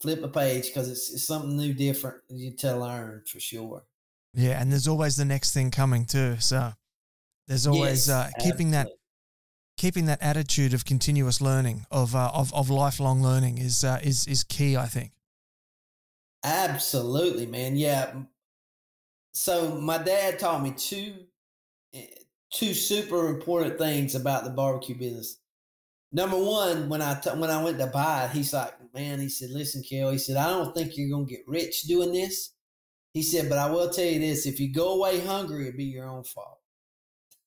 flip 0.00 0.22
a 0.22 0.28
page 0.28 0.66
because 0.66 0.90
it's, 0.90 1.12
it's 1.12 1.26
something 1.26 1.56
new, 1.56 1.74
different 1.74 2.22
you 2.30 2.56
to 2.56 2.76
learn 2.76 3.22
for 3.30 3.40
sure. 3.40 3.84
Yeah, 4.32 4.60
and 4.60 4.72
there's 4.72 4.88
always 4.88 5.16
the 5.16 5.24
next 5.24 5.52
thing 5.52 5.70
coming 5.70 6.06
too. 6.06 6.36
So 6.40 6.72
there's 7.46 7.66
always 7.66 8.08
yes, 8.08 8.08
uh, 8.08 8.30
keeping 8.42 8.70
that 8.70 8.88
keeping 9.76 10.06
that 10.06 10.22
attitude 10.22 10.72
of 10.72 10.86
continuous 10.86 11.40
learning 11.42 11.86
of 11.90 12.14
uh, 12.14 12.30
of 12.32 12.52
of 12.54 12.70
lifelong 12.70 13.22
learning 13.22 13.58
is 13.58 13.84
uh, 13.84 14.00
is 14.02 14.26
is 14.26 14.44
key. 14.44 14.76
I 14.76 14.86
think. 14.86 15.12
Absolutely, 16.44 17.46
man. 17.46 17.76
Yeah. 17.76 18.12
So 19.32 19.78
my 19.80 19.98
dad 19.98 20.38
taught 20.38 20.62
me 20.62 20.72
two 20.72 21.14
two 22.52 22.74
super 22.74 23.28
important 23.28 23.78
things 23.78 24.14
about 24.14 24.44
the 24.44 24.50
barbecue 24.50 24.96
business. 24.96 25.38
Number 26.12 26.38
one, 26.38 26.88
when 26.88 27.02
I 27.02 27.18
t- 27.20 27.30
when 27.30 27.50
I 27.50 27.62
went 27.62 27.78
to 27.78 27.86
buy 27.88 28.24
it, 28.24 28.30
he's 28.30 28.52
like, 28.52 28.72
"Man," 28.94 29.20
he 29.20 29.28
said, 29.28 29.50
"Listen, 29.50 29.82
Kell," 29.82 30.10
he 30.10 30.18
said, 30.18 30.36
"I 30.36 30.50
don't 30.50 30.74
think 30.74 30.96
you're 30.96 31.10
gonna 31.10 31.26
get 31.26 31.46
rich 31.46 31.82
doing 31.82 32.12
this." 32.12 32.50
He 33.12 33.22
said, 33.22 33.48
"But 33.48 33.58
I 33.58 33.70
will 33.70 33.90
tell 33.90 34.04
you 34.04 34.20
this: 34.20 34.46
if 34.46 34.60
you 34.60 34.72
go 34.72 34.94
away 34.94 35.20
hungry, 35.20 35.68
it'll 35.68 35.76
be 35.76 35.84
your 35.84 36.08
own 36.08 36.24
fault." 36.24 36.60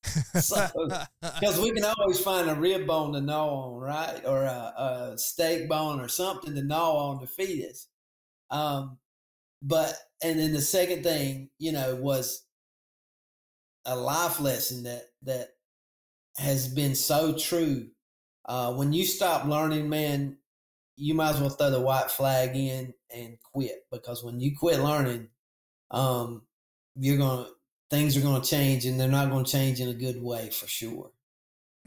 so, 0.40 0.68
because 1.22 1.58
we 1.58 1.72
can 1.72 1.84
always 1.84 2.20
find 2.20 2.48
a 2.50 2.54
rib 2.54 2.86
bone 2.86 3.12
to 3.14 3.20
gnaw 3.20 3.48
on, 3.48 3.80
right, 3.80 4.24
or 4.26 4.42
a, 4.42 5.12
a 5.12 5.18
steak 5.18 5.68
bone 5.68 6.00
or 6.00 6.08
something 6.08 6.54
to 6.54 6.62
gnaw 6.62 7.10
on 7.10 7.20
to 7.20 7.26
feed 7.26 7.64
us. 7.64 7.88
Um, 8.50 8.98
but 9.62 9.94
and 10.22 10.38
then 10.38 10.52
the 10.52 10.60
second 10.60 11.02
thing, 11.02 11.50
you 11.58 11.72
know, 11.72 11.96
was 11.96 12.44
a 13.84 13.96
life 13.96 14.40
lesson 14.40 14.84
that 14.84 15.04
that 15.22 15.54
has 16.36 16.68
been 16.68 16.94
so 16.94 17.36
true 17.36 17.90
uh, 18.50 18.72
when 18.72 18.92
you 18.92 19.04
stop 19.04 19.46
learning, 19.46 19.88
man, 19.88 20.36
you 20.96 21.14
might 21.14 21.30
as 21.30 21.40
well 21.40 21.50
throw 21.50 21.70
the 21.70 21.80
white 21.80 22.10
flag 22.10 22.56
in 22.56 22.92
and 23.14 23.38
quit 23.52 23.86
because 23.92 24.24
when 24.24 24.40
you 24.40 24.56
quit 24.56 24.80
learning, 24.80 25.28
um, 25.90 26.42
you're 26.96 27.16
gonna 27.16 27.46
things 27.90 28.16
are 28.16 28.20
gonna 28.20 28.44
change 28.44 28.84
and 28.86 28.98
they're 28.98 29.08
not 29.08 29.30
gonna 29.30 29.44
change 29.44 29.80
in 29.80 29.88
a 29.88 29.94
good 29.94 30.20
way 30.20 30.50
for 30.50 30.66
sure. 30.66 31.12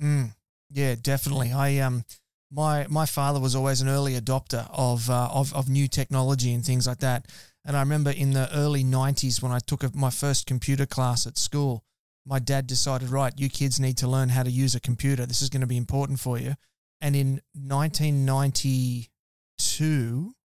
Mm, 0.01 0.33
yeah, 0.71 0.95
definitely. 0.99 1.51
I 1.51 1.79
um 1.79 2.05
my 2.49 2.87
my 2.89 3.05
father 3.05 3.39
was 3.39 3.55
always 3.55 3.81
an 3.81 3.89
early 3.89 4.13
adopter 4.13 4.69
of 4.71 5.09
uh, 5.09 5.29
of 5.33 5.53
of 5.53 5.69
new 5.69 5.87
technology 5.87 6.53
and 6.53 6.63
things 6.63 6.87
like 6.87 6.99
that. 6.99 7.27
And 7.65 7.77
I 7.77 7.79
remember 7.79 8.11
in 8.11 8.31
the 8.31 8.53
early 8.53 8.83
'90s 8.83 9.41
when 9.41 9.51
I 9.51 9.59
took 9.59 9.95
my 9.95 10.09
first 10.09 10.45
computer 10.45 10.85
class 10.85 11.25
at 11.25 11.37
school, 11.37 11.85
my 12.25 12.39
dad 12.39 12.67
decided, 12.67 13.09
right, 13.09 13.33
you 13.37 13.49
kids 13.49 13.79
need 13.79 13.97
to 13.97 14.07
learn 14.07 14.29
how 14.29 14.43
to 14.43 14.51
use 14.51 14.75
a 14.75 14.79
computer. 14.79 15.25
This 15.25 15.41
is 15.41 15.49
going 15.49 15.61
to 15.61 15.67
be 15.67 15.77
important 15.77 16.19
for 16.19 16.37
you. 16.37 16.55
And 17.01 17.15
in 17.15 17.41
1992, 17.53 20.35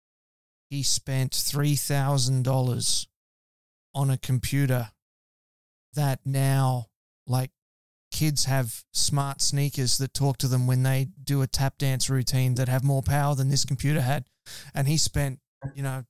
he 0.70 0.82
spent 0.82 1.32
$3,000 1.32 3.06
on 3.94 4.10
a 4.10 4.18
computer 4.18 4.90
that 5.94 6.20
now, 6.24 6.86
like, 7.26 7.50
kids 8.10 8.46
have 8.46 8.84
smart 8.92 9.40
sneakers 9.40 9.98
that 9.98 10.14
talk 10.14 10.38
to 10.38 10.48
them 10.48 10.66
when 10.66 10.82
they 10.82 11.06
do 11.22 11.42
a 11.42 11.46
tap 11.46 11.78
dance 11.78 12.10
routine 12.10 12.56
that 12.56 12.68
have 12.68 12.82
more 12.82 13.02
power 13.02 13.36
than 13.36 13.50
this 13.50 13.64
computer 13.64 14.00
had. 14.00 14.24
And 14.74 14.88
he 14.88 14.96
spent, 14.96 15.38
you 15.74 15.82
know, 15.82 16.04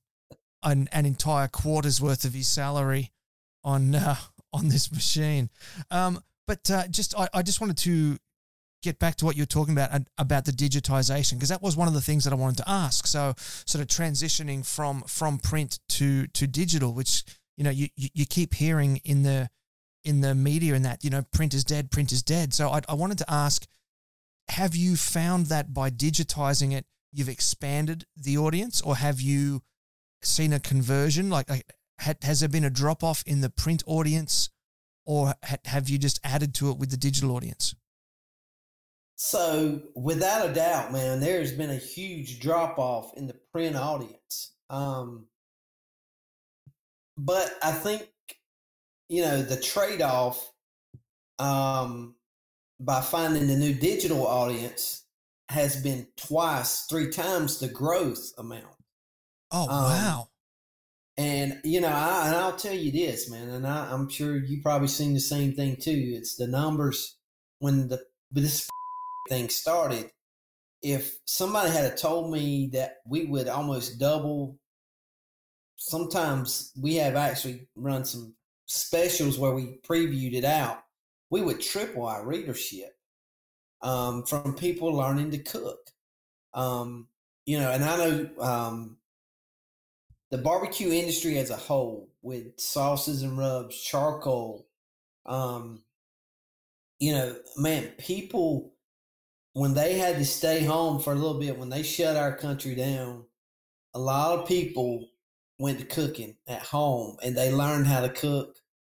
an, 0.63 0.89
an 0.91 1.05
entire 1.05 1.47
quarter's 1.47 2.01
worth 2.01 2.25
of 2.25 2.33
his 2.33 2.47
salary 2.47 3.11
on 3.63 3.95
uh, 3.95 4.15
on 4.53 4.69
this 4.69 4.91
machine. 4.91 5.49
Um, 5.91 6.21
but 6.47 6.69
uh, 6.71 6.87
just 6.87 7.17
I, 7.17 7.29
I 7.33 7.41
just 7.41 7.61
wanted 7.61 7.77
to 7.77 8.17
get 8.81 8.97
back 8.97 9.15
to 9.15 9.25
what 9.25 9.35
you're 9.35 9.45
talking 9.45 9.73
about 9.73 10.01
about 10.17 10.45
the 10.45 10.51
digitization 10.51 11.33
because 11.33 11.49
that 11.49 11.61
was 11.61 11.75
one 11.75 11.87
of 11.87 11.93
the 11.93 12.01
things 12.01 12.23
that 12.23 12.33
I 12.33 12.35
wanted 12.35 12.57
to 12.57 12.69
ask. 12.69 13.05
So 13.07 13.33
sort 13.37 13.81
of 13.81 13.87
transitioning 13.87 14.65
from 14.65 15.01
from 15.03 15.37
print 15.37 15.79
to 15.89 16.27
to 16.27 16.47
digital, 16.47 16.93
which 16.93 17.23
you 17.57 17.63
know 17.63 17.69
you 17.69 17.87
you 17.95 18.25
keep 18.25 18.53
hearing 18.53 18.97
in 19.03 19.23
the 19.23 19.49
in 20.03 20.21
the 20.21 20.33
media 20.33 20.75
and 20.75 20.85
that 20.85 21.03
you 21.03 21.09
know 21.09 21.23
print 21.33 21.53
is 21.53 21.63
dead, 21.63 21.91
print 21.91 22.11
is 22.11 22.23
dead. 22.23 22.53
So 22.53 22.69
I, 22.69 22.81
I 22.87 22.93
wanted 22.93 23.17
to 23.19 23.31
ask, 23.31 23.65
have 24.49 24.75
you 24.75 24.95
found 24.95 25.47
that 25.47 25.73
by 25.73 25.89
digitizing 25.89 26.73
it, 26.73 26.85
you've 27.11 27.29
expanded 27.29 28.05
the 28.15 28.37
audience, 28.37 28.81
or 28.81 28.95
have 28.95 29.19
you 29.19 29.61
seen 30.21 30.53
a 30.53 30.59
conversion? 30.59 31.29
Like, 31.29 31.49
like 31.49 31.71
has 31.99 32.39
there 32.39 32.49
been 32.49 32.63
a 32.63 32.69
drop 32.69 33.03
off 33.03 33.23
in 33.25 33.41
the 33.41 33.49
print 33.49 33.83
audience, 33.85 34.49
or 35.05 35.33
have 35.65 35.89
you 35.89 35.97
just 35.97 36.19
added 36.23 36.53
to 36.55 36.69
it 36.69 36.77
with 36.77 36.91
the 36.91 36.97
digital 36.97 37.35
audience? 37.35 37.75
So, 39.15 39.81
without 39.95 40.49
a 40.49 40.53
doubt, 40.53 40.93
man, 40.93 41.19
there's 41.19 41.51
been 41.51 41.69
a 41.69 41.75
huge 41.75 42.39
drop 42.39 42.79
off 42.79 43.11
in 43.17 43.27
the 43.27 43.35
print 43.51 43.75
audience. 43.75 44.53
Um, 44.69 45.27
but 47.17 47.51
I 47.61 47.73
think, 47.73 48.07
you 49.09 49.21
know, 49.23 49.41
the 49.41 49.59
trade 49.59 50.01
off 50.01 50.49
um, 51.37 52.15
by 52.79 53.01
finding 53.01 53.47
the 53.47 53.57
new 53.57 53.73
digital 53.73 54.25
audience 54.25 55.03
has 55.49 55.81
been 55.81 56.07
twice, 56.15 56.85
three 56.89 57.09
times 57.09 57.59
the 57.59 57.67
growth 57.67 58.31
amount. 58.37 58.78
Oh, 59.51 59.63
um, 59.63 59.69
wow. 59.69 60.29
And 61.17 61.59
you 61.63 61.81
know, 61.81 61.89
I, 61.89 62.27
and 62.27 62.35
I'll 62.35 62.55
tell 62.55 62.73
you 62.73 62.91
this, 62.91 63.29
man, 63.29 63.49
and 63.49 63.67
I, 63.67 63.91
am 63.91 64.07
sure 64.07 64.37
you 64.37 64.61
probably 64.61 64.87
seen 64.87 65.13
the 65.13 65.19
same 65.19 65.53
thing 65.53 65.75
too. 65.75 66.13
It's 66.15 66.35
the 66.35 66.47
numbers 66.47 67.17
when 67.59 67.89
the 67.89 68.01
this 68.31 68.69
thing 69.29 69.49
started. 69.49 70.11
If 70.81 71.19
somebody 71.25 71.71
had 71.71 71.97
told 71.97 72.31
me 72.31 72.69
that 72.71 72.97
we 73.05 73.25
would 73.25 73.49
almost 73.49 73.99
double, 73.99 74.57
sometimes 75.75 76.71
we 76.79 76.95
have 76.95 77.17
actually 77.17 77.67
run 77.75 78.05
some 78.05 78.33
specials 78.65 79.37
where 79.37 79.51
we 79.51 79.79
previewed 79.85 80.35
it 80.35 80.45
out. 80.45 80.83
We 81.29 81.41
would 81.41 81.59
triple 81.59 82.05
our 82.05 82.25
readership 82.25 82.95
um, 83.81 84.23
from 84.23 84.53
people 84.55 84.93
learning 84.93 85.31
to 85.31 85.39
cook. 85.39 85.79
Um, 86.53 87.07
you 87.45 87.59
know, 87.59 87.71
and 87.71 87.83
I 87.83 87.97
know 87.97 88.29
um, 88.39 88.97
the 90.31 90.37
barbecue 90.37 90.91
industry 90.91 91.37
as 91.37 91.49
a 91.49 91.55
whole 91.55 92.09
with 92.21 92.59
sauces 92.59 93.23
and 93.23 93.37
rubs, 93.37 93.79
charcoal, 93.81 94.67
um, 95.25 95.81
you 96.99 97.13
know, 97.13 97.35
man, 97.57 97.89
people 97.97 98.73
when 99.53 99.73
they 99.73 99.97
had 99.97 100.17
to 100.17 100.25
stay 100.25 100.63
home 100.63 100.99
for 100.99 101.13
a 101.13 101.15
little 101.15 101.39
bit, 101.39 101.57
when 101.57 101.69
they 101.69 101.83
shut 101.83 102.15
our 102.15 102.35
country 102.35 102.75
down, 102.75 103.25
a 103.93 103.99
lot 103.99 104.37
of 104.37 104.47
people 104.47 105.09
went 105.57 105.79
to 105.79 105.85
cooking 105.85 106.37
at 106.47 106.61
home 106.61 107.17
and 107.23 107.35
they 107.35 107.51
learned 107.51 107.87
how 107.87 108.01
to 108.01 108.09
cook 108.09 108.55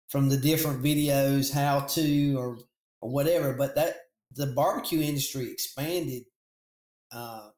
from 0.08 0.28
the 0.28 0.36
different 0.36 0.82
videos, 0.82 1.52
how 1.52 1.80
to 1.80 2.34
or, 2.36 2.58
or 3.00 3.10
whatever. 3.10 3.54
But 3.54 3.74
that 3.76 3.96
the 4.34 4.46
barbecue 4.48 5.00
industry 5.00 5.50
expanded, 5.50 6.24
uh, 7.10 7.48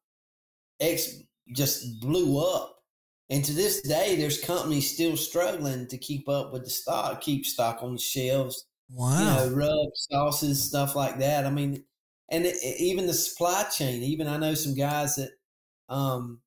ex 0.81 1.17
just 1.55 2.01
blew 2.01 2.39
up. 2.41 2.74
And 3.31 3.45
to 3.45 3.53
this 3.53 3.81
day, 3.81 4.17
there's 4.17 4.41
companies 4.41 4.93
still 4.93 5.17
struggling 5.17 5.87
to 5.89 5.99
keep 5.99 6.29
up 6.29 6.53
with 6.53 6.65
the 6.65 6.71
stock, 6.71 7.21
keep 7.21 7.47
stock 7.47 7.83
on 7.83 7.95
the 7.95 8.01
shelves. 8.01 8.67
Wow. 8.91 9.19
You 9.19 9.25
know, 9.25 9.57
rubs, 9.57 10.07
sauces, 10.11 10.63
stuff 10.63 10.95
like 10.95 11.19
that. 11.19 11.47
I 11.47 11.51
mean, 11.51 11.85
and 12.29 12.45
it, 12.45 12.57
it, 12.63 12.81
even 12.81 13.07
the 13.07 13.15
supply 13.15 13.65
chain. 13.65 14.03
Even 14.03 14.29
I 14.29 14.37
know 14.37 14.55
some 14.55 14.75
guys 14.75 15.17
that, 15.17 15.31
um, 15.89 16.41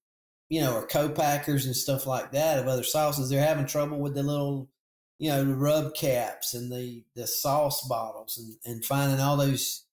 you 0.49 0.61
know, 0.61 0.75
are 0.75 0.85
co-packers 0.85 1.65
and 1.65 1.75
stuff 1.75 2.05
like 2.05 2.31
that 2.31 2.59
of 2.59 2.67
other 2.67 2.83
sauces. 2.83 3.29
They're 3.29 3.45
having 3.45 3.65
trouble 3.65 3.99
with 3.99 4.13
the 4.13 4.23
little, 4.23 4.69
you 5.17 5.29
know, 5.29 5.43
the 5.43 5.55
rub 5.55 5.95
caps 5.95 6.53
and 6.53 6.71
the 6.71 7.03
the 7.15 7.27
sauce 7.27 7.85
bottles 7.87 8.37
and 8.37 8.55
and 8.71 8.85
finding 8.85 9.19
all 9.19 9.35
those 9.35 9.85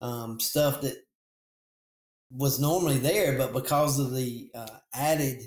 um, 0.00 0.40
stuff 0.40 0.82
that 0.82 0.96
was 2.30 2.60
normally 2.60 2.98
there, 2.98 3.38
but 3.38 3.52
because 3.52 3.98
of 3.98 4.14
the 4.14 4.50
uh, 4.54 4.78
added 4.92 5.44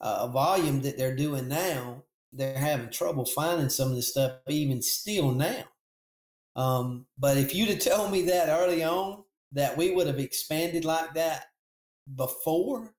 uh, 0.00 0.26
volume 0.28 0.82
that 0.82 0.98
they're 0.98 1.16
doing 1.16 1.48
now, 1.48 2.02
they're 2.32 2.58
having 2.58 2.90
trouble 2.90 3.24
finding 3.24 3.68
some 3.68 3.90
of 3.90 3.96
this 3.96 4.10
stuff 4.10 4.32
even 4.48 4.82
still 4.82 5.32
now. 5.32 5.64
Um, 6.54 7.06
but 7.18 7.36
if 7.36 7.54
you'd 7.54 7.68
have 7.68 7.80
told 7.80 8.12
me 8.12 8.22
that 8.22 8.48
early 8.48 8.82
on, 8.82 9.24
that 9.52 9.76
we 9.76 9.94
would 9.94 10.06
have 10.06 10.18
expanded 10.18 10.84
like 10.84 11.14
that 11.14 11.46
before, 12.14 12.94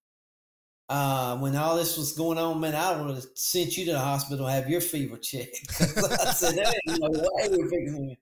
uh, 0.89 1.37
when 1.37 1.55
all 1.55 1.75
this 1.75 1.97
was 1.97 2.13
going 2.13 2.37
on, 2.37 2.59
man, 2.59 2.75
I 2.75 2.99
would 2.99 3.15
have 3.15 3.25
sent 3.35 3.77
you 3.77 3.85
to 3.85 3.91
the 3.93 3.99
hospital 3.99 4.47
have 4.47 4.69
your 4.69 4.81
fever 4.81 5.17
checked. 5.17 5.59
I 5.79 6.31
said, 6.31 6.55
there 6.55 6.65
ain't 6.65 6.99
no 6.99 7.09
way 7.09 7.49
we're. 7.51 8.15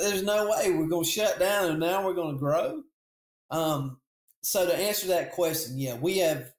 There's 0.00 0.22
no 0.22 0.50
way 0.50 0.70
we're 0.70 0.88
going 0.88 1.04
to 1.04 1.10
shut 1.10 1.38
down 1.38 1.70
and 1.70 1.80
now 1.80 2.04
we're 2.04 2.14
going 2.14 2.34
to 2.34 2.38
grow. 2.38 2.82
Um, 3.50 3.98
so 4.42 4.66
to 4.66 4.76
answer 4.76 5.08
that 5.08 5.32
question, 5.32 5.78
yeah, 5.78 5.94
we 5.94 6.18
have 6.18 6.52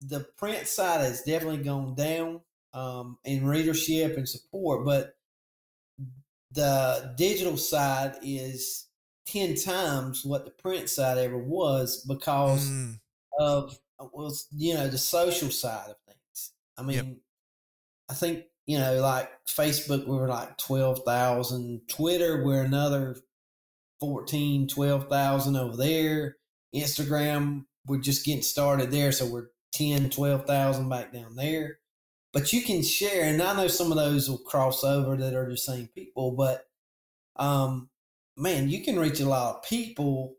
the 0.00 0.26
print 0.36 0.66
side 0.66 1.00
has 1.00 1.22
definitely 1.22 1.62
gone 1.62 1.94
down 1.94 2.40
um, 2.72 3.18
in 3.24 3.46
readership 3.46 4.16
and 4.16 4.28
support, 4.28 4.84
but 4.84 5.14
the 6.52 7.14
digital 7.16 7.56
side 7.56 8.16
is 8.22 8.86
10 9.26 9.56
times 9.56 10.24
what 10.24 10.44
the 10.44 10.50
print 10.50 10.88
side 10.88 11.18
ever 11.18 11.38
was 11.38 12.04
because 12.08 12.68
mm. 12.68 12.98
of 13.38 13.78
was 14.12 14.46
you 14.52 14.74
know 14.74 14.88
the 14.88 14.98
social 14.98 15.50
side 15.50 15.90
of 15.90 15.96
things 16.06 16.52
i 16.78 16.82
mean 16.82 16.96
yep. 16.96 17.06
i 18.08 18.14
think 18.14 18.44
you 18.66 18.78
know 18.78 18.94
like 19.00 19.28
facebook 19.46 20.06
we 20.06 20.16
were 20.16 20.28
like 20.28 20.56
12,000 20.56 21.82
twitter 21.88 22.42
we're 22.44 22.62
another 22.62 23.16
14 24.00 24.68
12,000 24.68 25.56
over 25.56 25.76
there 25.76 26.36
instagram 26.74 27.64
we're 27.86 27.98
just 27.98 28.24
getting 28.24 28.42
started 28.42 28.90
there 28.90 29.12
so 29.12 29.26
we're 29.26 29.48
10 29.72 30.10
12,000 30.10 30.88
back 30.88 31.12
down 31.12 31.36
there. 31.36 31.78
But 32.32 32.52
you 32.52 32.62
can 32.62 32.82
share 32.82 33.24
and 33.24 33.42
i 33.42 33.56
know 33.56 33.68
some 33.68 33.90
of 33.90 33.96
those 33.98 34.28
will 34.28 34.38
cross 34.38 34.84
over 34.84 35.16
that 35.16 35.34
are 35.34 35.48
the 35.48 35.56
same 35.56 35.88
people 35.94 36.32
but 36.32 36.66
um 37.36 37.88
man 38.36 38.68
you 38.68 38.84
can 38.84 38.98
reach 38.98 39.20
a 39.20 39.28
lot 39.28 39.56
of 39.56 39.62
people 39.62 40.36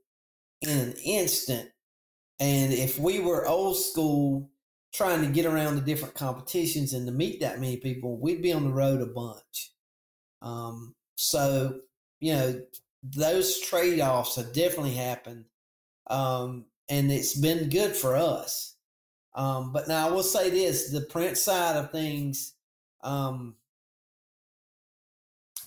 in 0.61 0.69
an 0.69 0.93
instant. 1.03 1.69
And 2.39 2.71
if 2.73 2.99
we 2.99 3.19
were 3.19 3.47
old 3.47 3.77
school 3.77 4.49
trying 4.93 5.21
to 5.21 5.31
get 5.31 5.45
around 5.45 5.75
the 5.75 5.81
different 5.81 6.15
competitions 6.15 6.93
and 6.93 7.05
to 7.05 7.11
meet 7.11 7.41
that 7.41 7.59
many 7.59 7.77
people 7.77 8.17
we'd 8.19 8.41
be 8.41 8.53
on 8.53 8.63
the 8.63 8.73
road 8.73 9.01
a 9.01 9.05
bunch. 9.05 9.71
Um 10.41 10.95
so 11.15 11.79
you 12.19 12.33
know 12.33 12.61
those 13.03 13.59
trade-offs 13.59 14.35
have 14.35 14.53
definitely 14.53 14.93
happened 14.93 15.45
um 16.09 16.65
and 16.89 17.11
it's 17.11 17.37
been 17.37 17.69
good 17.69 17.95
for 17.95 18.15
us 18.15 18.75
um, 19.35 19.71
but 19.71 19.87
now 19.87 20.07
I 20.07 20.11
will 20.11 20.23
say 20.23 20.49
this: 20.49 20.89
the 20.91 21.01
print 21.01 21.37
side 21.37 21.75
of 21.75 21.91
things, 21.91 22.53
um, 23.03 23.55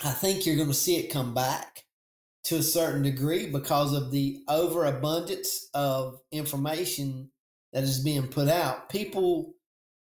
I 0.04 0.10
think 0.10 0.44
you're 0.44 0.56
going 0.56 0.68
to 0.68 0.74
see 0.74 0.96
it 0.96 1.12
come 1.12 1.34
back 1.34 1.84
to 2.44 2.56
a 2.56 2.62
certain 2.62 3.02
degree 3.02 3.46
because 3.46 3.94
of 3.94 4.10
the 4.10 4.42
overabundance 4.48 5.68
of 5.74 6.20
information 6.32 7.30
that 7.72 7.84
is 7.84 8.02
being 8.02 8.26
put 8.26 8.48
out. 8.48 8.88
People 8.88 9.54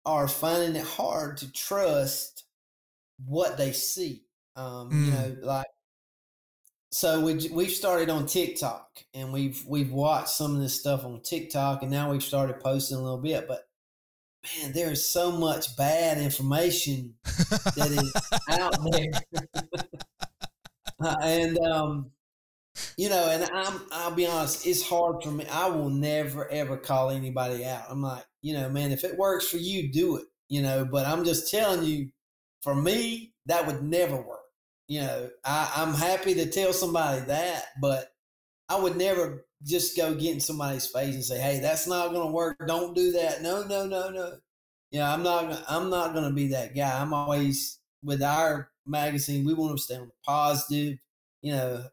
are 0.06 0.28
finding 0.28 0.76
it 0.76 0.86
hard 0.86 1.38
to 1.38 1.52
trust 1.52 2.46
what 3.26 3.58
they 3.58 3.72
see. 3.72 4.24
Um, 4.56 4.90
mm. 4.90 5.06
You 5.06 5.12
know, 5.12 5.36
like 5.44 5.68
so 6.92 7.22
we 7.22 7.50
we've 7.54 7.72
started 7.72 8.10
on 8.10 8.26
TikTok 8.26 8.86
and 9.14 9.32
we've 9.32 9.64
we've 9.66 9.92
watched 9.92 10.30
some 10.30 10.56
of 10.56 10.62
this 10.62 10.78
stuff 10.78 11.06
on 11.06 11.22
TikTok 11.22 11.84
and 11.84 11.92
now 11.92 12.12
we've 12.12 12.24
started 12.24 12.60
posting 12.60 12.98
a 12.98 13.02
little 13.02 13.18
bit. 13.18 13.48
But 13.48 13.66
man, 14.44 14.74
there 14.74 14.92
is 14.92 15.08
so 15.08 15.32
much 15.32 15.78
bad 15.78 16.18
information 16.18 17.16
that 17.24 17.90
is 17.92 18.14
out 18.50 18.76
there, 18.92 19.44
uh, 21.04 21.16
and 21.22 21.58
um, 21.60 22.12
you 22.98 23.08
know, 23.08 23.30
and 23.30 23.50
I'm 23.54 23.82
I'll 23.94 24.12
be 24.12 24.28
honest, 24.28 24.68
it's 24.68 24.84
hard 24.84 25.24
for 25.24 25.32
me. 25.32 25.46
I 25.50 25.70
will 25.70 25.90
never 25.90 26.52
ever 26.52 26.76
call 26.76 27.10
anybody 27.10 27.64
out. 27.64 27.86
I'm 27.90 28.02
like, 28.02 28.26
you 28.42 28.54
know, 28.54 28.70
man, 28.70 28.92
if 28.92 29.06
it 29.06 29.18
works 29.18 29.48
for 29.48 29.58
you, 29.58 29.94
do 29.94 30.18
it. 30.18 30.26
You 30.50 30.62
know, 30.62 30.84
but 30.84 31.08
I'm 31.08 31.24
just 31.24 31.50
telling 31.50 31.86
you, 31.86 32.10
for 32.62 32.76
me, 32.76 33.32
that 33.46 33.66
would 33.66 33.82
never 33.82 34.18
work 34.18 34.41
you 34.92 35.00
know, 35.00 35.30
I, 35.46 35.72
I'm 35.78 35.94
happy 35.94 36.34
to 36.34 36.46
tell 36.48 36.74
somebody 36.74 37.22
that, 37.28 37.68
but 37.80 38.12
I 38.68 38.78
would 38.78 38.98
never 38.98 39.46
just 39.64 39.96
go 39.96 40.14
get 40.14 40.34
in 40.34 40.42
somebody's 40.42 40.86
face 40.86 41.16
and 41.16 41.24
say, 41.24 41.40
"Hey, 41.40 41.62
that's 41.62 41.88
not 41.88 42.12
going 42.12 42.28
to 42.28 42.34
work. 42.34 42.58
Don't 42.68 42.94
do 42.94 43.14
that." 43.14 43.42
No, 43.42 43.64
no, 43.64 43.86
no, 43.86 44.10
no. 44.10 44.34
Yeah, 44.92 45.14
I'm 45.14 45.24
not. 45.24 45.64
I'm 45.70 45.90
not 45.90 46.12
going 46.12 46.26
to 46.26 46.36
be 46.36 46.50
that 46.50 46.76
guy. 46.76 47.02
I'm 47.02 47.14
always 47.14 47.80
with 48.04 48.22
our 48.22 48.70
magazine. 48.86 49.46
We 49.46 49.54
want 49.54 49.78
to 49.78 49.82
stay 49.82 49.96
on 49.96 50.08
the 50.08 50.14
positive. 50.26 50.98
You 51.42 51.54
know, 51.54 51.86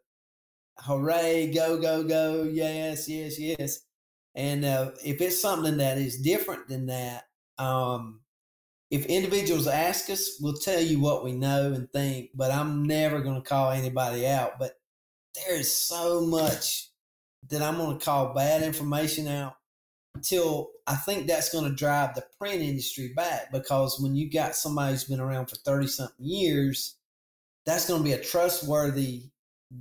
hooray, 0.79 1.53
go, 1.55 1.81
go, 1.81 2.03
go, 2.03 2.43
yes, 2.43 3.09
yes, 3.09 3.39
yes. 3.39 3.79
And 4.35 4.65
uh, 4.65 4.91
if 5.05 5.21
it's 5.21 5.41
something 5.41 5.77
that 5.77 5.99
is 5.99 6.21
different 6.21 6.67
than 6.67 6.87
that, 6.87 7.27
um, 7.59 8.23
if 8.91 9.07
individuals 9.07 9.67
ask 9.67 10.09
us, 10.11 10.39
we'll 10.41 10.55
tell 10.55 10.81
you 10.81 10.99
what 11.01 11.25
we 11.25 11.33
know 11.33 11.73
and 11.73 11.91
think, 11.93 12.31
but 12.35 12.51
I'm 12.51 12.85
never 12.85 13.21
going 13.21 13.41
to 13.43 13.49
call 13.49 13.71
anybody 13.71 14.27
out. 14.27 14.59
But 14.59 14.73
there 15.35 15.57
is 15.57 15.75
so 15.75 16.23
much 16.27 16.89
that 17.49 17.63
I'm 17.63 17.77
going 17.77 17.99
to 17.99 18.05
call 18.05 18.35
bad 18.35 18.63
information 18.63 19.29
out 19.29 19.57
until 20.15 20.71
I 20.87 20.97
think 20.97 21.27
that's 21.27 21.53
going 21.53 21.69
to 21.69 21.77
drive 21.77 22.15
the 22.15 22.25
print 22.39 22.63
industry 22.63 23.13
back 23.15 23.53
because 23.53 24.01
when 24.01 24.17
you 24.17 24.31
got 24.31 24.57
somebody 24.57 24.93
who's 24.93 25.05
been 25.05 25.21
around 25.21 25.47
for 25.47 25.57
30 25.57 25.87
something 25.87 26.27
years, 26.27 26.97
that's 27.67 27.87
going 27.87 28.01
to 28.01 28.05
be 28.05 28.15
a 28.15 28.23
trustworthy 28.23 29.25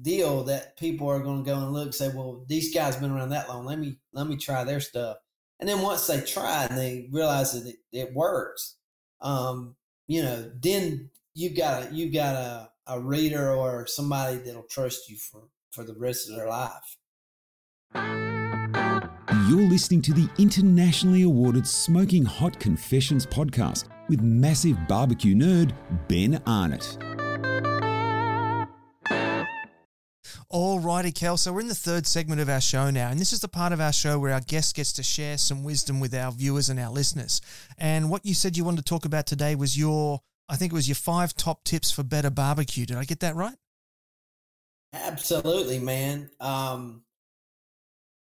deal 0.01 0.43
that 0.43 0.77
people 0.77 1.07
are 1.07 1.21
going 1.21 1.43
to 1.43 1.49
go 1.49 1.57
and 1.57 1.71
look 1.71 1.85
and 1.85 1.95
say, 1.95 2.09
well, 2.09 2.43
these 2.47 2.73
guys 2.73 2.97
been 2.97 3.11
around 3.11 3.29
that 3.29 3.47
long. 3.47 3.65
Let 3.65 3.79
me, 3.79 3.97
let 4.11 4.27
me 4.27 4.35
try 4.35 4.63
their 4.63 4.81
stuff. 4.81 5.17
And 5.59 5.67
then 5.67 5.81
once 5.81 6.05
they 6.05 6.21
try 6.21 6.65
and 6.65 6.77
they 6.77 7.09
realize 7.11 7.53
that 7.53 7.69
it, 7.69 7.77
it 7.91 8.13
works, 8.13 8.75
um, 9.21 9.75
you 10.07 10.21
know, 10.21 10.51
then 10.59 11.09
you 11.33 11.55
got 11.55 11.83
a, 11.83 11.93
you 11.93 12.11
got 12.11 12.35
a, 12.35 12.69
a 12.87 12.99
reader 12.99 13.51
or 13.51 13.85
somebody 13.87 14.37
that'll 14.37 14.63
trust 14.63 15.09
you 15.09 15.17
for, 15.17 15.43
for 15.71 15.83
the 15.83 15.95
rest 15.97 16.29
of 16.29 16.35
their 16.35 16.47
life. 16.47 16.97
You're 19.49 19.69
listening 19.69 20.01
to 20.03 20.13
the 20.13 20.29
internationally 20.37 21.23
awarded 21.23 21.67
Smoking 21.67 22.25
Hot 22.25 22.59
Confessions 22.59 23.25
podcast 23.25 23.87
with 24.09 24.21
massive 24.21 24.77
barbecue 24.87 25.35
nerd 25.35 25.73
Ben 26.07 26.41
Arnott. 26.45 26.97
Alrighty, 30.51 31.13
Kell. 31.13 31.35
So 31.35 31.51
we're 31.51 31.59
in 31.59 31.67
the 31.67 31.75
third 31.75 32.07
segment 32.07 32.39
of 32.39 32.47
our 32.47 32.61
show 32.61 32.89
now, 32.89 33.09
and 33.09 33.19
this 33.19 33.33
is 33.33 33.41
the 33.41 33.49
part 33.49 33.73
of 33.73 33.81
our 33.81 33.91
show 33.91 34.17
where 34.17 34.31
our 34.31 34.39
guest 34.39 34.75
gets 34.75 34.93
to 34.93 35.03
share 35.03 35.37
some 35.37 35.63
wisdom 35.63 35.99
with 35.99 36.13
our 36.13 36.31
viewers 36.31 36.69
and 36.69 36.79
our 36.79 36.89
listeners. 36.89 37.41
And 37.77 38.09
what 38.09 38.25
you 38.25 38.33
said 38.33 38.55
you 38.55 38.63
wanted 38.63 38.77
to 38.77 38.89
talk 38.89 39.03
about 39.03 39.27
today 39.27 39.55
was 39.55 39.77
your, 39.77 40.21
I 40.47 40.55
think 40.55 40.71
it 40.71 40.75
was 40.75 40.87
your 40.87 40.95
five 40.95 41.35
top 41.35 41.65
tips 41.65 41.91
for 41.91 42.03
better 42.03 42.29
barbecue. 42.29 42.85
Did 42.85 42.95
I 42.95 43.03
get 43.03 43.19
that 43.19 43.35
right? 43.35 43.57
Absolutely, 44.93 45.79
man. 45.79 46.29
Um, 46.39 47.03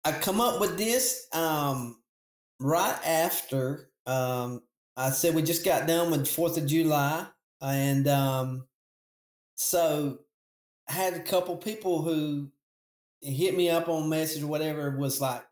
I 0.03 0.13
come 0.13 0.41
up 0.41 0.59
with 0.59 0.75
this 0.75 1.27
um, 1.33 1.97
right 2.59 2.97
after 3.05 3.91
um, 4.07 4.63
I 4.95 5.11
said 5.11 5.35
we 5.35 5.43
just 5.43 5.63
got 5.63 5.85
done 5.85 6.09
with 6.09 6.27
Fourth 6.27 6.57
of 6.57 6.65
July, 6.65 7.27
and 7.61 8.07
um, 8.07 8.67
so 9.55 10.19
had 10.87 11.13
a 11.13 11.19
couple 11.19 11.57
people 11.57 12.01
who 12.01 12.51
hit 13.21 13.55
me 13.55 13.69
up 13.69 13.89
on 13.89 14.09
message 14.09 14.43
or 14.43 14.47
whatever 14.47 14.97
was 14.97 15.19
like, 15.21 15.43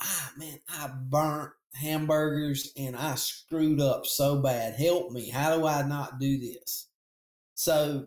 ah 0.00 0.32
man, 0.36 0.58
I 0.68 0.88
burnt 0.88 1.52
hamburgers 1.74 2.72
and 2.76 2.96
I 2.96 3.14
screwed 3.14 3.80
up 3.80 4.06
so 4.06 4.40
bad. 4.40 4.74
Help 4.74 5.12
me. 5.12 5.30
How 5.30 5.56
do 5.56 5.66
I 5.66 5.86
not 5.86 6.18
do 6.18 6.38
this? 6.38 6.88
So 7.54 8.06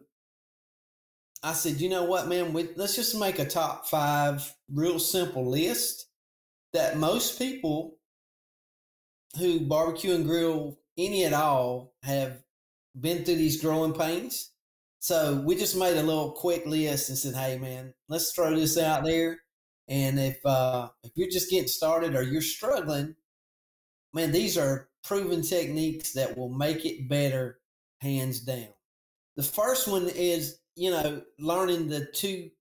I 1.44 1.54
said, 1.54 1.82
you 1.82 1.90
know 1.90 2.04
what, 2.04 2.28
man? 2.28 2.54
We, 2.54 2.70
let's 2.76 2.96
just 2.96 3.20
make 3.20 3.40
a 3.40 3.46
top 3.46 3.88
five 3.88 4.54
real 4.72 5.00
simple 5.00 5.50
list 5.50 6.08
that 6.74 6.98
most 6.98 7.40
people 7.40 7.98
who 9.38 9.62
barbecue 9.62 10.14
and 10.14 10.26
grill 10.26 10.78
any 10.98 11.26
at 11.26 11.34
all 11.34 11.94
have 12.04 12.44
been 13.00 13.24
through 13.24 13.36
these 13.36 13.62
growing 13.62 13.94
pains. 13.94 14.51
So 15.02 15.42
we 15.44 15.56
just 15.56 15.76
made 15.76 15.98
a 15.98 16.04
little 16.04 16.32
quick 16.32 16.64
list 16.68 17.10
and 17.10 17.18
said, 17.18 17.34
hey, 17.34 17.58
man, 17.58 17.92
let's 18.08 18.34
throw 18.34 18.56
this 18.56 18.78
out 18.78 19.04
there. 19.04 19.40
And 19.88 20.20
if 20.20 20.38
uh, 20.46 20.90
if 21.04 21.12
you're 21.16 21.28
just 21.28 21.50
getting 21.50 21.68
started 21.68 22.16
or 22.16 22.22
you're 22.22 22.40
struggling, 22.40 23.16
man, 24.14 24.32
these 24.32 24.60
are 24.60 24.90
proven 25.04 25.42
techniques 25.42 26.14
that 26.14 26.38
will 26.38 26.50
make 26.50 26.86
it 26.86 27.10
better, 27.10 27.60
hands 28.00 28.42
down. 28.42 28.68
The 29.38 29.44
first 29.44 29.88
one 29.88 30.08
is, 30.08 30.60
you 30.76 30.92
know, 30.92 31.24
learning 31.40 31.90
the 31.90 32.06
two 32.14 32.52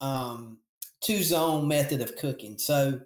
um, 0.00 0.58
two 1.02 1.24
zone 1.24 1.66
method 1.66 2.02
of 2.02 2.16
cooking. 2.16 2.56
So 2.56 3.00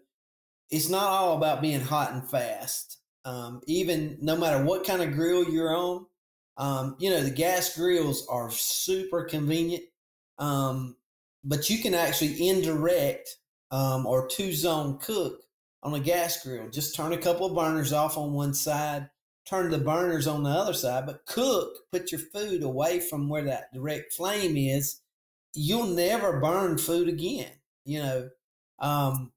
it's 0.71 0.91
not 0.91 1.05
all 1.05 1.39
about 1.39 1.63
being 1.63 1.81
hot 1.81 2.13
and 2.13 2.29
fast. 2.29 2.99
Um, 3.25 3.63
even 3.67 4.19
no 4.21 4.37
matter 4.37 4.63
what 4.63 4.87
kind 4.87 5.01
of 5.01 5.13
grill 5.13 5.49
you're 5.49 5.75
on, 5.75 6.05
um, 6.57 6.97
you 6.99 7.11
know, 7.11 7.23
the 7.23 7.31
gas 7.31 7.77
grills 7.77 8.27
are 8.29 8.51
super 8.51 9.25
convenient. 9.25 9.85
Um, 10.39 10.97
but 11.45 11.69
you 11.69 11.79
can 11.79 11.95
actually 11.95 12.49
indirect 12.49 13.37
um, 13.71 14.07
or 14.07 14.27
two 14.27 14.53
zone 14.53 14.99
cook 14.99 15.43
on 15.83 15.95
a 15.95 16.01
gas 16.01 16.43
grill. 16.43 16.71
Just 16.71 16.95
turn 16.95 17.13
a 17.13 17.19
couple 17.19 17.47
of 17.47 17.55
burners 17.55 17.93
off 17.93 18.17
on 18.17 18.33
one 18.33 18.55
side, 18.55 19.11
turn 19.47 19.71
the 19.71 19.79
burners 19.79 20.27
on 20.27 20.43
the 20.43 20.51
other 20.51 20.73
side, 20.73 21.07
but 21.07 21.27
cook, 21.27 21.77
put 21.93 22.11
your 22.11 22.21
food 22.21 22.63
away 22.63 23.01
from 23.01 23.29
where 23.29 23.45
that 23.45 23.73
direct 23.75 24.15
flame 24.15 24.57
is. 24.57 25.01
You'll 25.55 25.87
never 25.87 26.41
burn 26.41 26.79
food 26.79 27.09
again. 27.09 27.51
You 27.85 28.03
know, 28.03 28.31
um, 28.79 29.33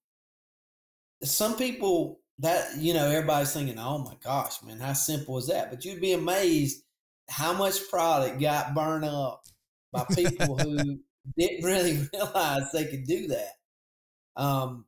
some 1.23 1.57
people 1.57 2.21
that, 2.39 2.77
you 2.77 2.93
know, 2.93 3.09
everybody's 3.09 3.53
thinking, 3.53 3.77
oh 3.77 3.97
my 3.99 4.15
gosh, 4.23 4.63
man, 4.63 4.79
how 4.79 4.93
simple 4.93 5.37
is 5.37 5.47
that? 5.47 5.69
But 5.69 5.83
you'd 5.83 6.01
be 6.01 6.13
amazed 6.13 6.83
how 7.29 7.53
much 7.53 7.89
product 7.89 8.39
got 8.39 8.73
burned 8.73 9.05
up 9.05 9.43
by 9.91 10.05
people 10.15 10.57
who 10.57 10.99
didn't 11.37 11.65
really 11.65 12.07
realize 12.13 12.71
they 12.71 12.85
could 12.85 13.05
do 13.05 13.27
that. 13.27 13.53
Um, 14.35 14.85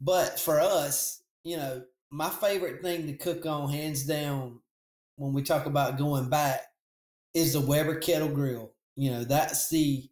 but 0.00 0.38
for 0.38 0.60
us, 0.60 1.22
you 1.44 1.56
know, 1.56 1.82
my 2.10 2.28
favorite 2.28 2.82
thing 2.82 3.06
to 3.06 3.14
cook 3.14 3.46
on, 3.46 3.70
hands 3.70 4.04
down, 4.04 4.60
when 5.16 5.32
we 5.32 5.42
talk 5.42 5.66
about 5.66 5.98
going 5.98 6.28
back, 6.28 6.60
is 7.34 7.54
the 7.54 7.60
Weber 7.60 7.96
kettle 7.96 8.28
grill. 8.28 8.72
You 8.96 9.10
know, 9.12 9.24
that's 9.24 9.70
the 9.70 10.08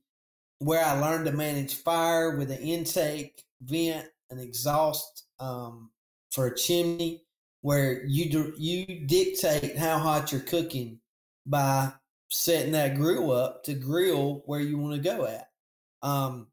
where 0.58 0.84
I 0.84 0.98
learned 0.98 1.26
to 1.26 1.32
manage 1.32 1.74
fire 1.74 2.36
with 2.36 2.50
an 2.50 2.58
intake, 2.58 3.42
vent, 3.62 4.06
and 4.30 4.40
exhaust 4.40 5.26
um, 5.38 5.90
for 6.30 6.46
a 6.46 6.56
chimney, 6.56 7.24
where 7.62 8.04
you 8.06 8.30
do, 8.30 8.54
you 8.56 9.06
dictate 9.06 9.76
how 9.76 9.98
hot 9.98 10.32
you're 10.32 10.40
cooking 10.40 11.00
by 11.51 11.92
setting 12.30 12.72
that 12.72 12.94
grill 12.94 13.32
up 13.32 13.64
to 13.64 13.74
grill 13.74 14.42
where 14.46 14.61
you 14.61 14.78
want 14.78 14.94
to 14.94 15.03
go 15.03 15.26
at. 15.26 15.48
Um, 16.03 16.46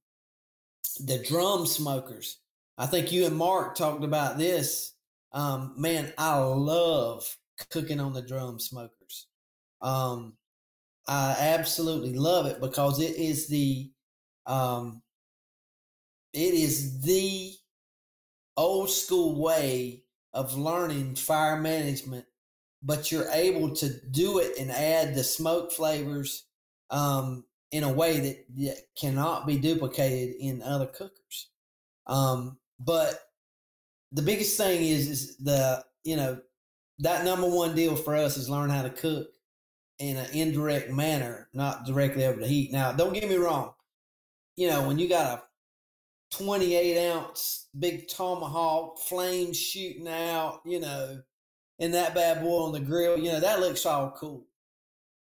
the 1.00 1.20
drum 1.20 1.66
smokers 1.66 2.40
I 2.78 2.86
think 2.86 3.12
you 3.12 3.26
and 3.26 3.36
Mark 3.36 3.76
talked 3.76 4.04
about 4.04 4.38
this. 4.38 4.94
Um, 5.32 5.74
man, 5.78 6.14
I 6.18 6.38
love 6.38 7.36
cooking 7.72 8.00
on 8.00 8.14
the 8.14 8.22
drum 8.22 8.60
smokers. 8.60 9.28
Um, 9.82 10.34
I 11.08 11.36
absolutely 11.40 12.14
love 12.14 12.46
it 12.46 12.62
because 12.62 13.00
it 13.00 13.16
is 13.16 13.48
the 13.48 13.92
um, 14.46 15.02
it 16.34 16.54
is 16.54 17.02
the 17.02 17.54
old 18.56 18.90
school 18.90 19.42
way 19.42 20.04
of 20.34 20.58
learning 20.58 21.16
fire 21.16 21.60
management, 21.60 22.26
but 22.88 23.12
you're 23.12 23.30
able 23.34 23.76
to 23.76 23.90
do 24.12 24.40
it 24.40 24.58
and 24.58 24.72
add 24.72 25.14
the 25.14 25.24
smoke 25.24 25.74
flavors 25.74 26.46
um, 26.90 27.44
in 27.70 27.84
a 27.84 27.92
way 27.92 28.20
that, 28.22 28.46
that 28.56 28.78
cannot 28.98 29.46
be 29.46 29.58
duplicated 29.58 30.36
in 30.40 30.64
other 30.64 30.86
cookers. 30.86 31.50
Um, 32.08 32.58
but 32.80 33.20
the 34.14 34.22
biggest 34.22 34.56
thing 34.56 34.82
is 34.82 35.10
is 35.10 35.38
the 35.38 35.84
you 36.06 36.16
know 36.16 36.40
that 37.00 37.26
number 37.26 37.48
one 37.48 37.76
deal 37.76 37.98
for 37.98 38.16
us 38.16 38.38
is 38.38 38.50
learn 38.50 38.70
how 38.70 38.84
to 38.84 38.90
cook 38.90 39.28
in 40.00 40.16
an 40.16 40.32
indirect 40.32 40.90
manner, 40.90 41.50
not 41.54 41.86
directly 41.86 42.26
over 42.26 42.40
the 42.40 42.48
heat. 42.48 42.72
Now, 42.72 42.94
don't 42.94 43.14
get 43.14 43.28
me 43.28 43.36
wrong. 43.36 43.74
You 44.56 44.70
know, 44.70 44.88
when 44.88 44.98
you 44.98 45.10
got 45.10 45.40
a 45.40 46.38
28 46.38 47.10
ounce 47.12 47.68
big 47.78 48.08
tomahawk, 48.08 49.00
flame 49.00 49.52
shooting 49.52 50.08
out, 50.08 50.62
you 50.66 50.80
know, 50.80 51.22
and 51.80 51.94
that 51.94 52.16
bad 52.16 52.42
boy 52.42 52.64
on 52.64 52.72
the 52.72 52.80
grill, 52.80 53.18
you 53.18 53.32
know, 53.32 53.40
that 53.40 53.60
looks 53.60 53.86
all 53.86 54.12
cool. 54.12 54.46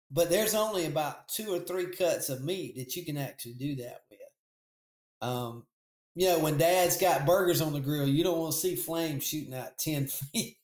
But 0.09 0.29
there's 0.29 0.55
only 0.55 0.85
about 0.85 1.27
two 1.27 1.53
or 1.53 1.59
three 1.59 1.87
cuts 1.87 2.29
of 2.29 2.43
meat 2.43 2.75
that 2.77 2.95
you 2.95 3.03
can 3.03 3.17
actually 3.17 3.55
do 3.55 3.75
that 3.77 4.01
with. 4.09 4.19
Um, 5.21 5.63
you 6.15 6.27
know, 6.29 6.39
when 6.39 6.57
dad's 6.57 6.97
got 6.97 7.25
burgers 7.25 7.61
on 7.61 7.73
the 7.73 7.79
grill, 7.79 8.07
you 8.07 8.23
don't 8.23 8.39
want 8.39 8.53
to 8.53 8.59
see 8.59 8.75
flames 8.75 9.25
shooting 9.25 9.53
out 9.53 9.77
10 9.77 10.07
feet. 10.33 10.57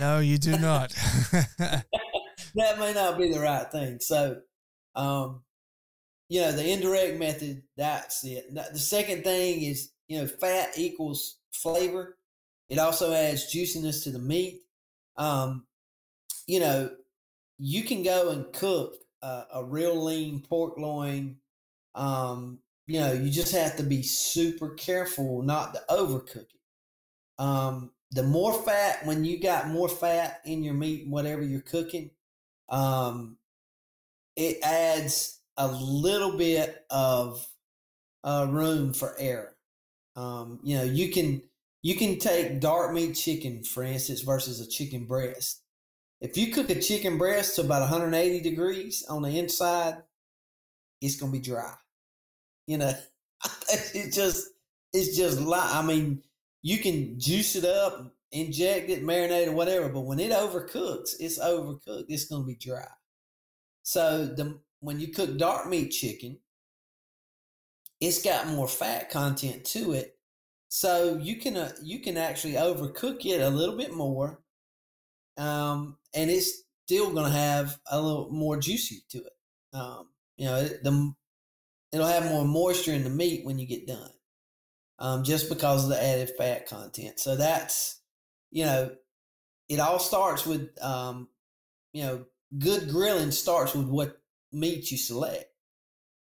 no, 0.00 0.20
you 0.20 0.38
do 0.38 0.58
not. 0.58 0.90
that 1.58 2.78
may 2.78 2.92
not 2.92 3.18
be 3.18 3.32
the 3.32 3.40
right 3.40 3.70
thing. 3.70 3.98
So, 4.00 4.40
um, 4.94 5.42
you 6.28 6.40
know, 6.40 6.52
the 6.52 6.70
indirect 6.70 7.18
method, 7.18 7.62
that's 7.76 8.24
it. 8.24 8.54
The 8.54 8.78
second 8.78 9.24
thing 9.24 9.62
is, 9.62 9.90
you 10.08 10.20
know, 10.20 10.26
fat 10.26 10.70
equals 10.76 11.38
flavor. 11.52 12.16
It 12.68 12.78
also 12.78 13.12
adds 13.12 13.50
juiciness 13.50 14.04
to 14.04 14.10
the 14.10 14.18
meat. 14.18 14.62
Um, 15.18 15.66
you 16.46 16.60
know, 16.60 16.90
you 17.58 17.84
can 17.84 18.02
go 18.02 18.30
and 18.30 18.52
cook 18.52 18.94
a 19.22 19.64
real 19.64 20.04
lean 20.04 20.40
pork 20.40 20.78
loin 20.78 21.36
um, 21.96 22.58
you 22.86 23.00
know, 23.00 23.12
you 23.12 23.30
just 23.30 23.52
have 23.52 23.76
to 23.76 23.82
be 23.82 24.02
super 24.02 24.70
careful 24.74 25.42
not 25.42 25.74
to 25.74 25.82
overcook 25.90 26.36
it. 26.36 26.60
Um, 27.38 27.90
the 28.12 28.22
more 28.22 28.52
fat, 28.52 29.04
when 29.04 29.24
you 29.24 29.40
got 29.40 29.68
more 29.68 29.88
fat 29.88 30.40
in 30.44 30.62
your 30.62 30.74
meat, 30.74 31.08
whatever 31.08 31.42
you're 31.42 31.60
cooking, 31.60 32.10
um, 32.68 33.38
it 34.36 34.58
adds 34.62 35.40
a 35.56 35.66
little 35.66 36.36
bit 36.36 36.84
of 36.90 37.44
uh, 38.22 38.46
room 38.48 38.92
for 38.92 39.16
error. 39.18 39.56
Um, 40.14 40.60
you 40.62 40.76
know, 40.76 40.84
you 40.84 41.10
can 41.10 41.42
you 41.86 41.94
can 41.94 42.18
take 42.18 42.58
dark 42.58 42.92
meat 42.92 43.14
chicken, 43.14 43.62
for 43.62 43.84
instance, 43.84 44.22
versus 44.22 44.58
a 44.58 44.66
chicken 44.66 45.04
breast. 45.04 45.62
If 46.20 46.36
you 46.36 46.50
cook 46.50 46.68
a 46.68 46.80
chicken 46.82 47.16
breast 47.16 47.54
to 47.54 47.60
about 47.60 47.82
180 47.82 48.40
degrees 48.40 49.06
on 49.08 49.22
the 49.22 49.38
inside, 49.38 49.98
it's 51.00 51.14
gonna 51.14 51.30
be 51.30 51.38
dry. 51.38 51.74
You 52.66 52.78
know, 52.78 52.92
it 53.94 54.12
just 54.12 54.48
it's 54.92 55.16
just 55.16 55.40
like 55.40 55.72
I 55.72 55.80
mean, 55.82 56.24
you 56.60 56.78
can 56.78 57.20
juice 57.20 57.54
it 57.54 57.64
up, 57.64 58.12
inject 58.32 58.90
it, 58.90 59.04
marinate 59.04 59.46
it, 59.46 59.54
whatever. 59.54 59.88
But 59.88 60.06
when 60.06 60.18
it 60.18 60.32
overcooks, 60.32 61.14
it's 61.20 61.38
overcooked. 61.38 62.06
It's 62.08 62.24
going 62.24 62.42
to 62.42 62.48
be 62.48 62.56
dry. 62.56 62.88
So 63.84 64.26
the 64.26 64.58
when 64.80 64.98
you 64.98 65.12
cook 65.12 65.38
dark 65.38 65.68
meat 65.68 65.90
chicken, 65.90 66.38
it's 68.00 68.24
got 68.24 68.48
more 68.48 68.66
fat 68.66 69.08
content 69.08 69.64
to 69.66 69.92
it. 69.92 70.15
So 70.68 71.16
you 71.16 71.36
can 71.36 71.56
uh, 71.56 71.72
you 71.82 72.00
can 72.00 72.16
actually 72.16 72.54
overcook 72.54 73.24
it 73.24 73.40
a 73.40 73.48
little 73.50 73.76
bit 73.76 73.94
more, 73.94 74.40
um, 75.36 75.96
and 76.14 76.30
it's 76.30 76.64
still 76.86 77.12
going 77.12 77.26
to 77.26 77.38
have 77.38 77.78
a 77.90 78.00
little 78.00 78.30
more 78.30 78.56
juicy 78.56 79.02
to 79.10 79.18
it. 79.18 79.32
Um, 79.72 80.08
you 80.36 80.46
know, 80.46 80.62
the 80.64 81.14
it'll 81.92 82.06
have 82.06 82.26
more 82.26 82.44
moisture 82.44 82.92
in 82.92 83.04
the 83.04 83.10
meat 83.10 83.44
when 83.44 83.58
you 83.58 83.66
get 83.66 83.86
done, 83.86 84.10
um, 84.98 85.24
just 85.24 85.48
because 85.48 85.84
of 85.84 85.90
the 85.90 86.02
added 86.02 86.30
fat 86.36 86.68
content. 86.68 87.20
So 87.20 87.36
that's, 87.36 88.00
you 88.50 88.64
know, 88.64 88.90
it 89.68 89.80
all 89.80 89.98
starts 89.98 90.46
with, 90.46 90.70
um, 90.82 91.28
you 91.92 92.02
know, 92.04 92.26
good 92.58 92.90
grilling 92.90 93.30
starts 93.30 93.74
with 93.74 93.88
what 93.88 94.20
meat 94.52 94.90
you 94.90 94.98
select. 94.98 95.46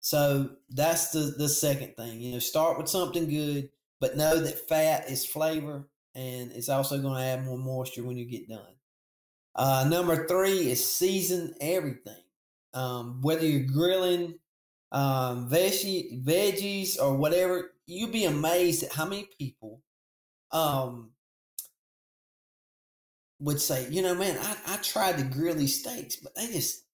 So 0.00 0.50
that's 0.70 1.10
the 1.10 1.34
the 1.36 1.48
second 1.48 1.96
thing. 1.96 2.20
You 2.20 2.32
know, 2.34 2.38
start 2.38 2.78
with 2.78 2.88
something 2.88 3.28
good, 3.28 3.70
but 4.00 4.16
know 4.16 4.38
that 4.38 4.68
fat 4.68 5.08
is 5.10 5.26
flavor, 5.26 5.88
and 6.14 6.52
it's 6.52 6.68
also 6.68 7.00
going 7.00 7.16
to 7.16 7.22
add 7.22 7.44
more 7.44 7.58
moisture 7.58 8.04
when 8.04 8.16
you 8.16 8.24
get 8.24 8.48
done. 8.48 8.74
Uh, 9.54 9.86
number 9.88 10.26
three 10.26 10.70
is 10.70 10.84
season 10.88 11.54
everything. 11.60 12.22
Um, 12.74 13.20
whether 13.22 13.44
you're 13.44 13.66
grilling 13.66 14.38
um, 14.92 15.48
veggie, 15.50 16.22
veggies 16.24 17.00
or 17.00 17.16
whatever, 17.16 17.72
you'd 17.86 18.12
be 18.12 18.24
amazed 18.24 18.84
at 18.84 18.92
how 18.92 19.06
many 19.06 19.28
people 19.38 19.82
um 20.50 21.10
would 23.40 23.60
say, 23.60 23.88
you 23.90 24.02
know, 24.02 24.14
man, 24.14 24.36
I, 24.40 24.74
I 24.74 24.76
tried 24.78 25.18
to 25.18 25.24
grill 25.24 25.54
these 25.54 25.80
steaks, 25.80 26.16
but 26.16 26.34
they 26.34 26.46
just 26.48 26.84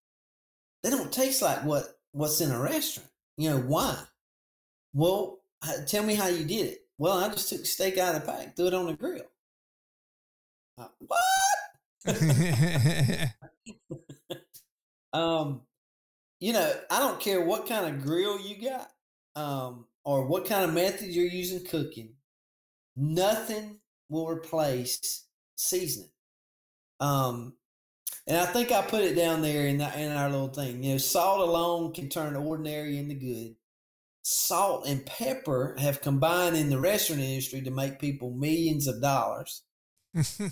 they 0.82 0.90
don't 0.90 1.12
taste 1.12 1.42
like 1.42 1.64
what 1.64 1.84
what's 2.12 2.40
in 2.40 2.50
a 2.50 2.60
restaurant. 2.60 3.10
You 3.36 3.50
know 3.50 3.60
why? 3.60 3.98
Well, 4.92 5.40
tell 5.86 6.04
me 6.04 6.14
how 6.14 6.28
you 6.28 6.44
did 6.44 6.66
it. 6.66 6.78
Well, 6.98 7.18
I 7.18 7.28
just 7.28 7.48
took 7.48 7.66
steak 7.66 7.98
out 7.98 8.14
of 8.14 8.24
the 8.24 8.32
pack, 8.32 8.56
threw 8.56 8.68
it 8.68 8.74
on 8.74 8.86
the 8.86 8.94
grill. 8.94 9.26
Uh, 10.78 10.88
what? 10.98 12.06
um, 15.12 15.62
you 16.40 16.52
know, 16.52 16.72
I 16.90 16.98
don't 16.98 17.20
care 17.20 17.40
what 17.40 17.66
kind 17.66 17.94
of 17.94 18.02
grill 18.02 18.40
you 18.40 18.70
got, 18.70 18.90
um, 19.34 19.86
or 20.04 20.26
what 20.26 20.46
kind 20.46 20.64
of 20.64 20.74
method 20.74 21.08
you're 21.08 21.26
using 21.26 21.64
cooking. 21.64 22.14
Nothing 22.96 23.78
will 24.08 24.28
replace 24.28 25.24
seasoning. 25.56 26.10
Um, 27.00 27.54
and 28.26 28.38
I 28.38 28.46
think 28.46 28.72
I 28.72 28.82
put 28.82 29.02
it 29.02 29.14
down 29.14 29.42
there 29.42 29.66
in 29.66 29.78
the, 29.78 30.00
in 30.00 30.12
our 30.12 30.30
little 30.30 30.48
thing. 30.48 30.82
You 30.82 30.92
know, 30.92 30.98
salt 30.98 31.40
alone 31.40 31.92
can 31.92 32.08
turn 32.08 32.36
ordinary 32.36 32.98
into 32.98 33.14
good. 33.14 33.56
Salt 34.26 34.86
and 34.86 35.04
pepper 35.04 35.76
have 35.78 36.00
combined 36.00 36.56
in 36.56 36.70
the 36.70 36.80
restaurant 36.80 37.20
industry 37.20 37.60
to 37.62 37.70
make 37.70 38.00
people 38.00 38.30
millions 38.30 38.86
of 38.86 39.00
dollars. 39.00 39.62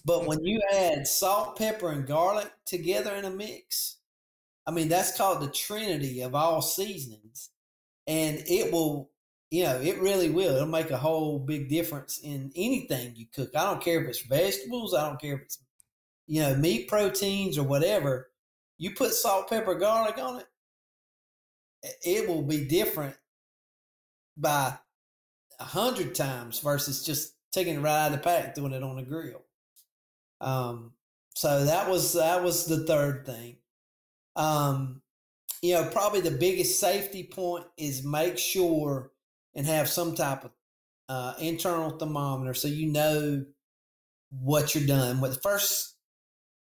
but 0.04 0.26
when 0.26 0.44
you 0.44 0.60
add 0.74 1.06
salt, 1.06 1.56
pepper, 1.56 1.90
and 1.90 2.06
garlic 2.06 2.52
together 2.66 3.14
in 3.14 3.24
a 3.24 3.30
mix, 3.30 3.96
I 4.66 4.72
mean 4.72 4.88
that's 4.88 5.16
called 5.16 5.40
the 5.40 5.50
trinity 5.50 6.20
of 6.20 6.34
all 6.34 6.60
seasonings, 6.60 7.50
and 8.06 8.42
it 8.46 8.72
will, 8.72 9.10
you 9.50 9.64
know, 9.64 9.80
it 9.80 10.00
really 10.00 10.28
will. 10.28 10.54
It'll 10.54 10.68
make 10.68 10.90
a 10.90 10.98
whole 10.98 11.38
big 11.38 11.68
difference 11.68 12.18
in 12.22 12.52
anything 12.54 13.14
you 13.16 13.26
cook. 13.34 13.50
I 13.56 13.64
don't 13.64 13.82
care 13.82 14.02
if 14.02 14.08
it's 14.08 14.26
vegetables. 14.26 14.94
I 14.94 15.08
don't 15.08 15.20
care 15.20 15.36
if 15.36 15.42
it's 15.42 15.58
you 16.26 16.42
know, 16.42 16.54
meat 16.56 16.88
proteins 16.88 17.58
or 17.58 17.64
whatever, 17.64 18.30
you 18.78 18.94
put 18.94 19.12
salt, 19.12 19.48
pepper, 19.48 19.74
garlic 19.74 20.18
on 20.18 20.40
it, 20.40 20.46
it 22.04 22.28
will 22.28 22.42
be 22.42 22.64
different 22.64 23.14
by 24.36 24.76
a 25.60 25.64
hundred 25.64 26.14
times 26.14 26.60
versus 26.60 27.04
just 27.04 27.34
taking 27.52 27.76
it 27.76 27.80
right 27.80 28.06
out 28.06 28.12
of 28.12 28.18
the 28.18 28.18
pack, 28.18 28.54
doing 28.54 28.72
it 28.72 28.82
on 28.82 28.96
the 28.96 29.02
grill. 29.02 29.42
Um, 30.40 30.92
so 31.34 31.64
that 31.64 31.88
was 31.88 32.14
that 32.14 32.42
was 32.42 32.66
the 32.66 32.84
third 32.84 33.24
thing. 33.26 33.56
Um, 34.36 35.02
you 35.62 35.74
know, 35.74 35.84
probably 35.84 36.20
the 36.20 36.30
biggest 36.30 36.80
safety 36.80 37.22
point 37.22 37.64
is 37.76 38.04
make 38.04 38.38
sure 38.38 39.12
and 39.54 39.66
have 39.66 39.88
some 39.88 40.14
type 40.14 40.44
of 40.44 40.50
uh, 41.08 41.34
internal 41.38 41.90
thermometer 41.90 42.54
so 42.54 42.68
you 42.68 42.86
know 42.86 43.44
what 44.30 44.74
you're 44.74 44.86
done. 44.86 45.20
What 45.20 45.34
the 45.34 45.40
first 45.40 45.94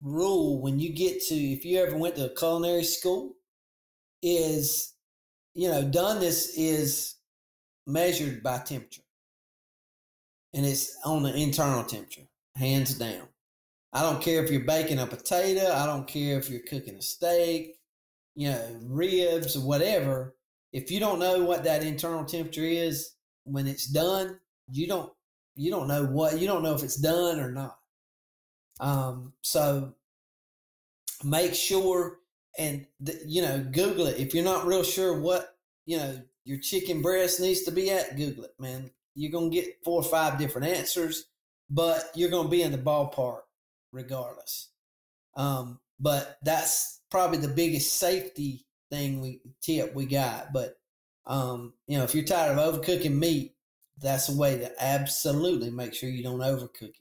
rule 0.01 0.61
when 0.61 0.80
you 0.80 0.93
get 0.93 1.22
to 1.24 1.36
if 1.36 1.66
you 1.66 1.80
ever 1.80 1.97
went 1.97 2.16
to 2.16 2.26
a 2.26 2.36
culinary 2.36 2.84
school 2.84 3.34
is 4.22 4.93
you 5.53 5.70
know 5.70 5.84
done 5.84 6.20
this 6.20 6.53
is 6.55 7.16
measured 7.88 8.41
by 8.41 8.57
temperature 8.59 9.01
and 10.53 10.65
it's 10.65 10.97
on 11.03 11.23
the 11.23 11.36
internal 11.36 11.83
temperature 11.83 12.27
hands 12.55 12.95
down. 12.95 13.27
I 13.93 14.01
don't 14.01 14.21
care 14.21 14.43
if 14.43 14.51
you're 14.51 14.61
baking 14.61 14.99
a 14.99 15.07
potato 15.07 15.71
i 15.73 15.86
don't 15.86 16.07
care 16.07 16.38
if 16.38 16.49
you're 16.49 16.61
cooking 16.61 16.95
a 16.95 17.01
steak 17.01 17.75
you 18.36 18.49
know 18.49 18.79
ribs 18.83 19.57
whatever. 19.57 20.36
If 20.73 20.91
you 20.91 20.99
don't 20.99 21.19
know 21.19 21.43
what 21.43 21.63
that 21.63 21.83
internal 21.83 22.25
temperature 22.25 22.63
is 22.63 23.11
when 23.45 23.67
it's 23.67 23.88
done 23.88 24.39
you 24.69 24.88
don't 24.88 25.11
you 25.55 25.71
don't 25.71 25.88
know 25.88 26.05
what 26.05 26.39
you 26.39 26.47
don't 26.47 26.63
know 26.63 26.75
if 26.75 26.83
it's 26.83 26.97
done 26.97 27.39
or 27.39 27.51
not. 27.51 27.77
Um, 28.79 29.33
so 29.41 29.93
make 31.23 31.55
sure 31.55 32.19
and 32.57 32.86
you 33.25 33.41
know 33.41 33.65
Google 33.71 34.07
it. 34.07 34.19
If 34.19 34.33
you're 34.33 34.43
not 34.43 34.65
real 34.65 34.83
sure 34.83 35.19
what 35.19 35.55
you 35.86 35.97
know 35.97 36.21
your 36.45 36.59
chicken 36.59 37.01
breast 37.01 37.41
needs 37.41 37.63
to 37.63 37.71
be 37.71 37.89
at. 37.91 38.15
Google 38.15 38.45
it, 38.45 38.53
man. 38.59 38.91
You're 39.15 39.31
gonna 39.31 39.49
get 39.49 39.83
four 39.83 39.99
or 39.99 40.03
five 40.03 40.37
different 40.37 40.67
answers, 40.67 41.25
but 41.69 42.11
you're 42.15 42.29
gonna 42.29 42.49
be 42.49 42.61
in 42.61 42.71
the 42.71 42.77
ballpark 42.77 43.41
regardless. 43.91 44.69
Um, 45.35 45.79
but 45.99 46.37
that's 46.43 47.01
probably 47.09 47.39
the 47.39 47.47
biggest 47.47 47.97
safety 47.97 48.65
thing 48.89 49.21
we 49.21 49.41
tip 49.61 49.93
we 49.95 50.05
got. 50.05 50.53
But 50.53 50.77
um, 51.25 51.73
you 51.87 51.97
know, 51.97 52.03
if 52.03 52.13
you're 52.13 52.23
tired 52.23 52.57
of 52.57 52.75
overcooking 52.75 53.17
meat, 53.17 53.55
that's 53.97 54.29
a 54.29 54.37
way 54.37 54.59
to 54.59 54.71
absolutely 54.83 55.71
make 55.71 55.93
sure 55.93 56.09
you 56.09 56.23
don't 56.23 56.39
overcook 56.39 56.83
it. 56.83 56.95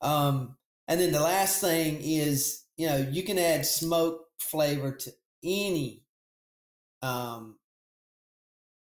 Um, 0.00 0.56
and 0.88 1.00
then 1.00 1.12
the 1.12 1.20
last 1.20 1.60
thing 1.60 1.98
is, 2.02 2.64
you 2.76 2.86
know, 2.86 2.96
you 2.96 3.22
can 3.22 3.38
add 3.38 3.66
smoke 3.66 4.26
flavor 4.38 4.92
to 4.92 5.12
any 5.42 6.02
um, 7.02 7.56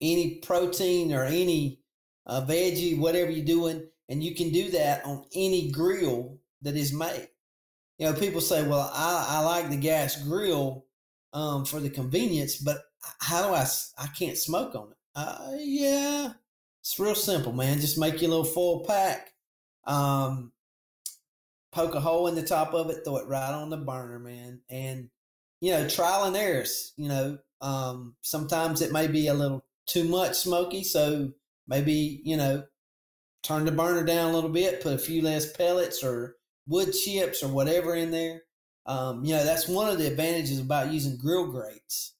any 0.01 0.37
protein 0.37 1.13
or 1.13 1.25
any 1.25 1.81
uh, 2.27 2.45
veggie, 2.47 2.99
whatever 2.99 3.31
you're 3.31 3.45
doing, 3.45 3.87
and 4.09 4.23
you 4.23 4.35
can 4.35 4.51
do 4.51 4.71
that 4.71 5.05
on 5.05 5.25
any 5.35 5.71
grill 5.71 6.39
that 6.63 6.77
is 6.77 6.93
made. 6.93 7.29
You 7.99 8.07
know, 8.07 8.15
people 8.15 8.41
say, 8.41 8.67
"Well, 8.67 8.91
I, 8.95 9.27
I 9.29 9.41
like 9.41 9.71
the 9.71 9.77
gas 9.77 10.23
grill 10.23 10.87
um, 11.33 11.65
for 11.65 11.81
the 11.81 11.91
convenience, 11.91 12.57
but 12.57 12.79
how 13.21 13.49
do 13.49 13.55
I? 13.55 13.67
I 13.99 14.07
can't 14.19 14.37
smoke 14.37 14.75
on 14.75 14.91
it." 14.91 14.97
Uh, 15.15 15.51
yeah, 15.59 16.33
it's 16.81 16.99
real 16.99 17.15
simple, 17.15 17.53
man. 17.53 17.81
Just 17.81 17.99
make 17.99 18.21
your 18.21 18.31
little 18.31 18.45
full 18.45 18.85
pack. 18.85 19.33
Um, 19.85 20.53
poke 21.73 21.95
a 21.95 22.01
hole 22.01 22.27
in 22.29 22.35
the 22.35 22.43
top 22.43 22.75
of 22.75 22.91
it, 22.91 23.05
throw 23.05 23.17
it 23.19 23.27
right 23.27 23.53
on 23.53 23.71
the 23.71 23.77
burner, 23.77 24.19
man. 24.19 24.61
And, 24.69 25.11
you 25.61 25.73
know, 25.73 25.89
trial 25.89 26.25
and 26.25 26.37
errors, 26.37 26.93
you 26.97 27.09
know, 27.09 27.39
um, 27.61 28.17
sometimes 28.23 28.81
it 28.81 28.93
may 28.93 29.07
be 29.07 29.29
a 29.29 29.35
little 29.35 29.65
too 29.89 30.05
much 30.05 30.37
smoky. 30.37 30.85
So 30.85 31.33
maybe, 31.67 32.21
you 32.25 32.37
know, 32.37 32.65
turn 33.43 33.65
the 33.65 33.73
burner 33.73 34.05
down 34.05 34.31
a 34.31 34.35
little 34.35 34.51
bit, 34.51 34.83
put 34.83 34.95
a 34.95 34.99
few 34.99 35.23
less 35.23 35.53
pellets 35.53 36.03
or 36.05 36.37
wood 36.67 36.93
chips 36.93 37.43
or 37.43 37.49
whatever 37.49 37.95
in 37.95 38.11
there. 38.11 38.43
Um, 38.87 39.25
you 39.25 39.35
know, 39.35 39.45
that's 39.45 39.69
one 39.69 39.91
of 39.91 39.99
the 39.99 40.07
advantages 40.07 40.61
about 40.61 40.93
using 40.93 41.19
grill 41.19 41.51
grates. 41.51 42.15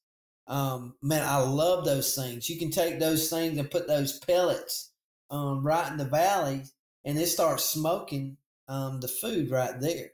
Um, 0.47 0.95
man, 1.01 1.23
I 1.23 1.37
love 1.37 1.85
those 1.85 2.15
things. 2.15 2.49
You 2.49 2.57
can 2.57 2.71
take 2.71 2.99
those 2.99 3.29
things 3.29 3.57
and 3.57 3.69
put 3.69 3.87
those 3.87 4.19
pellets 4.19 4.91
um, 5.29 5.65
right 5.65 5.91
in 5.91 5.97
the 5.97 6.05
valley 6.05 6.63
and 7.05 7.17
it 7.17 7.27
starts 7.27 7.65
smoking 7.65 8.37
um, 8.67 8.99
the 8.99 9.07
food 9.07 9.51
right 9.51 9.79
there. 9.79 10.11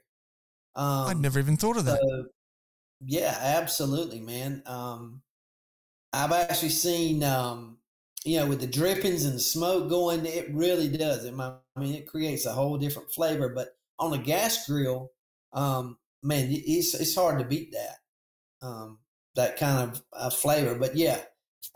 Um, 0.74 1.08
I'd 1.08 1.20
never 1.20 1.38
even 1.38 1.56
thought 1.56 1.76
of 1.76 1.84
that. 1.86 1.98
So, 2.00 2.24
yeah, 3.04 3.36
absolutely, 3.40 4.20
man. 4.20 4.62
Um, 4.66 5.22
I've 6.16 6.32
actually 6.32 6.70
seen, 6.70 7.22
um, 7.22 7.76
you 8.24 8.38
know, 8.38 8.46
with 8.46 8.60
the 8.60 8.66
drippings 8.66 9.26
and 9.26 9.34
the 9.34 9.40
smoke 9.40 9.90
going, 9.90 10.24
it 10.24 10.48
really 10.52 10.88
does. 10.88 11.24
It, 11.26 11.34
I 11.38 11.58
mean, 11.76 11.94
it 11.94 12.08
creates 12.08 12.46
a 12.46 12.52
whole 12.52 12.78
different 12.78 13.12
flavor. 13.12 13.50
But 13.50 13.76
on 13.98 14.14
a 14.14 14.18
gas 14.18 14.66
grill, 14.66 15.12
um, 15.52 15.98
man, 16.22 16.48
it's 16.50 16.94
it's 16.94 17.14
hard 17.14 17.38
to 17.38 17.44
beat 17.44 17.72
that 17.72 18.66
um, 18.66 18.98
that 19.34 19.58
kind 19.58 19.90
of 19.90 20.02
uh, 20.14 20.30
flavor. 20.30 20.74
But 20.74 20.96
yeah, 20.96 21.20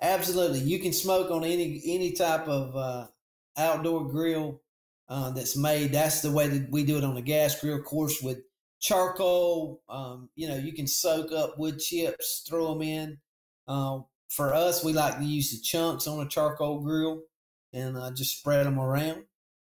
absolutely, 0.01 0.61
you 0.61 0.79
can 0.79 0.95
smoke 0.95 1.31
on 1.31 1.45
any 1.45 1.83
any 1.85 2.13
type 2.13 2.49
of 2.49 2.75
uh, 2.75 3.07
outdoor 3.59 4.09
grill 4.09 4.63
uh, 5.11 5.31
that's 5.33 5.57
made. 5.57 5.93
That's 5.93 6.23
the 6.23 6.33
way 6.33 6.49
that 6.49 6.71
we 6.71 6.83
do 6.85 6.97
it 6.97 7.05
on 7.05 7.15
the 7.15 7.21
gas 7.21 7.61
grill, 7.61 7.77
of 7.77 7.85
course, 7.85 8.23
with 8.23 8.39
charcoal. 8.81 9.83
Um, 9.91 10.31
you 10.35 10.49
know, 10.49 10.57
you 10.57 10.73
can 10.73 10.87
soak 10.87 11.31
up 11.31 11.59
wood 11.59 11.79
chips, 11.79 12.43
throw 12.49 12.73
them 12.73 12.83
in. 12.83 13.19
For 14.31 14.55
us, 14.55 14.85
we 14.85 14.93
like 14.93 15.19
to 15.19 15.25
use 15.25 15.51
the 15.51 15.61
chunks 15.61 16.07
on 16.07 16.25
a 16.25 16.29
charcoal 16.29 16.81
grill 16.81 17.23
and 17.73 17.97
uh, 17.97 18.13
just 18.13 18.39
spread 18.39 18.67
them 18.67 18.79
around. 18.79 19.25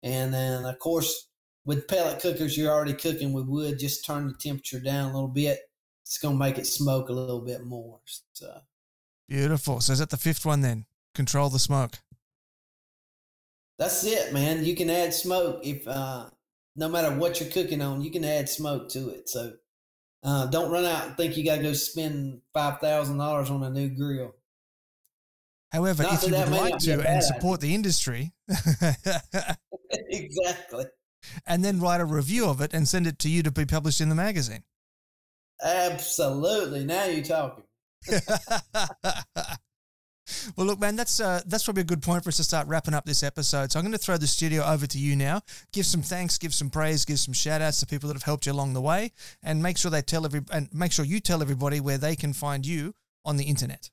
And 0.02 0.32
then, 0.32 0.64
of 0.64 0.78
course, 0.78 1.28
with 1.64 1.88
pellet 1.88 2.20
cookers, 2.20 2.56
you're 2.56 2.72
already 2.72 2.94
cooking 2.94 3.32
with 3.32 3.46
wood. 3.46 3.78
Just 3.78 4.04
turn 4.04 4.28
the 4.28 4.34
temperature 4.34 4.80
down 4.80 5.10
a 5.10 5.14
little 5.14 5.28
bit. 5.28 5.60
It's 6.04 6.18
going 6.18 6.34
to 6.34 6.38
make 6.38 6.58
it 6.58 6.66
smoke 6.66 7.08
a 7.08 7.12
little 7.12 7.40
bit 7.40 7.64
more. 7.64 8.00
So 8.32 8.60
beautiful. 9.28 9.80
So 9.80 9.92
is 9.92 10.00
that 10.00 10.10
the 10.10 10.16
fifth 10.16 10.44
one 10.44 10.60
then? 10.60 10.86
Control 11.14 11.48
the 11.50 11.58
smoke 11.58 11.98
that's 13.82 14.04
it, 14.04 14.32
man. 14.32 14.64
You 14.64 14.76
can 14.76 14.90
add 14.90 15.12
smoke 15.12 15.60
if 15.64 15.86
uh, 15.88 16.26
no 16.76 16.88
matter 16.88 17.16
what 17.16 17.40
you're 17.40 17.50
cooking 17.50 17.82
on, 17.82 18.00
you 18.00 18.10
can 18.10 18.24
add 18.24 18.48
smoke 18.48 18.88
to 18.90 19.08
it. 19.10 19.28
So 19.28 19.54
uh, 20.22 20.46
don't 20.46 20.70
run 20.70 20.84
out 20.84 21.06
and 21.06 21.16
think 21.16 21.36
you 21.36 21.44
got 21.44 21.56
to 21.56 21.62
go 21.62 21.72
spend 21.72 22.40
five 22.54 22.78
thousand 22.78 23.18
dollars 23.18 23.50
on 23.50 23.62
a 23.62 23.70
new 23.70 23.88
grill. 23.88 24.34
However, 25.72 26.02
Not 26.02 26.22
if 26.22 26.30
you 26.30 26.36
would 26.36 26.48
like 26.50 26.78
to 26.80 27.08
and 27.08 27.24
support 27.24 27.62
the 27.62 27.74
industry, 27.74 28.32
exactly, 29.90 30.84
and 31.46 31.64
then 31.64 31.80
write 31.80 32.02
a 32.02 32.04
review 32.04 32.46
of 32.46 32.60
it 32.60 32.74
and 32.74 32.86
send 32.86 33.06
it 33.06 33.18
to 33.20 33.30
you 33.30 33.42
to 33.42 33.50
be 33.50 33.64
published 33.64 34.02
in 34.02 34.10
the 34.10 34.14
magazine. 34.14 34.64
Absolutely. 35.62 36.84
Now 36.84 37.04
you're 37.04 37.24
talking. 37.24 37.64
Well, 40.56 40.66
look, 40.66 40.80
man, 40.80 40.96
that's 40.96 41.20
uh, 41.20 41.40
that's 41.46 41.64
probably 41.64 41.82
a 41.82 41.84
good 41.84 42.00
point 42.00 42.22
for 42.22 42.28
us 42.28 42.36
to 42.36 42.44
start 42.44 42.68
wrapping 42.68 42.94
up 42.94 43.04
this 43.04 43.22
episode. 43.22 43.72
So 43.72 43.78
I'm 43.78 43.84
going 43.84 43.92
to 43.92 43.98
throw 43.98 44.16
the 44.16 44.26
studio 44.26 44.64
over 44.64 44.86
to 44.86 44.98
you 44.98 45.16
now. 45.16 45.42
Give 45.72 45.84
some 45.84 46.00
thanks, 46.00 46.38
give 46.38 46.54
some 46.54 46.70
praise, 46.70 47.04
give 47.04 47.18
some 47.18 47.34
shout 47.34 47.60
outs 47.60 47.80
to 47.80 47.86
people 47.86 48.06
that 48.08 48.14
have 48.14 48.22
helped 48.22 48.46
you 48.46 48.52
along 48.52 48.72
the 48.72 48.80
way, 48.80 49.12
and 49.42 49.62
make 49.62 49.76
sure 49.76 49.90
they 49.90 50.00
tell 50.00 50.24
every 50.24 50.42
and 50.52 50.68
make 50.72 50.92
sure 50.92 51.04
you 51.04 51.20
tell 51.20 51.42
everybody 51.42 51.80
where 51.80 51.98
they 51.98 52.14
can 52.14 52.32
find 52.32 52.64
you 52.64 52.94
on 53.24 53.36
the 53.36 53.44
internet. 53.44 53.90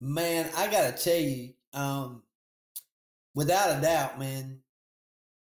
Man, 0.00 0.50
I 0.56 0.70
gotta 0.70 0.92
tell 0.92 1.18
you, 1.18 1.54
um, 1.72 2.22
without 3.34 3.78
a 3.78 3.80
doubt, 3.80 4.18
man, 4.18 4.60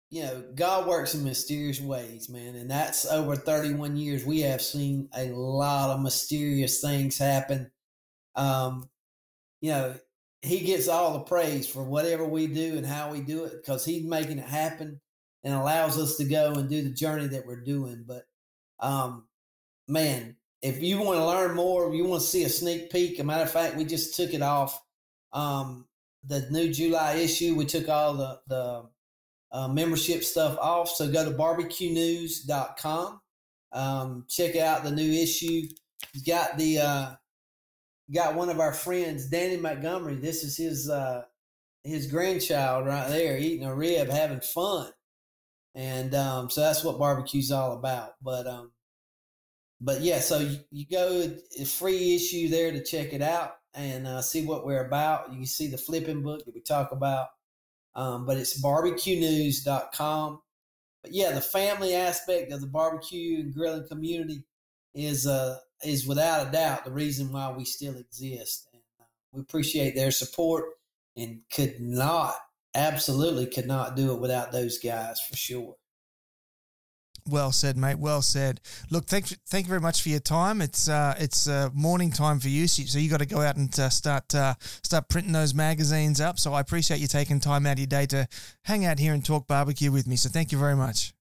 you 0.10 0.24
know, 0.24 0.44
God 0.56 0.88
works 0.88 1.16
in 1.16 1.24
mysterious 1.24 1.80
ways, 1.80 2.30
man. 2.30 2.56
And 2.56 2.70
that's 2.70 3.06
over 3.06 3.36
31 3.36 3.96
years. 3.98 4.26
We 4.26 4.42
have 4.42 4.62
seen 4.62 5.10
a 5.16 5.28
lot 5.30 5.92
of 5.92 6.02
mysterious 6.02 6.82
things 6.82 7.18
happen 7.18 7.72
um, 8.36 8.90
you 9.62 9.72
know, 9.72 9.96
he 10.42 10.62
gets 10.62 10.88
all 10.88 11.14
the 11.14 11.20
praise 11.20 11.68
for 11.68 11.84
whatever 11.84 12.26
we 12.26 12.48
do 12.48 12.78
and 12.78 12.86
how 12.86 13.12
we 13.12 13.22
do 13.22 13.46
it 13.46 13.54
because 13.62 13.86
he's 13.86 14.04
making 14.04 14.40
it 14.40 14.48
happen 14.48 15.00
and 15.44 15.54
allows 15.54 16.00
us 16.00 16.18
to 16.18 16.24
go 16.24 16.54
and 16.54 16.70
do 16.70 16.82
the 16.82 16.90
journey 16.90 17.28
that 17.28 17.46
we're 17.46 17.64
doing. 17.64 18.04
But 18.08 18.24
um, 18.80 19.28
man, 19.88 20.36
if 20.62 20.82
you 20.82 21.00
want 21.00 21.18
to 21.18 21.26
learn 21.26 21.56
more, 21.56 21.94
you 21.94 22.06
want 22.06 22.22
to 22.22 22.28
see 22.28 22.44
a 22.44 22.50
sneak 22.50 22.92
peek. 22.92 23.20
A 23.20 23.24
matter 23.24 23.44
of 23.44 23.52
fact, 23.52 23.76
we 23.76 23.86
just 23.86 24.16
took 24.16 24.34
it 24.34 24.42
off 24.42 24.80
um, 25.34 25.86
the 26.24 26.48
new 26.52 26.72
July 26.72 27.16
issue. 27.16 27.56
We 27.56 27.66
took 27.66 27.90
all 27.90 28.14
the 28.14 28.40
the 28.48 28.90
uh, 29.52 29.68
membership 29.68 30.24
stuff 30.24 30.58
off. 30.60 30.90
So 30.90 31.12
go 31.12 31.26
to 31.26 31.36
barbecuenews.com. 31.36 33.22
Um, 33.74 34.26
check 34.30 34.56
out 34.56 34.84
the 34.84 34.92
new 34.92 35.12
issue. 35.12 35.68
He's 36.14 36.24
got 36.24 36.58
the 36.58 36.80
uh, 36.80 37.12
got 38.14 38.36
one 38.36 38.50
of 38.50 38.60
our 38.60 38.74
friends, 38.74 39.28
Danny 39.28 39.58
Montgomery. 39.58 40.16
This 40.16 40.44
is 40.44 40.58
his 40.58 40.90
uh, 40.90 41.24
his 41.84 42.08
grandchild 42.08 42.86
right 42.86 43.08
there, 43.08 43.38
eating 43.38 43.66
a 43.66 43.74
rib, 43.74 44.10
having 44.10 44.42
fun, 44.42 44.92
and 45.74 46.14
um, 46.14 46.50
so 46.50 46.62
that's 46.62 46.84
what 46.84 47.00
barbecue's 47.00 47.52
all 47.52 47.74
about. 47.74 48.16
But 48.22 48.46
um, 48.46 48.72
but 49.82 50.02
yeah, 50.02 50.20
so 50.20 50.40
you, 50.40 50.60
you 50.72 50.86
go 50.90 51.28
free 51.66 52.16
issue 52.16 52.50
there 52.50 52.72
to 52.72 52.84
check 52.84 53.14
it 53.14 53.22
out 53.22 53.56
and 53.74 54.06
uh, 54.06 54.22
see 54.22 54.46
what 54.46 54.66
we're 54.66 54.86
about. 54.86 55.32
You 55.32 55.38
can 55.38 55.46
see 55.46 55.68
the 55.68 55.78
flipping 55.78 56.22
book 56.22 56.46
that 56.46 56.54
we 56.54 56.62
talk 56.62 56.92
about. 56.92 57.28
Um, 57.96 58.26
but 58.26 58.38
it's 58.38 58.62
barbecuenews.com. 58.62 60.42
But 61.02 61.14
yeah, 61.14 61.32
the 61.32 61.42
family 61.42 61.96
aspect 61.96 62.52
of 62.52 62.62
the 62.62 62.68
barbecue 62.68 63.40
and 63.40 63.54
grilling 63.54 63.88
community 63.88 64.46
is 64.94 65.26
uh 65.26 65.58
is 65.84 66.06
without 66.06 66.48
a 66.48 66.52
doubt 66.52 66.86
the 66.86 66.92
reason 66.92 67.32
why 67.32 67.52
we 67.52 67.66
still 67.66 67.96
exist. 67.96 68.68
And 68.72 68.84
uh, 69.00 69.06
we 69.32 69.42
appreciate 69.42 69.96
their 69.96 70.12
support 70.12 70.66
and 71.18 71.40
could 71.52 71.80
not, 71.80 72.36
absolutely 72.76 73.48
could 73.48 73.66
not 73.66 73.96
do 73.96 74.14
it 74.14 74.22
without 74.22 74.52
those 74.52 74.78
guys 74.78 75.20
for 75.20 75.36
sure. 75.36 75.76
Well 77.28 77.52
said, 77.52 77.78
mate. 77.78 78.00
Well 78.00 78.22
said. 78.22 78.62
Look, 78.90 79.06
thank 79.06 79.28
thank 79.48 79.66
you 79.66 79.70
very 79.70 79.82
much 79.82 80.02
for 80.02 80.10
your 80.10 80.20
time. 80.20 80.62
It's 80.62 80.90
uh, 80.90 81.16
it's 81.20 81.48
uh, 81.48 81.70
morning 81.74 82.12
time 82.12 82.40
for 82.40 82.50
you, 82.50 82.68
so 82.68 83.00
you 83.00 83.10
got 83.10 83.20
to 83.20 83.26
go 83.26 83.42
out 83.42 83.58
and 83.58 83.78
uh, 83.80 83.90
start 83.90 84.34
uh, 84.34 84.56
start 84.84 85.10
printing 85.10 85.34
those 85.34 85.54
magazines 85.54 86.20
up. 86.20 86.40
So 86.40 86.54
I 86.54 86.60
appreciate 86.60 87.00
you 87.00 87.08
taking 87.08 87.40
time 87.40 87.66
out 87.66 87.74
of 87.74 87.80
your 87.80 87.88
day 87.88 88.06
to 88.08 88.28
hang 88.64 88.86
out 88.86 89.00
here 89.00 89.14
and 89.14 89.26
talk 89.26 89.48
barbecue 89.48 89.92
with 89.92 90.08
me. 90.08 90.16
So 90.16 90.30
thank 90.30 90.52
you 90.52 90.58
very 90.58 90.76
much. 90.76 91.14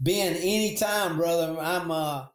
Ben, 0.00 0.34
anytime, 0.36 1.16
brother. 1.16 1.58
I'm 1.60 1.90
uh 1.90 2.26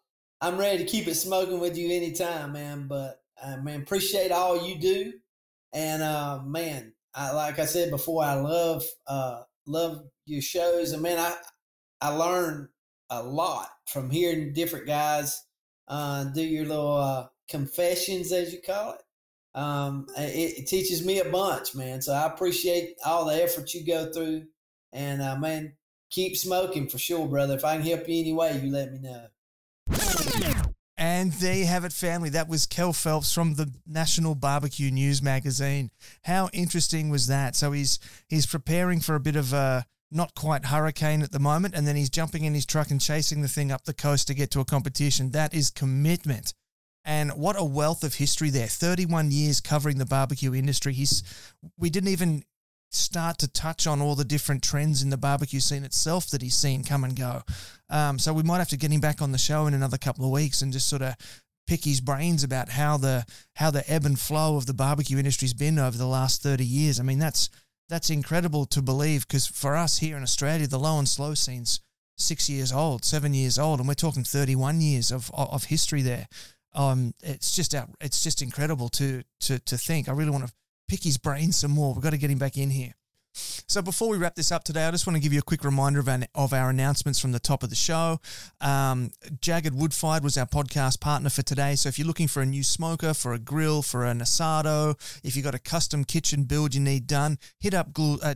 I'm 0.41 0.57
ready 0.57 0.77
to 0.79 0.86
keep 0.86 1.07
it 1.07 1.15
smoking 1.15 1.59
with 1.59 1.77
you 1.77 1.91
anytime, 1.91 2.53
man. 2.53 2.88
But 2.88 3.21
uh, 3.41 3.57
man, 3.57 3.81
appreciate 3.81 4.31
all 4.31 4.67
you 4.67 4.77
do, 4.79 5.13
and 5.73 6.03
uh, 6.03 6.41
man, 6.45 6.93
I, 7.15 7.31
like 7.31 7.57
I 7.57 7.65
said 7.65 7.89
before, 7.89 8.23
I 8.23 8.36
love 8.36 8.83
uh, 9.07 9.41
love 9.65 10.03
your 10.25 10.41
shows, 10.41 10.91
and 10.91 11.01
man, 11.01 11.17
I 11.17 11.36
I 12.01 12.09
learn 12.09 12.69
a 13.10 13.22
lot 13.22 13.70
from 13.86 14.10
hearing 14.10 14.53
different 14.53 14.88
guys 14.88 15.43
uh, 15.88 16.26
do 16.26 16.41
your 16.41 16.66
little 16.66 16.97
uh, 16.97 17.28
confessions, 17.49 18.32
as 18.32 18.53
you 18.53 18.62
call 18.62 18.93
it. 18.93 19.01
Um, 19.58 20.08
it, 20.18 20.60
it, 20.60 20.68
teaches 20.68 21.06
me 21.06 21.20
a 21.20 21.30
bunch, 21.30 21.76
man. 21.76 22.01
So 22.01 22.14
I 22.14 22.26
appreciate 22.26 22.95
all 23.06 23.26
the 23.26 23.41
effort 23.41 23.74
you 23.74 23.86
go 23.86 24.12
through, 24.12 24.43
and 24.91 25.22
uh, 25.22 25.38
man, 25.38 25.74
keep 26.10 26.36
smoking 26.36 26.89
for 26.89 26.97
sure, 26.97 27.28
brother. 27.28 27.56
If 27.56 27.64
I 27.64 27.78
can 27.78 27.86
help 27.86 28.08
you 28.10 28.20
any 28.20 28.34
way, 28.34 28.60
you 28.62 28.72
let 28.72 28.91
me 28.91 28.99
know. 28.99 29.28
And 30.97 31.34
there 31.34 31.56
you 31.56 31.66
have 31.66 31.86
it, 31.86 31.93
family. 31.93 32.30
That 32.30 32.47
was 32.47 32.66
Kell 32.66 32.93
Phelps 32.93 33.34
from 33.34 33.56
the 33.56 33.72
National 33.86 34.34
Barbecue 34.34 34.91
News 34.91 35.22
magazine. 35.22 35.91
How 36.24 36.49
interesting 36.53 37.10
was 37.10 37.28
that? 37.28 37.56
So 37.56 37.74
he's 37.74 37.99
he's 38.28 38.45
preparing 38.45 39.01
for 39.01 39.16
a 39.16 39.20
bit 39.20 39.36
of 39.36 39.53
a 39.53 39.86
not 40.16 40.34
quite 40.36 40.66
hurricane 40.66 41.22
at 41.22 41.32
the 41.32 41.39
moment, 41.39 41.76
and 41.76 41.86
then 41.88 41.95
he's 41.95 42.09
jumping 42.09 42.45
in 42.45 42.53
his 42.53 42.66
truck 42.66 42.89
and 42.89 43.01
chasing 43.01 43.41
the 43.41 43.47
thing 43.47 43.72
up 43.72 43.84
the 43.84 43.93
coast 43.93 44.28
to 44.28 44.34
get 44.34 44.51
to 44.51 44.59
a 44.61 44.66
competition. 44.66 45.32
That 45.32 45.53
is 45.53 45.70
commitment. 45.70 46.53
And 47.03 47.32
what 47.34 47.59
a 47.59 47.63
wealth 47.63 48.03
of 48.03 48.16
history 48.16 48.49
there. 48.49 48.68
31 48.68 49.30
years 49.32 49.61
covering 49.61 49.99
the 49.99 50.05
barbecue 50.05 50.55
industry. 50.55 50.93
He's 50.93 51.22
we 51.78 51.89
didn't 51.91 52.09
even 52.09 52.43
start 52.91 53.38
to 53.39 53.47
touch 53.47 53.86
on 53.86 54.01
all 54.01 54.16
the 54.16 54.26
different 54.26 54.63
trends 54.63 55.03
in 55.03 55.09
the 55.09 55.18
barbecue 55.18 55.59
scene 55.59 55.84
itself 55.84 56.30
that 56.30 56.41
he's 56.41 56.55
seen 56.55 56.84
come 56.84 57.03
and 57.03 57.16
go. 57.16 57.41
Um, 57.89 58.18
so 58.18 58.34
we 58.34 58.43
might 58.43 58.59
have 58.59 58.70
to 58.70 58.78
get 58.78 58.91
him 58.91 59.01
back 59.01 59.22
on 59.22 59.32
the 59.32 59.38
show 59.38 59.68
in 59.68 59.74
another 59.74 59.97
couple 59.97 60.26
of 60.26 60.32
weeks 60.32 60.61
and 60.61 60.74
just 60.74 60.88
sort 60.88 61.01
of 61.01 61.16
pick 61.68 61.84
his 61.84 62.01
brains 62.01 62.43
about 62.43 62.70
how 62.70 62.97
the 62.97 63.26
how 63.55 63.72
the 63.72 63.89
ebb 63.91 64.05
and 64.05 64.20
flow 64.20 64.55
of 64.55 64.66
the 64.66 64.74
barbecue 64.74 65.18
industry's 65.18 65.53
been 65.53 65.80
over 65.80 65.97
the 65.97 66.07
last 66.07 66.41
30 66.41 66.66
years. 66.66 66.99
I 66.99 67.03
mean, 67.03 67.20
that's 67.20 67.49
that's 67.89 68.09
incredible 68.09 68.65
to 68.67 68.81
believe 68.81 69.27
because 69.27 69.45
for 69.45 69.75
us 69.75 69.99
here 69.99 70.17
in 70.17 70.23
Australia, 70.23 70.67
the 70.67 70.79
low 70.79 70.97
and 70.97 71.07
slow 71.07 71.33
scene's 71.33 71.81
six 72.17 72.49
years 72.49 72.71
old, 72.71 73.03
seven 73.05 73.33
years 73.33 73.59
old, 73.59 73.79
and 73.79 73.88
we're 73.88 73.93
talking 73.93 74.23
31 74.23 74.81
years 74.81 75.11
of 75.11 75.31
of 75.33 75.65
history 75.65 76.01
there. 76.01 76.27
Um, 76.73 77.13
it's 77.23 77.55
just 77.55 77.73
out, 77.73 77.89
it's 78.01 78.23
just 78.23 78.41
incredible 78.41 78.89
to 78.89 79.23
to 79.41 79.59
to 79.59 79.77
think. 79.77 80.09
I 80.09 80.13
really 80.13 80.31
want 80.31 80.47
to 80.47 80.53
pick 80.88 81.03
his 81.03 81.17
brain 81.17 81.51
some 81.51 81.71
more. 81.71 81.93
We've 81.93 82.03
got 82.03 82.11
to 82.11 82.17
get 82.17 82.31
him 82.31 82.38
back 82.38 82.57
in 82.57 82.69
here. 82.69 82.93
So 83.36 83.81
before 83.81 84.09
we 84.09 84.17
wrap 84.17 84.36
this 84.36 84.51
up 84.51 84.63
today, 84.63 84.86
I 84.86 84.91
just 84.91 85.05
want 85.05 85.17
to 85.17 85.21
give 85.21 85.33
you 85.33 85.39
a 85.39 85.43
quick 85.43 85.63
reminder 85.63 85.99
of 85.99 86.07
our, 86.07 86.19
of 86.33 86.53
our 86.53 86.69
announcements 86.69 87.19
from 87.19 87.31
the 87.31 87.39
top 87.39 87.63
of 87.63 87.69
the 87.69 87.75
show. 87.75 88.19
Um, 88.61 89.11
Jagged 89.41 89.73
Woodfired 89.73 90.23
was 90.23 90.38
our 90.38 90.45
podcast 90.45 90.99
partner 91.01 91.29
for 91.29 91.41
today. 91.41 91.75
So 91.75 91.89
if 91.89 91.99
you're 91.99 92.07
looking 92.07 92.27
for 92.27 92.41
a 92.41 92.45
new 92.45 92.63
smoker, 92.63 93.13
for 93.13 93.33
a 93.33 93.39
grill, 93.39 93.81
for 93.81 94.05
an 94.05 94.19
asado, 94.19 94.95
if 95.23 95.36
you've 95.36 95.45
got 95.45 95.55
a 95.55 95.59
custom 95.59 96.03
kitchen 96.03 96.43
build 96.43 96.73
you 96.73 96.81
need 96.81 97.07
done, 97.07 97.38
hit 97.59 97.73
up 97.73 97.93
Glue, 97.93 98.19
uh, 98.21 98.36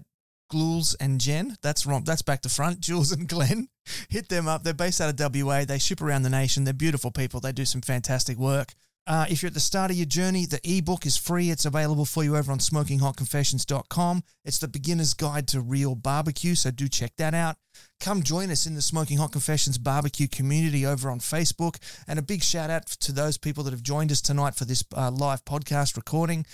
and 0.99 1.21
Jen. 1.21 1.55
That's 1.61 1.85
wrong. 1.85 2.03
That's 2.03 2.21
back 2.21 2.41
to 2.41 2.49
front. 2.49 2.79
Jules 2.81 3.11
and 3.11 3.27
Glenn. 3.27 3.69
Hit 4.09 4.29
them 4.29 4.47
up. 4.47 4.63
They're 4.63 4.73
based 4.73 4.99
out 4.99 5.19
of 5.19 5.33
WA. 5.35 5.63
They 5.65 5.79
ship 5.79 6.01
around 6.01 6.23
the 6.23 6.29
nation. 6.29 6.63
They're 6.63 6.73
beautiful 6.73 7.11
people. 7.11 7.39
They 7.39 7.51
do 7.51 7.65
some 7.65 7.81
fantastic 7.81 8.37
work. 8.37 8.73
Uh, 9.09 9.25
if 9.27 9.41
you're 9.41 9.47
at 9.47 9.55
the 9.55 9.59
start 9.59 9.89
of 9.89 9.97
your 9.97 10.05
journey, 10.05 10.45
the 10.45 10.59
ebook 10.63 11.03
is 11.03 11.17
free. 11.17 11.49
It's 11.49 11.65
available 11.65 12.05
for 12.05 12.23
you 12.23 12.37
over 12.37 12.51
on 12.51 12.59
smokinghotconfessions.com. 12.59 14.23
It's 14.45 14.59
the 14.59 14.67
beginner's 14.67 15.15
guide 15.15 15.47
to 15.47 15.61
real 15.61 15.95
barbecue, 15.95 16.53
so 16.53 16.69
do 16.69 16.87
check 16.87 17.13
that 17.17 17.33
out. 17.33 17.55
Come 17.99 18.21
join 18.21 18.51
us 18.51 18.67
in 18.67 18.75
the 18.75 18.83
Smoking 18.83 19.17
Hot 19.17 19.31
Confessions 19.31 19.79
barbecue 19.79 20.27
community 20.27 20.85
over 20.85 21.09
on 21.09 21.19
Facebook. 21.21 21.77
And 22.07 22.19
a 22.19 22.21
big 22.21 22.43
shout 22.43 22.69
out 22.69 22.85
to 22.85 23.11
those 23.11 23.39
people 23.39 23.63
that 23.63 23.71
have 23.71 23.81
joined 23.81 24.11
us 24.11 24.21
tonight 24.21 24.53
for 24.53 24.65
this 24.65 24.83
uh, 24.95 25.09
live 25.09 25.43
podcast 25.43 25.97
recording. 25.97 26.45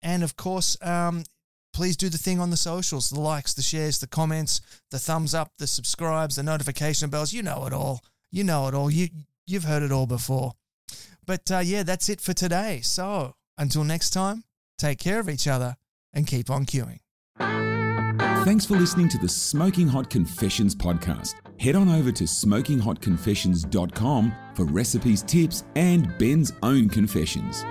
And 0.00 0.22
of 0.22 0.36
course, 0.36 0.76
um, 0.82 1.24
please 1.72 1.96
do 1.96 2.08
the 2.08 2.16
thing 2.16 2.38
on 2.38 2.50
the 2.50 2.56
socials 2.56 3.10
the 3.10 3.18
likes, 3.18 3.54
the 3.54 3.62
shares, 3.62 3.98
the 3.98 4.06
comments, 4.06 4.60
the 4.92 5.00
thumbs 5.00 5.34
up, 5.34 5.50
the 5.58 5.66
subscribes, 5.66 6.36
the 6.36 6.44
notification 6.44 7.10
bells. 7.10 7.32
You 7.32 7.42
know 7.42 7.66
it 7.66 7.72
all. 7.72 8.04
You 8.30 8.44
know 8.44 8.68
it 8.68 8.74
all. 8.74 8.88
You, 8.88 9.08
you've 9.48 9.64
heard 9.64 9.82
it 9.82 9.90
all 9.90 10.06
before. 10.06 10.52
But 11.26 11.50
uh, 11.50 11.58
yeah, 11.58 11.82
that's 11.82 12.08
it 12.08 12.20
for 12.20 12.32
today. 12.32 12.80
So 12.82 13.34
until 13.58 13.82
next 13.84 14.10
time, 14.10 14.44
take 14.78 14.98
care 14.98 15.20
of 15.20 15.28
each 15.28 15.46
other 15.46 15.76
and 16.12 16.26
keep 16.26 16.50
on 16.50 16.66
queuing. 16.66 16.98
Thanks 18.44 18.66
for 18.66 18.76
listening 18.76 19.08
to 19.08 19.16
the 19.18 19.28
Smoking 19.28 19.88
Hot 19.88 20.10
Confessions 20.10 20.74
podcast. 20.74 21.36
Head 21.58 21.76
on 21.76 21.88
over 21.88 22.12
to 22.12 22.24
smokinghotconfessions.com 22.24 24.32
for 24.54 24.64
recipes, 24.66 25.22
tips, 25.22 25.64
and 25.76 26.18
Ben's 26.18 26.52
own 26.62 26.90
confessions. 26.90 27.64